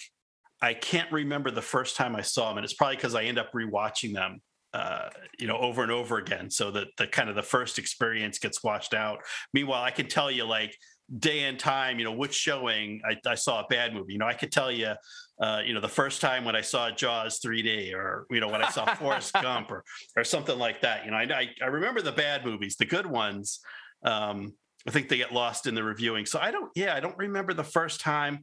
i 0.61 0.73
can't 0.73 1.11
remember 1.11 1.51
the 1.51 1.61
first 1.61 1.95
time 1.95 2.15
i 2.15 2.21
saw 2.21 2.49
them 2.49 2.57
and 2.57 2.65
it's 2.65 2.73
probably 2.73 2.95
because 2.95 3.15
i 3.15 3.23
end 3.23 3.39
up 3.39 3.51
rewatching 3.53 4.13
them 4.13 4.41
uh, 4.73 5.09
you 5.39 5.47
know, 5.47 5.57
over 5.57 5.81
and 5.81 5.91
over 5.91 6.17
again, 6.17 6.49
so 6.49 6.69
that 6.69 6.87
the 6.97 7.07
kind 7.07 7.29
of 7.29 7.35
the 7.35 7.41
first 7.41 7.79
experience 7.79 8.37
gets 8.37 8.63
washed 8.63 8.93
out. 8.93 9.19
Meanwhile, 9.51 9.81
I 9.81 9.91
can 9.91 10.07
tell 10.07 10.29
you 10.29 10.45
like 10.45 10.75
day 11.17 11.45
and 11.45 11.57
time, 11.57 11.97
you 11.97 12.05
know, 12.05 12.11
which 12.11 12.35
showing 12.35 13.01
I, 13.03 13.17
I 13.27 13.35
saw 13.35 13.61
a 13.61 13.65
bad 13.67 13.93
movie. 13.93 14.13
You 14.13 14.19
know, 14.19 14.27
I 14.27 14.33
could 14.33 14.51
tell 14.51 14.71
you, 14.71 14.93
uh, 15.41 15.61
you 15.65 15.73
know, 15.73 15.81
the 15.81 15.89
first 15.89 16.21
time 16.21 16.45
when 16.45 16.55
I 16.55 16.61
saw 16.61 16.91
Jaws 16.91 17.39
3D, 17.39 17.93
or 17.95 18.27
you 18.29 18.39
know, 18.39 18.47
when 18.47 18.63
I 18.63 18.69
saw 18.69 18.93
Forrest 18.93 19.33
Gump, 19.41 19.71
or 19.71 19.83
or 20.15 20.23
something 20.23 20.59
like 20.59 20.81
that. 20.81 21.05
You 21.05 21.11
know, 21.11 21.17
I 21.17 21.23
I, 21.23 21.47
I 21.63 21.67
remember 21.67 22.01
the 22.01 22.11
bad 22.11 22.45
movies, 22.45 22.75
the 22.75 22.85
good 22.85 23.07
ones. 23.07 23.59
Um, 24.03 24.53
I 24.87 24.91
think 24.91 25.09
they 25.09 25.17
get 25.17 25.33
lost 25.33 25.67
in 25.67 25.75
the 25.75 25.83
reviewing. 25.83 26.25
So 26.25 26.39
I 26.39 26.51
don't, 26.51 26.71
yeah, 26.73 26.95
I 26.95 27.01
don't 27.01 27.17
remember 27.17 27.53
the 27.53 27.65
first 27.65 27.99
time. 27.99 28.39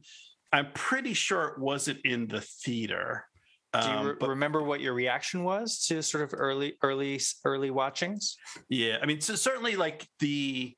I'm 0.51 0.71
pretty 0.73 1.13
sure 1.13 1.45
it 1.49 1.59
wasn't 1.59 1.99
in 2.05 2.27
the 2.27 2.41
theater. 2.41 3.25
Do 3.73 3.79
you 3.79 3.85
Um, 3.85 4.17
but- 4.19 4.29
remember 4.29 4.63
what 4.63 4.79
your 4.79 4.93
reaction 4.93 5.43
was 5.43 5.85
to 5.87 6.01
sort 6.01 6.23
of 6.23 6.33
early, 6.33 6.77
early, 6.81 7.19
early 7.43 7.69
watchings? 7.69 8.37
Yeah, 8.69 8.97
I 9.01 9.05
mean, 9.05 9.19
so 9.21 9.35
certainly 9.35 9.75
like 9.75 10.07
the, 10.19 10.75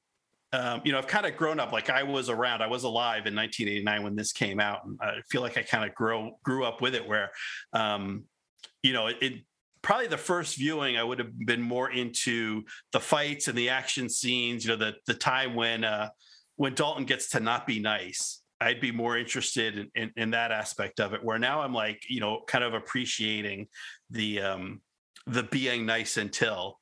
um, 0.52 0.82
you 0.84 0.92
know, 0.92 0.98
I've 0.98 1.08
kind 1.08 1.28
of 1.28 1.38
grown 1.38 1.60
up. 1.60 1.72
Like 1.72 1.90
I 1.92 2.02
was 2.04 2.30
around, 2.30 2.64
I 2.64 2.68
was 2.68 2.84
alive 2.84 3.28
in 3.28 3.36
1989 3.36 4.04
when 4.04 4.16
this 4.16 4.32
came 4.34 4.60
out, 4.60 4.84
and 4.86 4.98
I 5.00 5.22
feel 5.30 5.42
like 5.42 5.58
I 5.58 5.62
kind 5.62 5.88
of 5.88 5.94
grow 5.96 6.40
grew 6.44 6.66
up 6.66 6.82
with 6.82 6.96
it. 6.96 7.08
Where, 7.08 7.30
um, 7.74 8.26
you 8.82 8.92
know, 8.94 9.06
it, 9.08 9.18
it 9.22 9.34
probably 9.84 10.08
the 10.08 10.18
first 10.18 10.58
viewing 10.58 10.98
I 10.98 11.04
would 11.04 11.20
have 11.20 11.38
been 11.46 11.62
more 11.62 11.92
into 11.92 12.64
the 12.92 13.00
fights 13.00 13.48
and 13.48 13.58
the 13.58 13.70
action 13.70 14.10
scenes. 14.10 14.66
You 14.66 14.72
know, 14.72 14.78
the 14.78 14.96
the 15.06 15.14
time 15.14 15.54
when 15.54 15.84
uh, 15.84 16.10
when 16.56 16.74
Dalton 16.74 17.06
gets 17.06 17.30
to 17.30 17.40
not 17.40 17.68
be 17.68 17.80
nice. 17.80 18.39
I'd 18.62 18.82
be 18.82 18.92
more 18.92 19.18
interested 19.18 19.78
in, 19.78 19.92
in, 19.96 20.12
in 20.18 20.32
that 20.32 20.52
aspect 20.52 21.00
of 21.00 21.14
it. 21.14 21.24
Where 21.24 21.40
now 21.40 21.62
I'm 21.62 21.74
like, 21.74 22.04
you 22.10 22.20
know, 22.20 22.42
kind 22.48 22.64
of 22.64 22.74
appreciating 22.74 23.68
the 24.10 24.42
um, 24.42 24.82
the 25.28 25.44
being 25.44 25.86
nice 25.86 26.18
until 26.18 26.80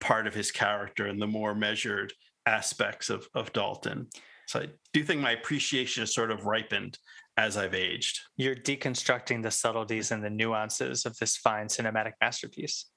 part 0.00 0.26
of 0.26 0.34
his 0.34 0.50
character 0.50 1.06
and 1.06 1.20
the 1.20 1.26
more 1.26 1.54
measured 1.54 2.12
aspects 2.46 3.10
of 3.10 3.28
of 3.34 3.52
Dalton. 3.52 4.08
So 4.46 4.60
I 4.60 4.66
do 4.92 5.04
think 5.04 5.20
my 5.20 5.32
appreciation 5.32 6.02
has 6.02 6.12
sort 6.12 6.32
of 6.32 6.46
ripened 6.46 6.98
as 7.36 7.56
I've 7.56 7.74
aged. 7.74 8.20
You're 8.36 8.56
deconstructing 8.56 9.42
the 9.42 9.50
subtleties 9.50 10.10
and 10.10 10.24
the 10.24 10.30
nuances 10.30 11.06
of 11.06 11.16
this 11.18 11.36
fine 11.36 11.68
cinematic 11.68 12.12
masterpiece. 12.20 12.89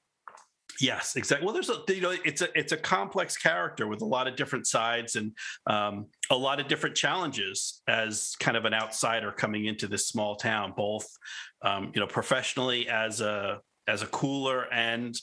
Yes, 0.80 1.16
exactly. 1.16 1.44
Well, 1.44 1.54
there's 1.54 1.70
a 1.70 1.80
you 1.88 2.00
know 2.00 2.14
it's 2.24 2.42
a 2.42 2.48
it's 2.58 2.72
a 2.72 2.76
complex 2.76 3.36
character 3.36 3.86
with 3.86 4.02
a 4.02 4.04
lot 4.06 4.26
of 4.26 4.36
different 4.36 4.66
sides 4.66 5.16
and 5.16 5.32
um, 5.66 6.06
a 6.30 6.36
lot 6.36 6.60
of 6.60 6.68
different 6.68 6.96
challenges 6.96 7.80
as 7.86 8.34
kind 8.40 8.56
of 8.56 8.64
an 8.64 8.74
outsider 8.74 9.30
coming 9.30 9.66
into 9.66 9.86
this 9.86 10.08
small 10.08 10.36
town, 10.36 10.72
both 10.76 11.06
um, 11.62 11.92
you 11.94 12.00
know 12.00 12.06
professionally 12.06 12.88
as 12.88 13.20
a 13.20 13.60
as 13.86 14.02
a 14.02 14.06
cooler 14.06 14.66
and 14.72 15.14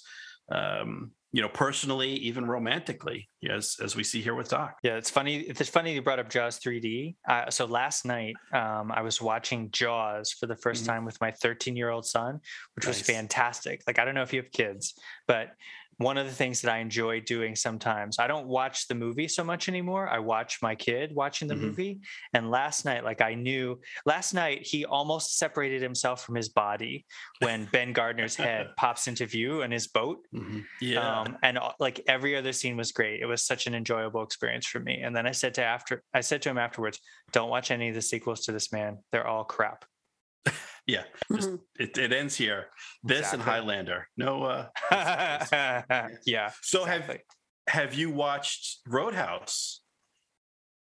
um, 0.52 1.12
you 1.34 1.42
know 1.42 1.50
personally 1.50 2.12
even 2.16 2.46
romantically 2.46 3.30
as 3.50 3.78
as 3.82 3.96
we 3.96 4.04
see 4.04 4.22
here 4.22 4.36
with 4.36 4.50
Doc. 4.50 4.78
Yeah, 4.84 4.98
it's 4.98 5.10
funny. 5.10 5.38
It's 5.42 5.70
funny 5.70 5.94
you 5.94 6.02
brought 6.02 6.20
up 6.20 6.30
Jaws 6.30 6.60
3D. 6.60 7.16
Uh, 7.28 7.50
so 7.50 7.66
last 7.66 8.06
night, 8.06 8.36
um, 8.54 8.92
I 8.92 9.02
was 9.02 9.22
watching 9.22 9.72
Jaws 9.72 10.32
for 10.32 10.46
the 10.48 10.56
1st 10.56 10.84
Mhm. 10.84 10.88
time 10.88 11.06
with 11.06 11.20
my 11.22 11.32
13 11.32 11.76
year 11.76 11.90
old 11.90 12.06
son, 12.06 12.40
which 12.76 12.86
was 12.86 13.02
fantastic. 13.02 13.82
Like, 13.88 13.98
I 14.00 14.06
don't 14.06 14.16
know 14.16 14.24
if 14.24 14.34
you 14.34 14.42
have 14.42 14.52
kids, 14.52 14.94
but 15.28 15.52
one 16.04 16.18
of 16.18 16.26
the 16.26 16.34
things 16.34 16.62
that 16.62 16.72
I 16.72 16.80
enjoy 16.80 17.22
doing 17.22 17.56
sometimes, 17.56 18.20
I 18.20 18.28
don't 18.28 18.47
watch 18.47 18.88
the 18.88 18.95
movie 18.95 19.28
so 19.28 19.43
much 19.43 19.70
anymore. 19.70 20.08
I 20.08 20.20
watch 20.20 20.60
my 20.62 20.76
kid 20.76 21.14
watching 21.16 21.47
the 21.47 21.56
Mhm. 21.56 21.62
movie. 21.62 21.99
And 22.34 22.49
last 22.52 22.86
night, 22.86 23.04
like 23.04 23.22
I 23.22 23.34
knew, 23.36 23.80
last 24.06 24.34
night 24.34 24.66
he 24.66 24.86
almost 24.86 25.38
separated 25.38 25.82
himself 25.82 26.24
from 26.26 26.36
his 26.36 26.49
body 26.49 27.06
when 27.39 27.66
Ben 27.72 27.93
Gardner's 27.93 28.36
head 28.36 28.70
pops 28.78 29.08
into 29.08 29.26
view 29.26 29.62
in 29.62 29.72
his 29.72 29.88
boat. 29.88 30.26
Yeah. 30.80 31.22
Um, 31.22 31.38
and 31.43 31.58
uh, 31.58 31.72
like 31.80 32.02
every 32.08 32.36
other 32.36 32.54
scene 32.54 32.78
was 32.78 32.91
great. 32.91 33.22
It 33.22 33.26
was 33.26 33.41
such 33.43 33.68
an 33.68 33.76
enjoyable 33.76 34.24
experience 34.24 34.66
for 34.66 34.80
me. 34.80 35.02
And 35.02 35.16
then 35.16 35.26
I 35.28 35.32
said 35.32 35.54
to 35.56 35.64
after 35.64 36.04
I 36.14 36.22
said 36.22 36.41
to 36.43 36.49
him 36.49 36.58
afterwards, 36.58 36.99
"Don't 37.32 37.49
watch 37.49 37.72
any 37.72 37.89
of 37.89 37.95
the 37.95 38.02
sequels 38.02 38.41
to 38.45 38.52
this 38.52 38.72
man. 38.72 38.99
They're 39.12 39.28
all 39.28 39.43
crap." 39.43 39.86
Yeah, 40.88 41.04
just, 41.34 41.50
Mhm. 41.50 41.60
it, 41.80 41.98
it 41.98 42.12
ends 42.12 42.36
here. 42.36 42.68
This 43.04 43.34
and 43.34 43.42
Highlander. 43.42 44.08
No. 44.18 44.44
uh 44.44 44.68
yeah. 46.26 46.52
So 46.62 46.86
have 46.86 47.18
have 47.68 47.94
you 47.94 48.10
watched 48.12 48.80
Roadhouse? 48.88 49.82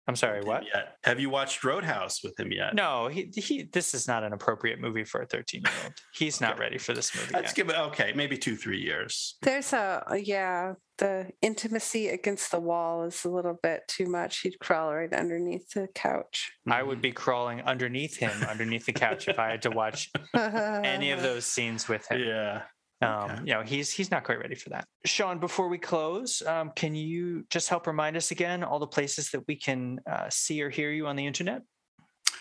I'm 0.09 0.17
sorry. 0.17 0.41
What? 0.41 0.65
Yet? 0.65 0.97
Have 1.05 1.21
you 1.21 1.29
watched 1.29 1.63
Roadhouse 1.63 2.25
with 2.25 2.41
him 2.41 2.51
yet? 2.51 2.75
No, 2.75 3.09
he 3.09 3.31
he. 3.37 3.69
This 3.71 3.93
is 3.93 4.09
not 4.09 4.25
an 4.25 4.33
appropriate 4.33 4.81
movie 4.81 5.05
for 5.05 5.21
a 5.21 5.27
13 5.27 5.61
year 5.63 5.73
old. 5.85 5.93
He's 6.15 6.41
not 6.41 6.59
ready 6.59 6.79
for 6.79 6.95
this 6.95 7.15
movie. 7.15 7.35
Let's 7.35 7.51
yet. 7.51 7.55
give 7.55 7.69
it 7.69 7.79
okay, 7.79 8.13
maybe 8.17 8.39
two, 8.39 8.57
three 8.57 8.81
years. 8.81 9.37
There's 9.43 9.75
a 9.75 10.03
yeah, 10.17 10.73
the 10.97 11.29
intimacy 11.43 12.09
against 12.09 12.51
the 12.51 12.59
wall 12.59 13.05
is 13.05 13.27
a 13.27 13.29
little 13.29 13.59
bit 13.63 13.83
too 13.87 14.07
much. 14.07 14.41
He'd 14.41 14.59
crawl 14.61 14.95
right 14.95 15.13
underneath 15.13 15.69
the 15.75 15.89
couch. 15.95 16.53
I 16.67 16.83
would 16.83 17.03
be 17.03 17.13
crawling 17.13 17.61
underneath 17.61 18.17
him, 18.17 18.43
underneath 18.49 18.87
the 18.87 18.95
couch, 18.95 19.29
if 19.29 19.39
I 19.39 19.51
had 19.51 19.63
to 19.63 19.71
watch 19.71 20.11
any 20.35 21.11
of 21.11 21.21
those 21.21 21.45
scenes 21.45 21.87
with 21.87 22.11
him. 22.11 22.21
Yeah. 22.21 22.63
Um, 23.01 23.31
Okay. 23.31 23.39
you 23.45 23.55
know, 23.55 23.63
he's 23.63 23.93
he's 23.93 24.11
not 24.11 24.25
quite 24.25 24.39
ready 24.41 24.55
for 24.55 24.71
that. 24.71 24.87
Sean, 25.05 25.39
before 25.39 25.69
we 25.69 25.79
close, 25.79 26.43
um, 26.43 26.73
can 26.75 26.95
you 26.95 27.45
just 27.49 27.69
help 27.69 27.87
remind 27.87 28.17
us 28.17 28.31
again 28.31 28.65
all 28.65 28.79
the 28.79 28.87
places 28.87 29.31
that 29.31 29.47
we 29.47 29.55
can 29.57 30.01
uh, 30.11 30.29
see 30.31 30.61
or 30.63 30.71
hear 30.71 30.91
you 30.91 31.07
on 31.07 31.15
the 31.17 31.27
internet? 31.27 31.63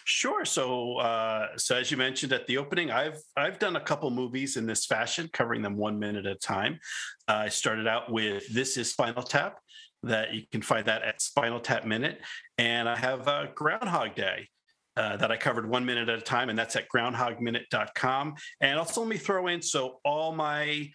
Sure. 0.06 0.46
So, 0.46 0.98
uh, 0.98 1.50
so 1.58 1.76
as 1.76 1.92
you 1.92 1.98
mentioned 1.98 2.32
at 2.32 2.48
the 2.48 2.58
opening, 2.58 2.92
I've 2.92 3.20
I've 3.36 3.60
done 3.60 3.76
a 3.76 3.82
couple 3.82 4.10
movies 4.10 4.58
in 4.58 4.66
this 4.66 4.86
fashion, 4.86 5.30
covering 5.34 5.62
them 5.62 5.76
one 5.76 6.00
minute 6.00 6.26
at 6.26 6.38
a 6.38 6.40
time. 6.40 6.80
Uh, 7.28 7.44
I 7.46 7.50
started 7.50 7.88
out 7.88 8.12
with 8.12 8.48
"This 8.48 8.78
Is 8.78 8.90
Spinal 8.90 9.22
Tap," 9.24 9.60
that 10.04 10.34
you 10.34 10.44
can 10.52 10.62
find 10.62 10.86
that 10.86 11.04
at 11.04 11.22
Spinal 11.22 11.60
Tap 11.60 11.86
Minute, 11.86 12.22
and 12.58 12.88
I 12.88 12.96
have 12.96 13.28
uh, 13.28 13.48
Groundhog 13.54 14.16
Day. 14.16 14.50
Uh, 14.98 15.16
that 15.16 15.32
I 15.32 15.38
covered 15.38 15.70
one 15.70 15.86
minute 15.86 16.10
at 16.10 16.18
a 16.18 16.22
time, 16.22 16.50
and 16.50 16.58
that's 16.58 16.76
at 16.76 16.90
groundhogminute.com. 16.90 18.34
And 18.62 18.80
also, 18.80 19.02
let 19.02 19.10
me 19.10 19.18
throw 19.18 19.46
in 19.46 19.62
so 19.62 20.00
all 20.04 20.34
my 20.34 20.90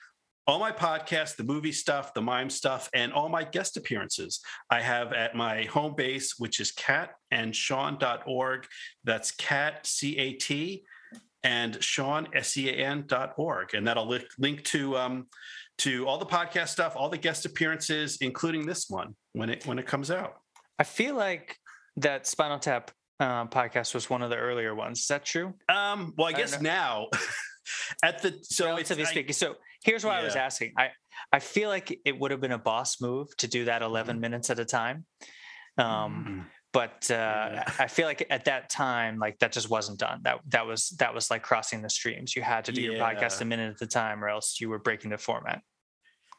all 0.48 0.58
my 0.58 0.72
podcasts, 0.72 1.36
the 1.36 1.44
movie 1.44 1.70
stuff, 1.70 2.12
the 2.14 2.20
mime 2.20 2.50
stuff, 2.50 2.90
and 2.94 3.12
all 3.12 3.28
my 3.28 3.44
guest 3.44 3.76
appearances 3.76 4.40
I 4.70 4.80
have 4.80 5.12
at 5.12 5.36
my 5.36 5.64
home 5.66 5.94
base, 5.94 6.34
which 6.36 6.58
is 6.58 6.72
catandsean.org. 6.72 8.66
That's 9.04 9.30
cat, 9.30 9.86
C 9.86 10.18
A 10.18 10.32
T, 10.32 10.84
and 11.44 11.80
Sean, 11.82 12.26
S 12.34 12.56
E 12.56 12.70
A 12.70 12.72
N 12.72 13.04
dot 13.06 13.34
org. 13.36 13.74
And 13.74 13.86
that'll 13.86 14.08
link, 14.08 14.24
link 14.36 14.64
to 14.64 14.96
um, 14.96 15.28
to 15.78 16.08
all 16.08 16.18
the 16.18 16.26
podcast 16.26 16.68
stuff, 16.68 16.94
all 16.96 17.08
the 17.08 17.18
guest 17.18 17.46
appearances, 17.46 18.18
including 18.20 18.66
this 18.66 18.90
one 18.90 19.14
when 19.32 19.48
it 19.48 19.64
when 19.64 19.78
it 19.78 19.86
comes 19.86 20.10
out. 20.10 20.40
I 20.76 20.82
feel 20.82 21.14
like 21.14 21.56
that 21.98 22.26
Spinal 22.26 22.58
Tap 22.58 22.90
uh, 23.22 23.46
podcast 23.46 23.94
was 23.94 24.10
one 24.10 24.22
of 24.22 24.30
the 24.30 24.36
earlier 24.36 24.74
ones. 24.74 25.00
Is 25.00 25.06
that 25.06 25.24
true? 25.24 25.54
Um, 25.68 26.12
well, 26.16 26.26
I 26.26 26.30
I 26.30 26.32
guess 26.32 26.60
now 26.60 27.06
at 28.02 28.20
the 28.22 28.30
so 28.42 28.76
it's 28.76 28.90
Relatively 28.90 29.04
I- 29.04 29.10
speaking. 29.10 29.32
So 29.32 29.54
here's 29.84 30.04
why 30.04 30.18
I 30.20 30.24
was 30.24 30.36
asking. 30.36 30.72
I 30.76 30.90
I 31.32 31.38
feel 31.38 31.68
like 31.68 31.98
it 32.04 32.18
would 32.18 32.30
have 32.32 32.40
been 32.40 32.52
a 32.52 32.58
boss 32.58 33.00
move 33.00 33.28
to 33.38 33.46
do 33.46 33.64
that 33.66 33.80
11 33.82 34.16
Mhm. 34.16 34.20
minutes 34.20 34.50
at 34.50 34.58
a 34.58 34.64
time. 34.64 35.06
Um, 35.78 35.86
Mm. 35.86 36.46
but 36.72 37.10
uh, 37.10 37.14
Yeah. 37.52 37.64
I 37.78 37.84
I 37.84 37.86
feel 37.86 38.06
like 38.06 38.26
at 38.30 38.44
that 38.46 38.68
time, 38.70 39.18
like 39.18 39.38
that 39.38 39.52
just 39.52 39.70
wasn't 39.70 39.98
done. 39.98 40.20
That 40.24 40.40
that 40.48 40.66
was 40.66 40.90
that 40.98 41.14
was 41.14 41.30
like 41.30 41.42
crossing 41.42 41.82
the 41.82 41.90
streams. 41.90 42.34
You 42.36 42.42
had 42.42 42.64
to 42.66 42.72
do 42.72 42.80
your 42.82 42.94
podcast 42.96 43.40
a 43.40 43.44
minute 43.44 43.74
at 43.76 43.82
a 43.82 43.86
time, 43.86 44.22
or 44.24 44.28
else 44.28 44.60
you 44.60 44.68
were 44.68 44.78
breaking 44.78 45.10
the 45.10 45.18
format. 45.18 45.60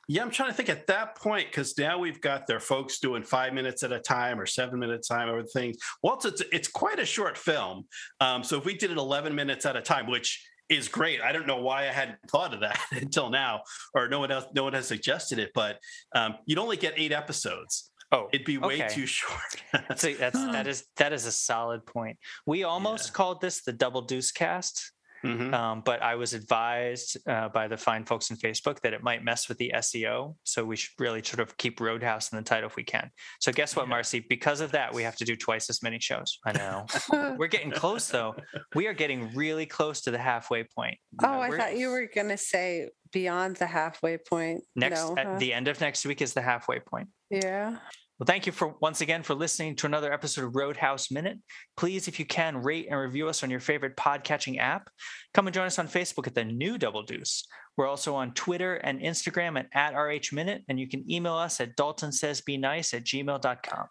Yeah, 0.08 0.22
I'm 0.22 0.32
trying 0.32 0.50
to 0.50 0.56
think 0.56 0.70
at 0.70 0.88
that 0.88 1.16
point 1.16 1.48
because 1.48 1.78
now 1.78 1.98
we've 1.98 2.20
got 2.20 2.46
their 2.46 2.60
folks 2.60 3.00
doing 3.00 3.24
five 3.24 3.54
minutes 3.54 3.84
at 3.84 3.92
a 3.92 4.00
time 4.00 4.40
or 4.40 4.46
seven 4.46 4.80
minutes 4.80 5.08
time 5.08 5.30
or 5.30 5.44
things. 5.44 5.78
Well, 6.02 6.16
it's 6.16 6.26
it's, 6.26 6.44
it's 6.52 6.68
quite 6.68 7.00
a 7.00 7.06
short 7.06 7.38
film. 7.38 7.86
Um, 8.20 8.44
so 8.44 8.58
if 8.58 8.66
we 8.66 8.76
did 8.78 8.92
it 8.92 8.98
11 8.98 9.34
minutes 9.34 9.66
at 9.66 9.76
a 9.78 9.82
time, 9.82 10.08
which 10.10 10.46
is 10.70 10.88
great, 10.88 11.22
I 11.22 11.32
don't 11.32 11.48
know 11.48 11.62
why 11.62 11.84
I 11.84 11.92
hadn't 11.92 12.18
thought 12.30 12.54
of 12.54 12.60
that 12.62 12.80
until 12.92 13.30
now, 13.30 13.62
or 13.94 14.10
no 14.10 14.20
one 14.20 14.32
else, 14.32 14.46
no 14.54 14.64
one 14.64 14.74
has 14.74 14.88
suggested 14.88 15.40
it. 15.40 15.52
But 15.56 15.80
um, 16.14 16.36
you'd 16.46 16.60
only 16.60 16.78
get 16.78 16.94
eight 16.98 17.12
episodes. 17.14 17.90
Oh, 18.12 18.28
It'd 18.32 18.46
be 18.46 18.58
way 18.60 18.76
Okay. 18.84 18.90
too 18.94 19.06
short. 19.08 19.40
that's 19.72 20.04
a, 20.04 20.14
that's 20.16 20.38
that 20.38 20.68
is 20.74 20.86
that 20.98 21.14
is 21.14 21.26
a 21.26 21.32
solid 21.32 21.86
point. 21.86 22.18
We 22.46 22.64
almost 22.64 23.08
Yeah. 23.08 23.14
called 23.14 23.42
this 23.42 23.64
the 23.64 23.74
double 23.74 24.02
deuce 24.02 24.32
cast. 24.32 24.92
Mhm. 25.24 25.54
Um, 25.54 25.82
but 25.86 26.02
I 26.02 26.16
was 26.16 26.34
advised 26.34 27.18
uh, 27.30 27.50
by 27.50 27.68
the 27.68 27.78
fine 27.78 28.04
folks 28.06 28.30
in 28.30 28.38
Facebook 28.38 28.82
that 28.82 28.94
it 28.94 29.02
might 29.04 29.24
mess 29.24 29.48
with 29.48 29.58
the 29.58 29.72
SEO. 29.76 30.36
So 30.44 30.66
we 30.66 30.76
should 30.76 30.92
really 31.00 31.24
sort 31.24 31.40
of 31.40 31.56
keep 31.58 31.80
Roadhouse 31.80 32.32
in 32.32 32.38
the 32.38 32.44
title 32.44 32.68
if 32.70 32.76
we 32.76 32.84
can. 32.84 33.10
So 33.40 33.52
guess 33.52 33.76
what, 33.76 33.88
Marcie? 33.88 34.20
Because 34.28 34.60
of 34.62 34.72
that, 34.72 34.94
we 34.94 35.04
have 35.04 35.16
to 35.18 35.26
do 35.26 35.36
twice 35.36 35.70
as 35.70 35.82
many 35.82 36.00
shows. 36.00 36.38
I 36.46 36.52
know. 36.54 36.86
We're 37.38 37.48
getting 37.48 37.72
close 37.72 38.08
though. 38.10 38.36
We 38.76 38.88
are 38.88 38.94
getting 38.94 39.34
really 39.34 39.66
close 39.66 40.02
to 40.02 40.12
the 40.12 40.18
halfway 40.20 40.64
point. 40.66 40.98
oh, 41.24 41.28
Uh, 41.28 41.40
I 41.40 41.58
thought 41.58 41.78
you 41.78 41.90
were 41.90 42.10
gonna 42.14 42.38
say 42.38 42.90
beyond 43.12 43.56
the 43.58 43.68
halfway 43.68 44.18
point. 44.18 44.64
next 44.76 45.00
No, 45.00 45.16
at 45.18 45.40
the 45.40 45.54
end 45.54 45.68
of 45.68 45.80
next 45.80 46.06
week 46.06 46.22
is 46.22 46.34
the 46.34 46.42
halfway 46.42 46.80
point. 46.80 47.08
yeah. 47.30 47.78
Well, 48.24 48.34
thank 48.34 48.46
you 48.46 48.54
for 48.54 48.74
once 48.80 49.02
again 49.02 49.22
for 49.22 49.36
listening 49.36 49.76
to 49.76 49.86
another 49.86 50.14
episode 50.14 50.46
of 50.46 50.56
Roadhouse 50.56 51.12
Minute. 51.12 51.40
Please, 51.76 52.08
if 52.08 52.20
you 52.20 52.26
can, 52.26 52.56
rate 52.56 52.88
and 52.90 52.98
review 52.98 53.28
us 53.28 53.44
on 53.44 53.50
your 53.50 53.60
favorite 53.60 53.98
podcatching 53.98 54.60
app. 54.60 54.90
Come 55.34 55.46
and 55.46 55.54
join 55.54 55.66
us 55.66 55.78
on 55.78 55.90
Facebook 55.90 56.26
at 56.26 56.34
the 56.34 56.46
new 56.46 56.78
Double 56.78 57.04
Deuce. 57.04 57.46
We're 57.76 57.86
also 57.86 58.16
on 58.16 58.34
Twitter 58.34 58.76
and 58.76 59.02
Instagram 59.02 59.60
at, 59.60 59.68
at 59.74 60.00
RH 60.00 60.34
Minute, 60.34 60.64
and 60.70 60.80
you 60.80 60.88
can 60.88 61.04
email 61.12 61.34
us 61.34 61.60
at 61.60 61.76
Dalton 61.76 62.14
says 62.14 62.40
be 62.40 62.56
nice 62.56 62.94
at 62.94 63.04
gmail.com. 63.04 63.88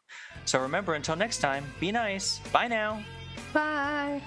So 0.47 0.61
remember, 0.61 0.95
until 0.95 1.17
next 1.17 1.43
time, 1.43 1.67
be 1.79 1.93
nice. 1.93 2.39
Bye 2.55 2.69
now. 2.69 3.05
Bye. 3.53 4.23